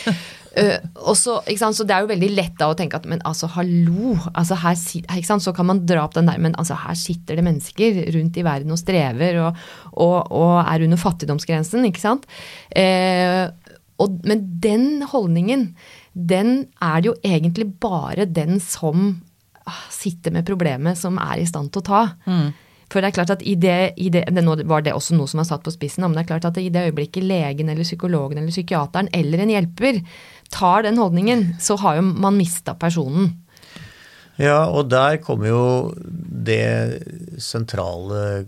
Uh, 0.53 0.77
og 1.09 1.15
så, 1.17 1.39
ikke 1.49 1.61
sant? 1.63 1.77
så 1.77 1.85
Det 1.87 1.95
er 1.95 2.03
jo 2.05 2.11
veldig 2.11 2.29
lett 2.35 2.53
da 2.59 2.67
å 2.69 2.75
tenke 2.77 2.99
at 2.99 3.07
men 3.09 3.23
altså, 3.25 3.49
hallo. 3.55 4.13
altså 4.37 4.57
her, 4.61 4.77
ikke 5.01 5.25
sant? 5.25 5.45
Så 5.45 5.53
kan 5.57 5.65
man 5.69 5.81
dra 5.89 6.03
opp 6.05 6.13
den 6.17 6.29
der, 6.29 6.41
men 6.41 6.53
altså, 6.61 6.77
her 6.77 6.97
sitter 6.99 7.39
det 7.39 7.45
mennesker 7.47 8.03
rundt 8.13 8.37
i 8.37 8.45
verden 8.45 8.75
og 8.75 8.81
strever 8.81 9.41
og, 9.47 9.63
og, 9.93 10.17
og 10.29 10.55
er 10.61 10.85
under 10.85 11.01
fattigdomsgrensen, 11.01 11.89
ikke 11.89 12.03
sant. 12.03 12.29
Uh, 12.77 13.49
og, 14.01 14.19
men 14.27 14.45
den 14.61 15.05
holdningen, 15.09 15.71
den 16.13 16.67
er 16.81 17.01
det 17.01 17.11
jo 17.11 17.17
egentlig 17.25 17.71
bare 17.81 18.27
den 18.29 18.59
som 18.61 19.23
ah, 19.69 19.85
sitter 19.93 20.33
med 20.35 20.45
problemet, 20.47 20.99
som 20.99 21.17
er 21.21 21.41
i 21.41 21.49
stand 21.49 21.73
til 21.73 21.81
å 21.83 21.87
ta. 21.87 22.03
For 22.93 23.01
det 23.01 23.09
er 23.09 23.15
klart 23.15 23.33
at 23.33 23.41
i 23.41 23.55
det, 23.57 23.95
i 23.97 24.11
det, 24.13 24.27
Nå 24.45 24.53
var 24.69 24.83
det 24.85 24.93
også 24.93 25.17
noe 25.17 25.29
som 25.29 25.41
var 25.41 25.47
satt 25.49 25.63
på 25.65 25.73
spissen, 25.73 26.05
men 26.05 26.13
det 26.13 26.27
er 26.27 26.31
klart 26.35 26.45
at 26.51 26.59
i 26.61 26.69
det 26.73 26.85
øyeblikket 26.91 27.25
legen 27.25 27.71
eller 27.73 27.87
psykologen 27.87 28.37
eller 28.37 28.53
psykiateren 28.53 29.09
eller 29.17 29.41
en 29.41 29.53
hjelper 29.55 30.03
tar 30.53 30.85
den 30.85 30.99
holdningen, 31.01 31.55
så 31.57 31.79
har 31.81 31.97
jo 31.97 32.05
man 32.05 32.37
mista 32.37 32.75
personen. 32.77 33.31
Ja, 34.37 34.67
og 34.69 34.91
der 34.93 35.17
kommer 35.25 35.49
jo 35.49 35.63
det 35.97 37.01
sentrale 37.41 38.45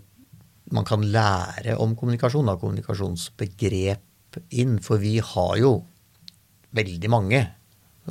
man 0.74 0.86
kan 0.86 1.02
lære 1.02 1.76
om 1.82 1.94
kommunikasjon, 1.98 2.50
av 2.50 2.62
kommunikasjonsbegrep 2.62 4.40
inn. 4.58 4.80
For 4.84 5.02
vi 5.02 5.20
har 5.22 5.54
jo 5.62 5.76
veldig 6.76 7.12
mange, 7.14 7.42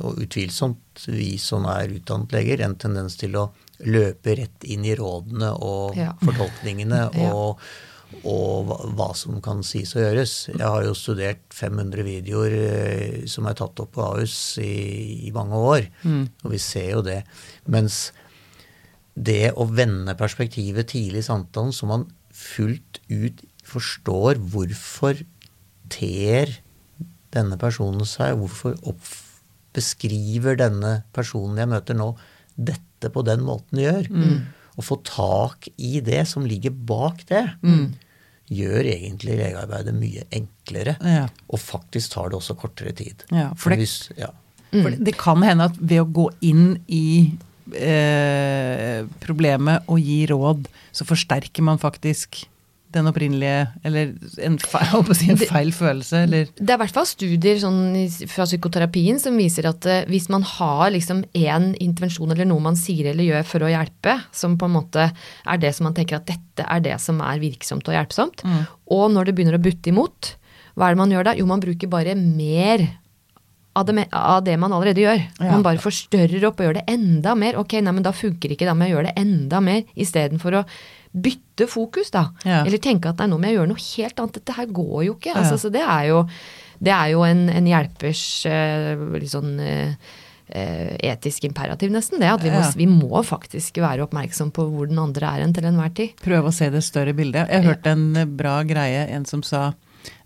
og 0.01 0.19
utvilsomt 0.23 1.07
vi 1.11 1.35
som 1.39 1.67
er 1.71 1.93
utdannet 1.97 2.35
leger, 2.35 2.63
en 2.63 2.77
tendens 2.79 3.19
til 3.19 3.35
å 3.39 3.49
løpe 3.83 4.35
rett 4.39 4.63
inn 4.71 4.85
i 4.87 4.95
rådene 4.95 5.51
og 5.59 5.97
Ja. 5.99 6.13
fortolkningene 6.23 7.01
og, 7.27 7.59
og 8.23 8.71
hva, 8.95 9.09
som 9.17 9.41
kan 9.43 9.63
sies 9.67 9.91
og 9.97 10.03
gjøres. 10.05 10.35
Jeg 10.53 10.63
har 10.63 10.83
jo 10.85 10.93
studert 10.95 11.41
500 11.53 12.05
videoer 12.07 12.55
eh, 12.59 13.25
som 13.27 13.47
er 13.49 13.57
tatt 13.59 13.79
opp 13.83 13.91
på 13.97 14.05
Ahus 14.05 14.35
i, 14.63 15.27
i 15.27 15.31
mange 15.35 15.55
år, 15.59 15.89
og 16.43 16.51
vi 16.53 16.61
ser 16.61 16.91
jo 16.95 17.01
det. 17.05 17.23
Mens 17.67 18.11
det 19.15 19.53
å 19.55 19.63
vende 19.71 20.15
perspektivet 20.19 20.89
tidlig 20.91 21.21
i 21.23 21.27
samtalen, 21.29 21.71
så 21.75 21.87
man 21.87 22.07
fullt 22.35 22.99
ut 23.11 23.43
forstår 23.65 24.37
hvorfor 24.51 25.21
ter 25.91 26.51
denne 27.35 27.57
personen 27.59 28.05
seg, 28.07 28.35
hvorfor 28.39 28.75
beskriver 29.75 30.55
denne 30.59 31.01
personen 31.15 31.59
jeg 31.59 31.67
møter 31.71 31.97
nå, 31.99 32.13
dette 32.55 32.83
på 33.13 33.23
den 33.25 33.41
måten 33.45 33.79
gjør. 33.81 34.09
Å 34.75 34.83
få 34.83 34.97
tak 35.07 35.69
i 35.77 35.99
det 36.03 36.25
som 36.27 36.43
ligger 36.45 36.71
bak 36.71 37.25
det, 37.29 37.45
gjør 38.51 38.85
egentlig 38.85 39.37
legearbeidet 39.39 39.93
mye 39.97 40.23
enklere. 40.35 40.97
Ja. 41.01 41.27
Og 41.49 41.59
faktisk 41.63 42.11
tar 42.13 42.29
det 42.29 42.37
også 42.37 42.55
kortere 42.59 42.91
tid. 42.93 43.23
Ja, 43.31 43.51
for 43.55 43.69
det- 43.73 43.79
hvis, 43.79 44.11
ja. 44.17 44.29
For 44.75 44.91
det, 44.91 45.03
det 45.07 45.15
kan 45.17 45.41
hende 45.41 45.69
at 45.71 45.77
ved 45.79 46.01
å 46.03 46.11
gå 46.11 46.29
inn 46.41 46.79
i 46.91 47.37
eh, 47.73 49.05
problemet 49.23 49.85
og 49.89 49.99
gi 50.03 50.25
råd, 50.29 50.67
så 50.93 51.05
forsterker 51.07 51.63
man 51.65 51.79
faktisk 51.81 52.43
den 52.95 53.09
opprinnelige 53.09 53.65
Eller 53.85 54.13
en 54.47 54.57
feil, 54.61 55.11
si 55.17 55.29
en 55.33 55.41
feil 55.41 55.71
følelse, 55.75 56.23
eller 56.27 56.49
Det 56.55 56.69
er 56.69 56.77
i 56.77 56.83
hvert 56.83 56.97
fall 56.97 57.09
studier 57.09 57.59
sånn, 57.61 57.79
fra 58.31 58.47
psykoterapien 58.47 59.19
som 59.21 59.37
viser 59.39 59.69
at 59.69 59.89
uh, 59.89 60.01
hvis 60.09 60.29
man 60.33 60.45
har 60.55 60.89
liksom 60.95 61.23
én 61.37 61.71
intervensjon 61.83 62.31
eller 62.33 62.49
noe 62.49 62.63
man 62.63 62.79
sier 62.79 63.11
eller 63.11 63.27
gjør 63.27 63.47
for 63.49 63.65
å 63.65 63.71
hjelpe, 63.71 64.17
som 64.35 64.57
på 64.59 64.69
en 64.69 64.75
måte 64.77 65.09
er 65.11 65.61
det 65.61 65.73
som 65.75 65.89
man 65.89 65.95
tenker 65.97 66.19
at 66.19 66.27
dette 66.29 66.65
er 66.65 66.83
det 66.83 66.97
som 67.03 67.19
er 67.23 67.41
virksomt 67.43 67.87
og 67.89 67.95
hjelpsomt, 67.97 68.43
og 68.91 69.07
når 69.11 69.27
det 69.27 69.37
begynner 69.37 69.57
å 69.57 69.63
butte 69.63 69.91
imot, 69.91 70.35
hva 70.75 70.87
er 70.87 70.95
det 70.95 71.01
man 71.01 71.13
gjør 71.13 71.27
da? 71.27 71.33
Jo, 71.39 71.47
man 71.49 71.63
bruker 71.63 71.91
bare 71.91 72.15
mer 72.19 72.85
av 73.75 73.85
det, 73.85 74.05
av 74.11 74.43
det 74.43 74.55
man 74.59 74.73
allerede 74.75 75.03
gjør. 75.03 75.23
Ja. 75.39 75.49
Man 75.51 75.63
bare 75.65 75.81
forstørrer 75.83 76.47
opp 76.47 76.61
og 76.61 76.69
gjør 76.69 76.77
det 76.77 76.85
enda 76.91 77.35
mer. 77.35 77.57
Ok, 77.59 77.77
nei, 77.83 77.93
men 77.95 78.05
da 78.05 78.13
funker 78.15 78.53
ikke, 78.53 78.67
det, 78.67 78.75
må 78.75 78.87
jeg 78.87 78.95
gjøre 78.95 79.09
det 79.09 79.17
enda 79.19 79.61
mer, 79.63 79.83
istedenfor 79.99 80.61
å 80.61 80.63
bytte 81.15 81.67
fokus, 81.71 82.11
da. 82.11 82.25
Ja. 82.43 82.63
Eller 82.65 82.77
tenke 82.83 83.09
at 83.13 83.21
nei, 83.21 83.29
nå 83.31 83.37
må 83.39 83.47
jeg 83.47 83.55
gjøre 83.59 83.71
noe 83.71 83.81
helt 83.85 84.19
annet. 84.19 84.37
Dette 84.41 84.55
her 84.57 84.67
går 84.75 84.99
jo 85.07 85.15
ikke. 85.15 85.33
Altså, 85.39 85.57
så 85.61 85.71
det 85.71 85.81
er 85.85 86.09
jo, 86.11 86.21
det 86.83 86.91
er 86.91 87.13
jo 87.13 87.23
en, 87.23 87.45
en 87.49 87.69
hjelpers 87.71 88.23
eh, 88.51 88.93
litt 89.15 89.31
sånn 89.31 89.53
eh, 89.63 89.95
eh, 90.51 90.91
etisk 91.11 91.47
imperativ, 91.47 91.93
nesten. 91.95 92.19
det, 92.19 92.27
At 92.33 92.43
vi 92.43 92.51
må, 92.51 92.59
Ja. 92.59 92.71
vi 92.75 92.87
må 92.91 93.23
faktisk 93.23 93.79
være 93.79 94.03
oppmerksom 94.03 94.51
på 94.51 94.67
hvor 94.73 94.91
den 94.91 94.99
andre 94.99 95.25
er 95.31 95.45
hen 95.45 95.53
til 95.55 95.63
enhver 95.71 95.93
tid. 95.95 96.15
prøve 96.21 96.51
å 96.51 96.53
se 96.53 96.69
det 96.69 96.83
større 96.83 97.15
bildet. 97.15 97.47
Jeg 97.49 97.63
hørte 97.63 97.95
en 97.95 98.05
eh, 98.15 98.25
bra 98.25 98.61
greie, 98.67 99.07
en 99.15 99.25
som 99.25 99.41
sa 99.43 99.73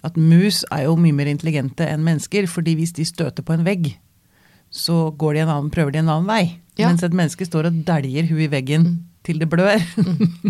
at 0.03 0.17
mus 0.17 0.65
er 0.71 0.85
jo 0.89 0.95
mye 0.99 1.13
mer 1.15 1.27
intelligente 1.31 1.85
enn 1.87 2.01
mennesker, 2.03 2.47
fordi 2.51 2.73
hvis 2.75 2.91
de 2.97 3.05
støter 3.07 3.43
på 3.45 3.53
en 3.53 3.63
vegg, 3.63 3.93
så 4.69 5.09
går 5.17 5.33
de 5.37 5.39
en 5.45 5.49
annen, 5.53 5.69
prøver 5.73 5.91
de 5.95 6.01
en 6.01 6.09
annen 6.09 6.27
vei. 6.29 6.59
Ja. 6.77 6.89
Mens 6.89 7.03
et 7.03 7.13
menneske 7.15 7.45
står 7.47 7.69
og 7.69 7.79
dæljer 7.87 8.27
huet 8.29 8.45
i 8.47 8.51
veggen 8.51 8.89
til 9.27 9.39
det 9.41 9.49
blør. 9.51 9.81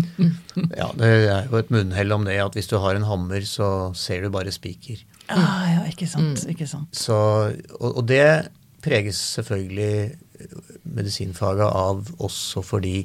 ja, 0.80 0.88
det 0.96 1.10
er 1.26 1.48
jo 1.50 1.58
et 1.60 1.72
munnhell 1.74 2.14
om 2.14 2.24
det 2.28 2.38
at 2.42 2.56
hvis 2.56 2.70
du 2.70 2.78
har 2.82 2.96
en 2.96 3.06
hammer, 3.08 3.44
så 3.48 3.90
ser 3.98 4.22
du 4.24 4.30
bare 4.34 4.52
spiker. 4.54 5.02
ah, 5.28 5.66
ja, 5.74 5.82
ikke 5.90 6.08
sant. 6.10 6.46
Ikke 6.50 6.68
sant. 6.70 6.90
Så, 6.96 7.16
og, 7.80 7.90
og 7.96 8.04
det 8.08 8.50
preges 8.84 9.18
selvfølgelig 9.36 10.16
medisinfaget 10.88 11.66
av 11.66 12.06
også 12.22 12.62
fordi 12.64 13.02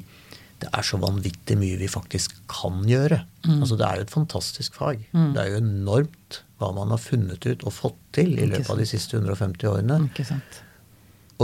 det 0.56 0.70
er 0.72 0.84
så 0.88 0.96
vanvittig 0.96 1.58
mye 1.60 1.76
vi 1.76 1.88
faktisk 1.90 2.38
kan 2.48 2.80
gjøre. 2.88 3.18
Altså 3.58 3.76
Det 3.76 3.84
er 3.84 3.98
jo 3.98 4.06
et 4.06 4.14
fantastisk 4.14 4.78
fag. 4.78 5.02
Det 5.12 5.42
er 5.42 5.50
jo 5.52 5.60
enormt 5.60 6.40
hva 6.56 6.70
man 6.72 6.94
har 6.94 7.00
funnet 7.02 7.44
ut 7.44 7.66
og 7.68 7.74
fått 7.76 7.98
til 8.16 8.32
i 8.38 8.46
løpet 8.48 8.70
av 8.72 8.80
de 8.80 8.86
siste 8.88 9.18
150 9.20 9.68
årene. 9.68 9.98
Ikke 10.08 10.24
sant. 10.24 10.62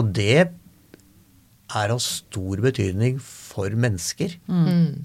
Og 0.00 0.08
det 0.16 0.46
er 1.72 1.92
av 1.92 2.00
stor 2.04 2.64
betydning 2.64 3.20
for 3.20 3.41
mennesker. 3.78 4.38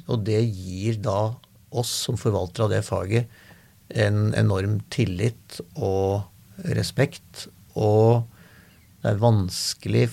Og 0.07 0.23
det 0.27 0.41
gir 0.45 1.01
da 1.03 1.35
oss 1.77 1.91
som 2.07 2.17
forvaltere 2.19 2.67
av 2.67 2.73
det 2.73 2.85
faget 2.87 3.27
en 3.89 4.33
enorm 4.35 4.79
tillit 4.93 5.59
og 5.75 6.27
respekt. 6.75 7.47
Og 7.79 8.25
det 9.03 9.13
er 9.13 9.21
vanskelig 9.21 10.07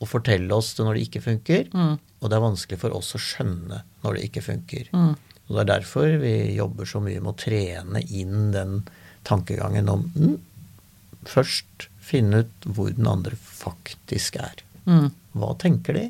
å 0.00 0.08
fortelle 0.08 0.56
oss 0.56 0.72
det 0.76 0.86
når 0.86 0.96
det 0.96 1.08
ikke 1.08 1.24
funker. 1.24 1.66
Mm. 1.74 1.98
Og 2.20 2.30
det 2.30 2.36
er 2.36 2.44
vanskelig 2.44 2.80
for 2.80 2.96
oss 2.96 3.14
å 3.16 3.22
skjønne 3.22 3.82
når 4.04 4.16
det 4.16 4.24
ikke 4.28 4.44
funker. 4.44 4.88
Mm. 4.94 5.12
Og 5.50 5.56
Det 5.56 5.62
er 5.62 5.70
derfor 5.72 6.16
vi 6.22 6.34
jobber 6.54 6.86
så 6.86 7.02
mye 7.02 7.20
med 7.20 7.32
å 7.32 7.38
trene 7.38 8.02
inn 8.06 8.50
den 8.54 8.76
tankegangen 9.26 9.90
om 9.90 10.06
mm, 10.14 10.36
først 11.28 11.88
finne 12.00 12.44
ut 12.44 12.68
hvor 12.70 12.92
den 12.94 13.08
andre 13.10 13.36
faktisk 13.36 14.38
er. 14.40 14.62
Mm. 14.86 15.10
Hva 15.36 15.50
tenker 15.60 15.98
de? 15.98 16.06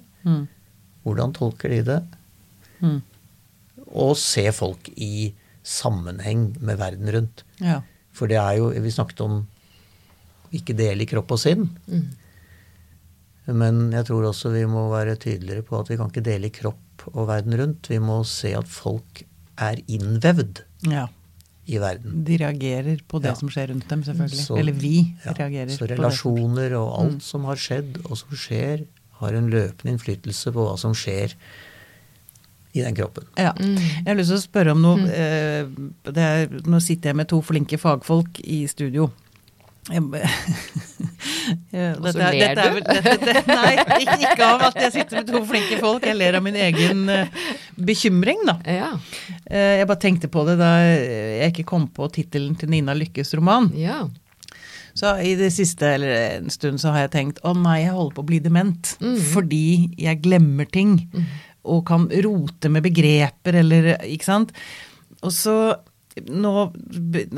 Hvordan 1.10 1.36
tolker 1.36 1.74
de 1.74 1.82
det? 1.86 2.00
Mm. 2.80 3.00
Og 3.90 4.14
se 4.18 4.46
folk 4.56 4.88
i 4.96 5.32
sammenheng 5.66 6.50
med 6.62 6.78
verden 6.80 7.10
rundt. 7.12 7.44
Ja. 7.60 7.80
For 8.16 8.30
det 8.30 8.38
er 8.40 8.58
jo 8.58 8.70
Vi 8.70 8.92
snakket 8.94 9.20
om 9.26 9.42
ikke 10.50 10.74
dele 10.74 11.04
i 11.04 11.10
kropp 11.10 11.30
og 11.36 11.38
sinn. 11.42 11.68
Mm. 11.86 12.08
Men 13.60 13.78
jeg 13.94 14.06
tror 14.08 14.28
også 14.30 14.52
vi 14.54 14.64
må 14.68 14.88
være 14.92 15.18
tydeligere 15.20 15.64
på 15.66 15.78
at 15.78 15.90
vi 15.90 15.98
kan 15.98 16.10
ikke 16.10 16.26
dele 16.26 16.50
i 16.50 16.54
kropp 16.54 17.06
og 17.12 17.28
verden 17.30 17.56
rundt. 17.58 17.90
Vi 17.90 17.98
må 18.02 18.20
se 18.28 18.52
at 18.58 18.68
folk 18.70 19.22
er 19.60 19.80
innvevd 19.90 20.62
ja. 20.90 21.06
i 21.70 21.80
verden. 21.82 22.22
De 22.26 22.38
reagerer 22.40 23.02
på 23.08 23.20
det 23.22 23.32
ja. 23.32 23.38
som 23.38 23.50
skjer 23.52 23.70
rundt 23.72 23.88
dem, 23.90 24.04
selvfølgelig. 24.06 24.46
Så, 24.46 24.58
Eller 24.60 24.76
vi 24.76 24.94
ja, 25.24 25.34
reagerer. 25.38 25.74
Så 25.74 25.88
relasjoner 25.90 26.76
og 26.78 26.88
alt 26.98 27.20
mm. 27.20 27.26
som 27.30 27.46
har 27.50 27.60
skjedd 27.60 28.00
og 28.06 28.18
som 28.20 28.36
skjer, 28.38 28.86
har 29.20 29.36
en 29.36 29.50
løpende 29.52 29.94
innflytelse 29.94 30.52
på 30.54 30.66
hva 30.66 30.76
som 30.80 30.96
skjer 30.96 31.36
i 32.72 32.84
den 32.84 32.94
kroppen. 32.94 33.26
Ja. 33.36 33.54
Mm. 33.58 33.78
Jeg 33.78 34.06
har 34.06 34.18
lyst 34.18 34.30
til 34.30 34.38
å 34.38 34.44
spørre 34.44 34.76
om 34.76 34.84
noe. 34.84 35.00
Mm. 35.00 35.90
Eh, 36.12 36.20
er, 36.22 36.60
nå 36.70 36.78
sitter 36.84 37.10
jeg 37.10 37.18
med 37.18 37.30
to 37.30 37.40
flinke 37.42 37.80
fagfolk 37.80 38.38
i 38.44 38.62
studio. 38.70 39.08
Jeg, 39.90 40.04
ja, 41.74 41.86
og 41.96 42.06
så 42.12 42.20
ler 42.20 42.36
dette 42.36 42.62
er, 42.62 42.76
du? 42.76 42.80
Dette, 42.84 43.14
dette, 43.24 43.42
nei, 43.48 43.72
ikke, 44.04 44.18
ikke, 44.20 44.46
av 44.46 44.64
at 44.68 44.78
jeg 44.84 44.92
sitter 44.98 45.18
med 45.18 45.32
to 45.32 45.40
flinke 45.48 45.80
folk. 45.80 46.06
Jeg 46.06 46.18
ler 46.20 46.38
av 46.38 46.44
min 46.46 46.58
egen 46.68 47.02
uh, 47.10 47.46
bekymring, 47.90 48.44
da. 48.46 48.58
Ja. 48.70 48.90
Uh, 49.48 49.72
jeg 49.80 49.88
bare 49.90 50.02
tenkte 50.04 50.30
på 50.30 50.44
det 50.46 50.58
da 50.60 50.70
jeg 50.84 51.50
ikke 51.54 51.66
kom 51.72 51.88
på 51.96 52.06
tittelen 52.14 52.54
til 52.60 52.70
Nina 52.70 52.94
Lykkes 52.94 53.34
roman. 53.40 53.72
Ja. 53.74 54.04
Så 54.96 55.12
i 55.24 55.34
det 55.38 55.50
siste, 55.54 55.94
eller 55.96 56.40
en 56.40 56.50
stund, 56.52 56.80
så 56.82 56.94
har 56.94 57.06
jeg 57.06 57.14
tenkt 57.14 57.42
å 57.46 57.54
nei, 57.56 57.82
jeg 57.84 57.94
holder 57.94 58.16
på 58.16 58.24
å 58.24 58.30
bli 58.30 58.40
dement. 58.42 58.94
Mm. 59.02 59.18
Fordi 59.32 59.66
jeg 60.00 60.22
glemmer 60.24 60.68
ting. 60.70 60.96
Mm. 61.12 61.28
Og 61.70 61.84
kan 61.88 62.08
rote 62.24 62.70
med 62.72 62.86
begreper 62.86 63.60
eller 63.60 63.92
Ikke 64.08 64.30
sant. 64.30 64.54
Og 65.20 65.32
så 65.34 65.56
nå 66.26 66.52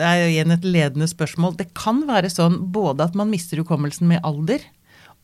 er 0.01 0.17
jo 0.23 0.31
igjen 0.31 0.55
et 0.55 0.65
ledende 0.65 1.09
spørsmål. 1.11 1.57
Det 1.59 1.71
kan 1.77 2.03
være 2.09 2.31
sånn 2.33 2.59
både 2.73 3.09
at 3.09 3.19
man 3.19 3.31
mister 3.31 3.61
hukommelsen 3.61 4.09
med 4.11 4.23
alder, 4.27 4.65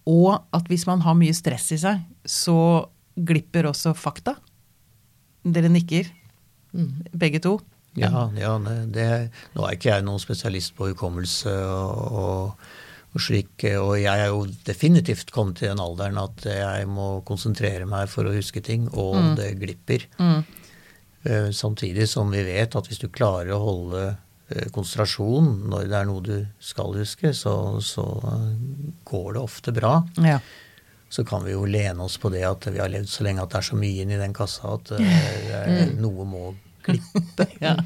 og 0.09 0.45
at 0.57 0.69
hvis 0.71 0.87
man 0.89 1.03
har 1.05 1.17
mye 1.19 1.37
stress 1.37 1.71
i 1.75 1.81
seg, 1.81 2.05
så 2.29 2.89
glipper 3.19 3.69
også 3.71 3.95
fakta. 3.99 4.37
Dere 5.49 5.71
nikker, 5.73 6.09
mm. 6.77 6.91
begge 7.19 7.43
to. 7.45 7.59
Ja, 8.01 8.27
ja 8.39 8.53
det, 8.91 9.09
nå 9.55 9.65
er 9.65 9.79
ikke 9.79 9.95
jeg 9.95 10.07
noen 10.07 10.23
spesialist 10.23 10.75
på 10.79 10.91
hukommelse 10.93 11.55
og, 11.65 12.05
og, 12.23 12.69
og, 13.13 13.19
slik, 13.23 13.67
og 13.79 13.97
jeg 14.01 14.25
er 14.27 14.31
jo 14.31 14.45
definitivt 14.67 15.33
kommet 15.35 15.61
til 15.61 15.73
den 15.73 15.83
alderen 15.83 16.21
at 16.23 16.47
jeg 16.49 16.87
må 16.91 17.19
konsentrere 17.29 17.89
meg 17.89 18.11
for 18.13 18.29
å 18.29 18.37
huske 18.37 18.63
ting, 18.65 18.87
og 18.93 19.19
mm. 19.19 19.35
det 19.41 19.51
glipper. 19.63 20.09
Mm. 20.23 20.41
Eh, 21.23 21.51
samtidig 21.51 22.09
som 22.09 22.31
vi 22.31 22.43
vet 22.47 22.77
at 22.79 22.89
hvis 22.89 23.03
du 23.03 23.09
klarer 23.11 23.51
å 23.53 23.61
holde 23.63 24.05
eh, 24.07 24.69
konsentrasjon 24.73 25.51
når 25.69 25.91
det 25.91 25.99
er 25.99 26.07
noe 26.09 26.25
du 26.25 26.37
skal 26.63 26.95
huske, 26.97 27.35
så, 27.35 27.55
så 27.85 28.07
går 29.09 29.35
det 29.35 29.43
ofte 29.43 29.75
bra. 29.75 29.99
Ja. 30.23 30.39
Så 31.09 31.25
kan 31.25 31.45
vi 31.45 31.57
jo 31.57 31.65
lene 31.67 32.05
oss 32.05 32.19
på 32.21 32.31
det 32.33 32.45
at 32.47 32.69
vi 32.69 32.81
har 32.81 32.91
levd 32.93 33.11
så 33.11 33.27
lenge 33.27 33.43
at 33.43 33.53
det 33.53 33.61
er 33.63 33.69
så 33.71 33.81
mye 33.81 34.05
inni 34.05 34.21
den 34.21 34.37
kassa 34.37 34.75
at 34.77 34.93
uh, 34.97 35.85
noe 35.99 36.27
må 36.29 36.43
klippe. 36.89 37.49
ja. 37.65 37.77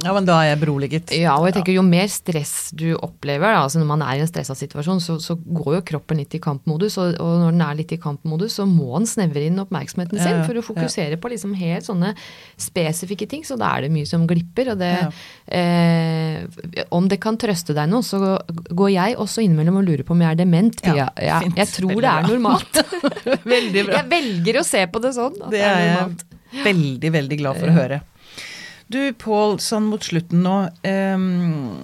Ja, 0.00 0.12
men 0.16 0.24
da 0.24 0.38
er 0.40 0.52
jeg 0.52 0.60
beroliget. 0.62 1.12
Ja, 1.16 1.34
og 1.36 1.46
jeg 1.48 1.58
tenker 1.58 1.74
jo 1.74 1.82
mer 1.84 2.08
stress 2.10 2.70
du 2.76 2.86
opplever, 2.96 3.52
da, 3.52 3.64
altså 3.66 3.80
når 3.80 3.88
man 3.90 4.04
er 4.04 4.16
i 4.16 4.22
en 4.24 4.30
stressa 4.30 4.56
situasjon, 4.56 5.02
så, 5.04 5.18
så, 5.20 5.36
går 5.36 5.76
jo 5.76 5.82
kroppen 5.92 6.20
litt 6.22 6.34
i 6.36 6.40
kampmodus, 6.42 6.96
og, 7.00 7.18
og, 7.20 7.34
når 7.42 7.54
den 7.54 7.64
er 7.66 7.78
litt 7.82 7.92
i 7.94 8.00
kampmodus, 8.00 8.56
så 8.60 8.66
må 8.68 8.94
den 8.94 9.08
snevre 9.10 9.44
inn 9.48 9.60
oppmerksomheten 9.60 10.20
sin 10.20 10.40
for 10.46 10.56
å 10.56 10.64
fokusere 10.64 11.18
ja. 11.18 11.20
på 11.20 11.32
liksom 11.32 11.52
helt 11.58 11.86
sånne 11.86 12.14
spesifikke 12.60 13.28
ting. 13.30 13.44
Så 13.46 13.58
da 13.60 13.74
er 13.76 13.86
det 13.86 13.92
mye 13.94 14.08
som 14.08 14.24
glipper. 14.30 14.72
Og 14.72 14.80
det 14.80 14.90
ja. 14.94 15.10
eh, 15.58 16.86
Om 16.94 17.08
det 17.10 17.20
kan 17.22 17.38
trøste 17.40 17.76
deg 17.76 17.90
noe, 17.90 18.06
så 18.06 18.38
går 18.48 18.92
jeg 18.94 19.20
også 19.20 19.44
innimellom 19.44 19.80
og 19.82 19.88
lurer 19.88 20.06
på 20.06 20.16
om 20.16 20.24
jeg 20.24 20.32
er 20.32 20.40
dement. 20.40 20.84
Ja, 20.86 21.10
jeg, 21.20 21.52
jeg 21.60 21.72
tror 21.74 21.92
Veldig 21.92 22.06
det 22.06 22.16
er 22.16 22.28
normalt. 22.30 22.82
veldig 23.56 23.86
bra. 23.88 24.00
Jeg 24.00 24.10
velger 24.16 24.60
å 24.62 24.66
se 24.66 24.84
på 24.90 25.04
det 25.04 25.16
sånn. 25.18 25.40
at 25.44 25.52
det, 25.52 25.64
er, 25.66 25.80
er 25.80 25.90
jeg 25.90 26.29
veldig, 26.52 27.12
veldig 27.18 27.40
glad 27.42 27.60
for 27.60 27.72
å 27.72 27.76
høre. 27.76 28.00
Du 28.90 28.98
Pål, 29.22 29.60
sånn 29.62 29.86
mot 29.86 30.02
slutten 30.02 30.40
nå. 30.42 30.54
Um, 30.82 31.76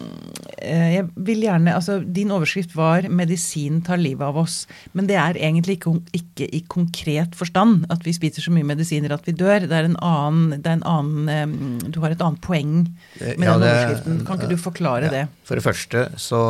jeg 0.58 1.04
vil 1.28 1.44
gjerne 1.44 1.76
Altså, 1.76 2.00
din 2.02 2.32
overskrift 2.34 2.72
var 2.74 3.06
'Medisin 3.06 3.78
tar 3.86 4.00
livet 4.00 4.26
av 4.26 4.40
oss'. 4.42 4.66
Men 4.92 5.06
det 5.06 5.14
er 5.14 5.38
egentlig 5.38 5.78
ikke, 5.78 5.92
ikke, 6.18 6.48
i 6.50 6.64
konkret 6.66 7.38
forstand 7.38 7.86
at 7.94 8.02
vi 8.02 8.14
spiser 8.16 8.42
så 8.42 8.50
mye 8.50 8.66
medisiner 8.66 9.14
at 9.14 9.22
vi 9.22 9.36
dør. 9.38 9.68
Det 9.68 9.76
er 9.76 9.86
en 9.86 10.00
annen, 10.02 10.58
er 10.58 10.72
en 10.72 10.82
annen 10.82 11.30
um, 11.30 11.78
Du 11.94 12.00
har 12.02 12.10
et 12.10 12.24
annet 12.26 12.42
poeng 12.42 12.74
med 13.20 13.46
ja, 13.46 13.54
den 13.54 13.62
overskriften. 13.62 14.26
Kan 14.26 14.40
ikke 14.40 14.50
du 14.50 14.58
forklare 14.58 15.06
ja. 15.06 15.14
det? 15.14 15.24
For 15.46 15.54
det 15.54 15.62
første 15.62 16.08
så 16.18 16.42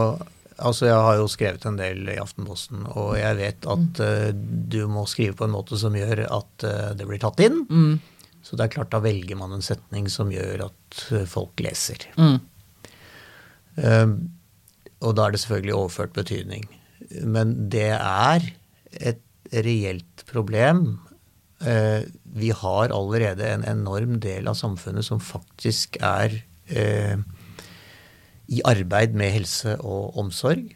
Altså, 0.56 0.86
Jeg 0.88 0.96
har 1.04 1.16
jo 1.20 1.28
skrevet 1.28 1.64
en 1.68 1.76
del 1.76 2.08
i 2.08 2.20
Aftenposten, 2.20 2.86
og 2.96 3.16
jeg 3.18 3.36
vet 3.36 3.66
at 3.68 4.00
uh, 4.00 4.30
du 4.32 4.86
må 4.88 5.04
skrive 5.10 5.36
på 5.36 5.44
en 5.44 5.52
måte 5.52 5.76
som 5.80 5.96
gjør 5.96 6.24
at 6.26 6.64
uh, 6.64 6.92
det 6.96 7.08
blir 7.08 7.20
tatt 7.20 7.42
inn. 7.44 7.64
Mm. 7.68 7.98
Så 8.46 8.54
det 8.54 8.66
er 8.66 8.74
klart, 8.76 8.92
da 8.94 9.02
velger 9.02 9.38
man 9.38 9.56
en 9.56 9.64
setning 9.64 10.06
som 10.12 10.30
gjør 10.30 10.68
at 10.68 11.00
eh, 11.10 11.24
folk 11.26 11.58
leser. 11.64 12.04
Mm. 12.14 12.36
Um, 13.82 14.12
og 15.02 15.16
da 15.18 15.26
er 15.26 15.34
det 15.34 15.40
selvfølgelig 15.42 15.74
overført 15.74 16.14
betydning. 16.14 16.68
Men 17.26 17.56
det 17.72 17.90
er 17.96 18.46
et 19.02 19.24
reelt 19.66 20.22
problem. 20.30 21.00
Uh, 21.58 22.06
vi 22.38 22.52
har 22.54 22.94
allerede 22.94 23.50
en 23.50 23.66
enorm 23.66 24.20
del 24.22 24.46
av 24.46 24.58
samfunnet 24.60 25.08
som 25.08 25.18
faktisk 25.18 25.98
er 25.98 26.38
uh, 26.70 27.18
i 28.52 28.62
arbeid 28.66 29.16
med 29.18 29.34
helse 29.34 29.76
og 29.82 30.18
omsorg. 30.20 30.74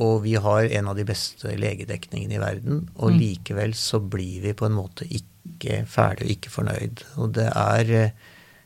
Og 0.00 0.22
vi 0.24 0.36
har 0.38 0.68
en 0.70 0.90
av 0.92 0.98
de 0.98 1.04
beste 1.08 1.52
legedekningene 1.58 2.38
i 2.38 2.42
verden. 2.42 2.84
Og 2.96 3.10
mm. 3.10 3.18
likevel 3.18 3.74
så 3.78 4.00
blir 4.00 4.44
vi 4.44 4.54
på 4.56 4.68
en 4.68 4.78
måte 4.78 5.08
ikke 5.08 5.82
ferdig 5.90 6.28
og 6.28 6.34
ikke 6.36 6.54
fornøyd. 6.54 7.04
Og 7.20 7.34
det 7.36 7.48
er 7.50 7.92
eh, 7.96 8.14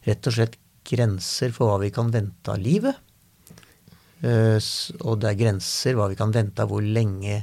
rett 0.05 0.29
og 0.29 0.37
slett 0.37 0.59
grenser 0.85 1.55
for 1.57 1.71
hva 1.71 1.81
vi 1.81 1.91
kan 1.95 2.13
vente 2.13 2.53
av 2.53 2.61
livet. 2.61 3.01
Eh, 4.25 4.59
og 5.01 5.23
det 5.23 5.31
er 5.31 5.41
grenser 5.41 5.97
hva 5.97 6.11
vi 6.13 6.19
kan 6.21 6.35
vente 6.35 6.65
av 6.65 6.73
hvor 6.73 6.85
lenge 6.85 7.41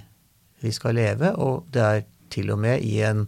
vi 0.61 0.73
skal 0.75 0.95
leve. 0.99 1.33
Og 1.41 1.65
det 1.73 1.87
er 1.87 2.05
til 2.31 2.53
og 2.53 2.61
med 2.63 2.85
i 2.85 3.01
en 3.07 3.25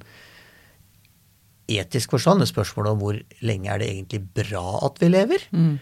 etisk 1.74 2.14
forstand 2.14 2.44
et 2.44 2.52
spørsmål 2.52 2.92
om 2.92 3.02
hvor 3.02 3.18
lenge 3.42 3.72
er 3.72 3.82
det 3.82 3.90
egentlig 3.90 4.22
bra 4.38 4.84
at 4.86 5.02
vi 5.02 5.10
lever. 5.10 5.50
Mm. 5.56 5.76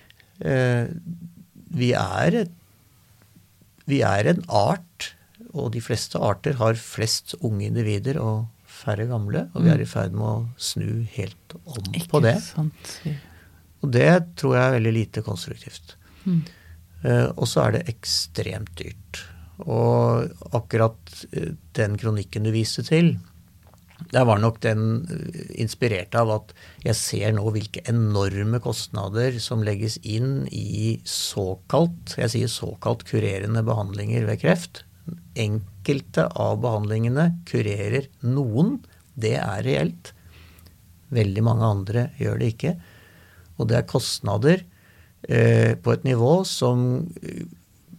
Eh, 1.71 1.77
vi, 1.79 1.91
er 1.97 2.37
et, 2.43 2.53
vi 3.89 4.01
er 4.05 4.31
en 4.33 4.43
art, 4.47 5.13
og 5.51 5.73
de 5.73 5.81
fleste 5.83 6.19
arter 6.19 6.55
har 6.59 6.79
flest 6.79 7.35
unge 7.41 7.65
individer 7.67 8.19
og 8.21 8.47
færre 8.71 9.07
gamle, 9.09 9.47
og 9.53 9.65
vi 9.65 9.71
er 9.73 9.81
i 9.81 9.87
mm. 9.87 9.91
ferd 9.91 10.15
med 10.15 10.27
å 10.27 10.37
snu 10.57 11.03
helt 11.15 11.57
om 11.65 11.91
Ikke 11.91 12.15
på 12.15 12.23
det. 12.23 12.37
Sant. 12.43 12.95
Og 13.81 13.91
det 13.93 14.09
tror 14.39 14.55
jeg 14.57 14.63
er 14.63 14.77
veldig 14.77 14.93
lite 14.95 15.23
konstruktivt. 15.25 15.95
Mm. 16.23 16.41
Uh, 17.01 17.27
og 17.33 17.47
så 17.49 17.65
er 17.65 17.77
det 17.77 17.87
ekstremt 17.91 18.71
dyrt. 18.77 19.23
Og 19.65 20.53
akkurat 20.55 21.13
uh, 21.33 21.51
den 21.77 21.97
kronikken 22.01 22.45
du 22.45 22.51
viste 22.53 22.85
til, 22.87 23.15
der 24.11 24.25
var 24.27 24.41
nok 24.41 24.57
den 24.65 25.05
uh, 25.05 25.41
inspirert 25.61 26.15
av 26.17 26.31
at 26.33 26.53
jeg 26.83 26.97
ser 26.97 27.35
nå 27.37 27.45
hvilke 27.53 27.83
enorme 27.91 28.59
kostnader 28.63 29.37
som 29.43 29.65
legges 29.67 29.99
inn 30.01 30.47
i 30.51 30.97
såkalt, 31.07 32.17
jeg 32.17 32.33
sier 32.33 32.51
såkalt 32.51 33.05
kurerende 33.07 33.61
behandlinger 33.67 34.25
ved 34.29 34.41
kreft 34.41 34.83
enkelte 35.39 36.27
av 36.39 36.59
behandlingene 36.63 37.27
kurerer 37.49 38.09
noen. 38.25 38.79
Det 39.13 39.35
er 39.39 39.63
reelt. 39.65 40.13
Veldig 41.11 41.43
mange 41.45 41.67
andre 41.67 42.09
gjør 42.19 42.41
det 42.41 42.51
ikke. 42.55 42.75
Og 43.59 43.69
det 43.69 43.79
er 43.79 43.89
kostnader 43.89 44.63
eh, 45.27 45.73
på 45.75 45.93
et 45.93 46.05
nivå 46.07 46.41
som 46.47 46.85
eh, 47.21 47.43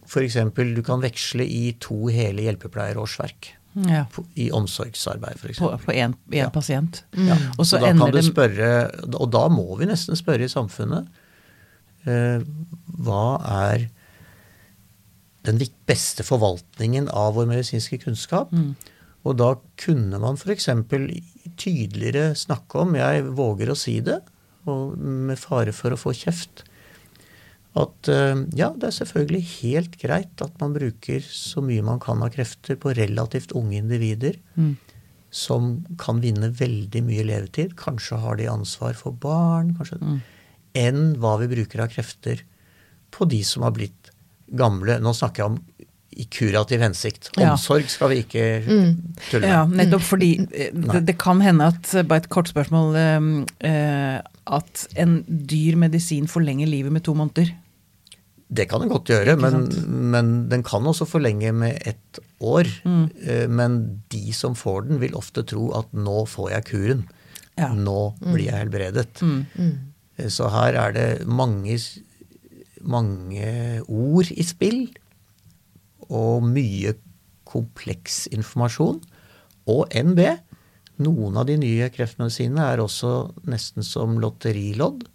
f.eks. 0.03 0.39
du 0.53 0.83
kan 0.85 1.03
veksle 1.03 1.45
i 1.45 1.75
to 1.81 2.07
hele 2.13 2.45
hjelpepleierårsverk. 2.47 3.53
Ja. 3.73 4.03
på, 4.13 4.21
i 4.37 4.51
omsorgsarbeid, 4.53 5.39
f.eks. 5.39 5.59
På, 5.59 5.71
på 5.81 5.95
én 5.97 6.13
pasient. 6.53 7.03
Ja. 7.17 7.37
Og 7.57 7.65
da 7.71 7.89
kan 7.89 8.13
du 8.13 8.21
spørre, 8.25 8.69
og 9.17 9.31
da 9.33 9.47
må 9.49 9.65
vi 9.79 9.89
nesten 9.89 10.17
spørre 10.19 10.45
i 10.45 10.51
samfunnet 10.51 11.09
eh, 12.05 12.43
hva 13.03 13.25
er 13.67 13.87
den 15.43 15.59
beste 15.89 16.23
forvaltningen 16.23 17.09
av 17.11 17.33
vår 17.37 17.49
medisinske 17.49 17.99
kunnskap? 18.05 18.53
Mm. 18.53 18.75
Og 19.23 19.39
da 19.39 19.53
kunne 19.79 20.19
man 20.19 20.37
f.eks. 20.37 20.69
tydeligere 21.59 22.33
snakke 22.37 22.83
om, 22.83 22.95
jeg 22.99 23.25
våger 23.35 23.71
å 23.71 23.77
si 23.79 23.97
det, 24.03 24.19
og 24.69 24.95
med 24.99 25.39
fare 25.39 25.73
for 25.75 25.95
å 25.95 25.99
få 25.99 26.13
kjeft, 26.15 26.63
at 27.75 28.09
eh, 28.13 28.43
ja, 28.59 28.67
det 28.77 28.85
er 28.89 28.93
selvfølgelig 28.99 29.43
helt 29.63 29.95
greit 30.01 30.41
at 30.45 30.59
man 30.61 30.75
bruker 30.75 31.23
så 31.25 31.63
mye 31.65 31.81
man 31.85 31.99
kan 32.03 32.21
av 32.21 32.29
krefter 32.35 32.77
på 32.77 32.93
relativt 32.97 33.55
unge 33.57 33.79
individer 33.81 34.37
Mm. 34.55 34.75
som 35.33 35.83
kan 35.97 36.19
vinne 36.21 36.51
veldig 36.53 37.01
mye 37.07 37.23
levetid. 37.25 37.71
Kanskje 37.75 38.19
har 38.21 38.35
de 38.37 38.45
ansvar 38.51 38.93
for 38.93 39.11
barn, 39.17 39.71
kanskje, 39.79 39.97
Mm. 40.01 40.19
enn 40.75 41.15
hva 41.17 41.39
vi 41.41 41.47
bruker 41.55 41.81
av 41.81 41.89
krefter 41.89 42.43
på 43.11 43.25
de 43.27 43.41
som 43.43 43.63
har 43.65 43.71
blitt 43.73 44.11
gamle. 44.53 44.99
Nå 45.01 45.09
snakker 45.17 45.41
jeg 45.41 45.45
om 45.45 45.57
i 46.15 46.25
kurativ 46.29 46.79
hensikt. 46.85 47.31
Omsorg 47.41 47.89
skal 47.89 48.09
vi 48.13 48.19
ikke 48.21 48.43
tulle 49.31 49.41
med. 49.41 49.49
Ja, 49.49 49.65
nettopp 49.65 50.05
fordi 50.05 50.29
eh, 50.53 50.69
det, 50.93 51.05
det 51.07 51.17
kan 51.17 51.41
hende 51.41 51.71
at, 51.73 51.89
eh, 51.95 52.03
bare 52.05 52.21
et 52.21 52.29
kort 52.29 52.53
spørsmål, 52.53 52.93
at 54.45 54.87
en 54.99 55.23
dyr 55.27 55.75
medisin 55.79 56.27
forlenger 56.29 56.67
livet 56.69 56.91
med 56.93 57.03
to 57.03 57.15
måneder. 57.17 57.49
Det 58.53 58.67
kan 58.69 58.83
den 58.83 58.91
godt 58.91 59.09
gjøre, 59.09 59.33
men, 59.39 59.63
men 60.13 60.31
den 60.51 60.61
kan 60.67 60.85
også 60.85 61.07
forlenge 61.09 61.49
med 61.57 61.79
ett 61.89 62.19
år. 62.43 62.69
Mm. 62.85 63.03
Eh, 63.25 63.47
Men 63.49 63.77
de 64.13 64.33
som 64.35 64.53
får 64.55 64.87
den, 64.89 64.99
vil 65.01 65.15
ofte 65.17 65.41
tro 65.49 65.71
at 65.77 65.89
nå 65.95 66.25
får 66.29 66.51
jeg 66.51 66.67
kuren. 66.69 67.03
Ja. 67.57 67.71
Nå 67.73 68.13
blir 68.21 68.45
jeg 68.51 68.59
helbredet. 68.65 69.21
Mm. 69.25 69.71
Eh, 70.17 70.29
Så 70.29 70.49
her 70.53 70.77
er 70.77 70.93
det 70.93 71.07
mange, 71.25 71.79
mange 72.81 73.81
ord 73.87 74.29
i 74.31 74.43
spill, 74.45 74.83
og 76.13 76.43
mye 76.45 76.93
kompleks 77.49 78.27
informasjon. 78.33 79.01
Og 79.69 79.87
NB. 79.95 80.19
Noen 81.03 81.37
av 81.41 81.47
de 81.49 81.55
nye 81.57 81.87
kreftmedisinene 81.89 82.67
er 82.75 82.81
også 82.83 83.31
nesten 83.49 83.81
som 83.87 84.19
lotterilodd. 84.21 85.07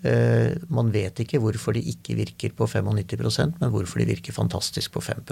Eh, 0.00 0.56
man 0.72 0.88
vet 0.94 1.20
ikke 1.20 1.40
hvorfor 1.42 1.76
de 1.76 1.82
ikke 1.92 2.14
virker 2.16 2.54
på 2.56 2.64
95% 2.64 3.58
men 3.60 3.72
hvorfor 3.74 4.00
de 4.00 4.06
virker 4.08 4.32
fantastisk 4.32 4.94
på 4.94 5.02
5 5.04 5.26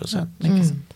Ikke 0.45 0.65
sant? 0.67 0.93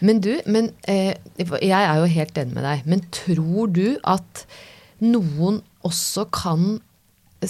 Men 0.00 0.20
du, 0.24 0.32
men, 0.46 0.70
eh, 0.88 1.12
jeg 1.36 1.82
er 1.82 1.98
jo 2.00 2.08
helt 2.08 2.38
enig 2.38 2.54
med 2.56 2.64
deg, 2.64 2.86
men 2.88 3.04
tror 3.12 3.68
du 3.72 3.98
at 4.02 4.46
noen 5.04 5.60
også 5.84 6.26
kan 6.32 6.80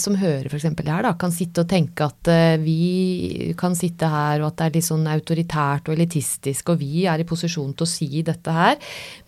som 0.01 0.17
hører 0.19 0.49
f.eks. 0.51 0.67
her, 0.67 1.05
da, 1.07 1.13
kan 1.19 1.33
sitte 1.35 1.63
og 1.63 1.71
tenke 1.71 2.09
at 2.09 2.31
eh, 2.31 2.57
vi 2.59 3.53
kan 3.59 3.77
sitte 3.79 4.09
her, 4.11 4.43
og 4.43 4.49
at 4.49 4.59
det 4.59 4.67
er 4.67 4.77
litt 4.79 4.89
sånn 4.89 5.07
autoritært 5.11 5.89
og 5.89 5.95
elitistisk, 5.95 6.73
og 6.73 6.81
vi 6.83 7.05
er 7.11 7.23
i 7.23 7.29
posisjon 7.29 7.77
til 7.77 7.87
å 7.87 7.91
si 7.91 8.25
dette 8.27 8.55
her, 8.55 8.79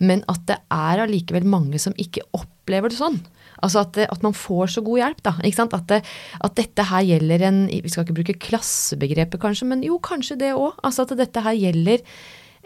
men 0.03 0.25
at 0.27 0.43
det 0.49 0.59
er 0.73 1.05
allikevel 1.05 1.47
mange 1.47 1.79
som 1.79 1.95
ikke 1.95 2.25
opplever 2.35 2.91
det 2.91 2.99
sånn. 2.99 3.21
Altså 3.65 3.83
at, 3.85 3.99
at 4.05 4.25
man 4.25 4.35
får 4.37 4.73
så 4.75 4.83
god 4.85 5.01
hjelp, 5.01 5.21
da. 5.25 5.35
Ikke 5.41 5.59
sant? 5.59 5.75
At, 5.77 5.87
det, 5.89 6.01
at 6.45 6.57
dette 6.59 6.87
her 6.89 7.05
gjelder 7.07 7.45
en 7.49 7.61
Vi 7.71 7.91
skal 7.91 8.05
ikke 8.05 8.17
bruke 8.19 8.39
klassebegrepet, 8.47 9.39
kanskje, 9.41 9.69
men 9.69 9.85
jo, 9.85 9.99
kanskje 10.03 10.39
det 10.41 10.53
òg. 10.55 10.77
Altså 10.87 11.07
at 11.07 11.15
dette 11.19 11.45
her 11.45 11.57
gjelder 11.57 12.03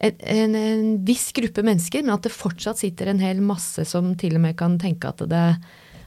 en, 0.02 0.18
en, 0.34 0.58
en 0.58 0.90
viss 1.06 1.30
gruppe 1.38 1.64
mennesker, 1.66 2.04
men 2.04 2.16
at 2.16 2.26
det 2.26 2.34
fortsatt 2.34 2.82
sitter 2.82 3.12
en 3.12 3.22
hel 3.22 3.42
masse 3.46 3.86
som 3.90 4.14
til 4.20 4.40
og 4.40 4.46
med 4.48 4.58
kan 4.60 4.80
tenke 4.82 5.12
at 5.12 5.22
det, 5.30 5.46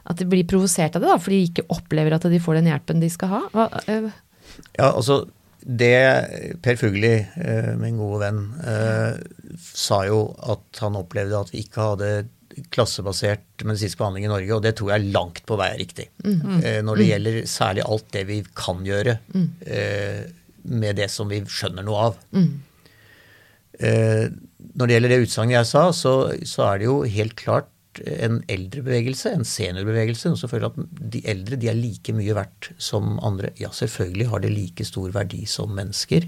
at 0.04 0.20
de 0.20 0.26
blir 0.28 0.46
provosert 0.48 0.98
av 0.98 1.04
det, 1.04 1.12
da, 1.12 1.20
fordi 1.22 1.40
de 1.40 1.52
ikke 1.52 1.68
opplever 1.72 2.16
at 2.16 2.26
de 2.28 2.42
får 2.42 2.58
den 2.58 2.68
hjelpen 2.72 3.00
de 3.02 3.10
skal 3.12 3.34
ha. 3.36 3.42
Hva, 3.54 3.70
øh, 3.88 4.12
Ja, 4.76 4.90
altså 4.90 5.24
det 5.64 6.58
Per 6.62 6.76
Fugli, 6.76 7.14
eh, 7.16 7.72
min 7.80 7.96
gode 7.96 8.20
venn, 8.20 8.40
eh, 8.60 9.16
sa 9.56 10.02
jo 10.04 10.26
at 10.42 10.82
han 10.82 10.98
opplevde 11.00 11.40
at 11.40 11.52
vi 11.54 11.62
ikke 11.64 11.86
hadde 11.88 12.10
klassebasert 12.74 13.64
medisinsk 13.66 13.98
behandling 14.00 14.28
i 14.28 14.32
Norge, 14.32 14.52
og 14.56 14.62
det 14.64 14.74
tror 14.78 14.94
jeg 14.94 15.10
langt 15.14 15.42
på 15.48 15.58
vei 15.60 15.70
er 15.72 15.80
riktig. 15.80 16.08
Eh, 16.24 16.80
når 16.86 17.00
det 17.00 17.08
gjelder 17.10 17.40
særlig 17.50 17.84
alt 17.88 18.08
det 18.14 18.24
vi 18.30 18.38
kan 18.56 18.84
gjøre 18.86 19.18
eh, 19.66 20.22
med 20.64 21.00
det 21.00 21.10
som 21.12 21.30
vi 21.30 21.42
skjønner 21.44 21.86
noe 21.86 22.08
av. 22.08 22.18
Eh, 23.80 24.26
når 24.74 24.86
det 24.86 24.96
gjelder 24.96 25.14
det 25.14 25.22
utsagnet 25.26 25.58
jeg 25.58 25.70
sa, 25.70 25.86
så, 25.92 26.14
så 26.46 26.68
er 26.70 26.80
det 26.80 26.88
jo 26.88 26.98
helt 27.16 27.36
klart 27.38 27.70
en 28.02 28.40
eldrebevegelse, 28.50 29.30
en 29.30 29.46
seniorbevegelse. 29.46 30.30
Noe 30.30 30.40
som 30.40 30.50
føler 30.50 30.70
at 30.70 30.78
de 31.14 31.20
eldre 31.30 31.58
de 31.60 31.70
er 31.70 31.78
like 31.78 32.14
mye 32.16 32.34
verdt 32.34 32.72
som 32.82 33.18
andre. 33.22 33.52
Ja, 33.60 33.70
selvfølgelig 33.74 34.30
har 34.32 34.42
de 34.42 34.50
like 34.50 34.86
stor 34.88 35.12
verdi 35.14 35.44
som 35.50 35.74
mennesker. 35.76 36.26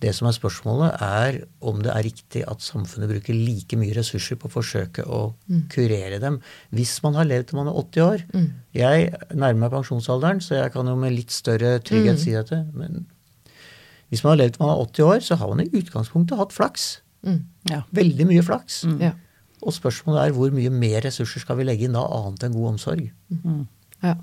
Det 0.00 0.12
som 0.14 0.28
er 0.28 0.34
spørsmålet, 0.36 0.92
er 1.02 1.40
om 1.60 1.80
det 1.82 1.90
er 1.90 2.04
riktig 2.06 2.44
at 2.46 2.60
samfunnet 2.62 3.08
bruker 3.10 3.34
like 3.34 3.76
mye 3.76 3.96
ressurser 3.96 4.36
på 4.38 4.46
å 4.46 4.52
forsøke 4.52 5.02
å 5.02 5.34
kurere 5.72 6.20
dem 6.22 6.36
hvis 6.70 7.02
man 7.02 7.14
har 7.18 7.24
levd 7.26 7.48
til 7.50 7.56
man 7.58 7.66
er 7.72 7.78
80 7.80 8.02
år. 8.04 8.22
Jeg 8.74 9.08
nærmer 9.34 9.58
meg 9.64 9.70
pensjonsalderen, 9.72 10.40
så 10.40 10.54
jeg 10.60 10.72
kan 10.72 10.86
jo 10.86 10.94
med 10.96 11.12
litt 11.16 11.30
større 11.34 11.80
trygghet 11.82 12.20
si 12.22 12.30
dette. 12.36 12.60
Men 12.74 13.06
hvis 14.10 14.22
man 14.22 14.36
har 14.36 14.44
levd 14.44 14.54
til 14.56 14.62
man 14.66 14.74
er 14.76 14.84
80 14.86 15.02
år, 15.08 15.18
så 15.20 15.34
har 15.36 15.48
man 15.48 15.60
i 15.66 15.70
utgangspunktet 15.80 16.38
hatt 16.38 16.52
flaks. 16.54 17.00
Ja. 17.68 17.82
Veldig 17.92 18.26
mye 18.30 18.42
flaks. 18.46 18.84
ja. 19.02 19.12
Og 19.66 19.74
spørsmålet 19.74 20.28
er 20.28 20.30
hvor 20.36 20.52
mye 20.54 20.70
mer 20.70 21.00
ressurser 21.02 21.40
skal 21.42 21.56
vi 21.58 21.64
legge 21.66 21.88
inn 21.88 21.92
da, 21.98 22.04
annet 22.06 22.44
enn 22.46 22.52
god 22.54 22.68
omsorg? 22.76 23.10
Ja. 24.06 24.14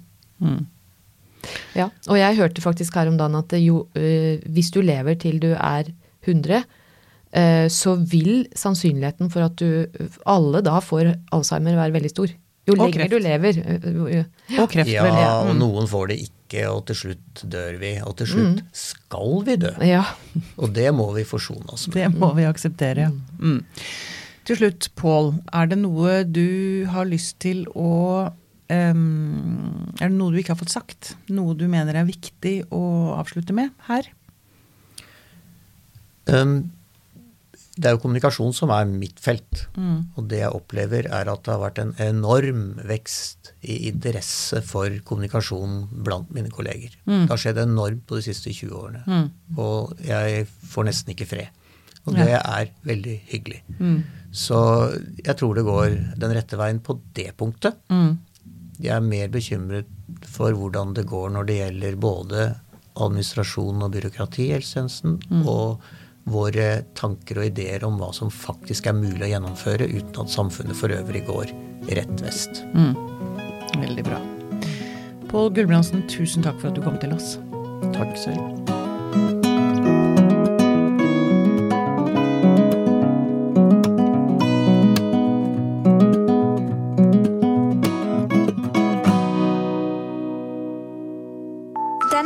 Ja. 1.76 1.90
Og 2.08 2.18
jeg 2.20 2.36
hørte 2.38 2.62
faktisk 2.62 2.96
her 2.96 3.08
om 3.12 3.18
dagen 3.18 3.36
at 3.36 3.54
jo, 3.62 3.88
øh, 3.96 4.40
hvis 4.50 4.72
du 4.72 4.82
lever 4.82 5.14
til 5.20 5.40
du 5.42 5.52
er 5.58 5.84
100, 6.28 6.64
øh, 7.38 7.70
så 7.70 7.96
vil 7.96 8.46
sannsynligheten 8.56 9.30
for 9.32 9.46
at 9.46 9.60
du 9.60 9.86
alle 10.26 10.62
da 10.66 10.80
får 10.80 11.14
Alzheimer 11.36 11.76
være 11.76 11.94
veldig 11.94 12.10
stor. 12.16 12.28
Jo 12.68 12.74
Og 12.74 12.78
lenger 12.88 13.06
kreft. 13.06 13.12
du 13.12 13.18
lever. 13.22 13.60
øh, 14.18 14.24
Og 14.60 14.70
kreft, 14.70 14.90
Ja, 14.90 15.04
vel. 15.06 15.14
Ja. 15.14 15.34
og 15.46 15.54
Mm. 15.54 15.60
noen 15.60 15.88
får 15.88 16.08
det 16.08 16.16
ikke, 16.26 16.64
og 16.70 16.86
til 16.88 16.96
slutt 16.96 17.44
dør 17.52 17.78
vi. 17.80 17.92
Og 18.04 18.16
til 18.18 18.28
slutt 18.28 18.64
skal 18.74 19.44
vi 19.46 19.56
dø. 19.56 19.70
ja. 19.86 20.04
Og 20.58 20.74
det 20.74 20.94
må 20.94 21.12
vi 21.14 21.24
forsone 21.24 21.70
oss 21.70 21.88
med. 21.88 21.94
Det 21.96 22.16
må 22.20 22.34
vi 22.34 22.44
akseptere, 22.44 22.98
ja. 23.06 23.10
Mm. 23.40 23.64
Til 24.46 24.58
slutt, 24.58 24.90
Pål. 24.96 25.34
Er 25.54 25.66
det 25.68 25.78
noe 25.78 26.24
du 26.24 26.86
har 26.90 27.06
lyst 27.06 27.40
til 27.40 27.66
å 27.76 28.32
em, 28.72 29.92
Er 30.00 30.10
det 30.10 30.18
noe 30.18 30.34
du 30.34 30.40
ikke 30.42 30.56
har 30.56 30.62
fått 30.62 30.74
sagt? 30.74 31.16
Noe 31.30 31.56
du 31.58 31.68
mener 31.72 31.96
er 31.96 32.08
viktig 32.08 32.66
å 32.74 33.16
avslutte 33.18 33.56
med 33.56 33.72
her? 33.90 34.10
Um, 36.26 36.72
det 37.76 37.90
er 37.90 37.96
jo 37.96 38.02
kommunikasjon 38.06 38.54
som 38.56 38.72
er 38.72 38.88
mitt 38.88 39.20
felt. 39.20 39.66
Mm. 39.76 40.16
Og 40.16 40.30
det 40.32 40.40
jeg 40.40 40.56
opplever, 40.56 41.10
er 41.12 41.32
at 41.32 41.44
det 41.44 41.52
har 41.52 41.62
vært 41.62 41.82
en 41.84 41.92
enorm 42.02 42.64
vekst 42.88 43.52
i 43.68 43.82
interesse 43.90 44.62
for 44.66 44.94
kommunikasjon 45.08 45.82
blant 46.06 46.32
mine 46.36 46.52
kolleger. 46.54 46.96
Det 47.04 47.34
har 47.34 47.42
skjedd 47.42 47.60
enormt 47.66 48.06
på 48.08 48.20
de 48.20 48.28
siste 48.30 48.54
20 48.54 48.80
årene. 48.80 49.04
Mm. 49.06 49.58
Og 49.60 49.92
jeg 50.08 50.48
får 50.72 50.88
nesten 50.88 51.16
ikke 51.16 51.30
fred. 51.36 51.62
Og 52.06 52.14
det 52.16 52.36
er 52.38 52.70
veldig 52.86 53.16
hyggelig. 53.32 53.64
Mm. 53.80 53.98
Så 54.36 54.58
jeg 55.26 55.36
tror 55.40 55.58
det 55.58 55.66
går 55.66 55.96
den 56.22 56.36
rette 56.38 56.60
veien 56.60 56.80
på 56.84 57.00
det 57.18 57.32
punktet. 57.40 57.80
Mm. 58.76 58.86
Jeg 58.86 58.96
er 58.96 59.06
mer 59.06 59.28
bekymret 59.34 59.92
for 60.28 60.56
hvordan 60.56 60.94
det 60.96 61.08
går 61.10 61.30
når 61.36 61.50
det 61.50 61.60
gjelder 61.60 61.96
både 61.96 62.48
administrasjon 62.96 63.84
og 63.84 63.92
byråkrati 63.92 64.50
i 64.50 64.54
helsetjenesten, 64.56 65.18
og 65.48 65.82
våre 66.26 66.86
tanker 66.98 67.42
og 67.42 67.50
ideer 67.52 67.84
om 67.86 68.00
hva 68.00 68.12
som 68.16 68.32
faktisk 68.34 68.88
er 68.90 68.98
mulig 68.98 69.28
å 69.28 69.32
gjennomføre 69.36 69.90
uten 69.92 70.24
at 70.24 70.34
samfunnet 70.34 70.78
for 70.80 70.94
øvrig 70.96 71.26
går 71.28 71.52
rett 71.92 72.24
vest. 72.24 72.64
Mm. 72.74 72.96
Veldig 73.76 74.08
bra. 74.08 74.22
Pål 75.30 75.52
Gulbrandsen, 75.58 76.06
tusen 76.10 76.46
takk 76.46 76.58
for 76.62 76.72
at 76.72 76.80
du 76.80 76.86
kom 76.86 76.98
til 77.02 77.14
oss. 77.14 77.36
Takk 77.94 78.16
selv. 78.18 78.85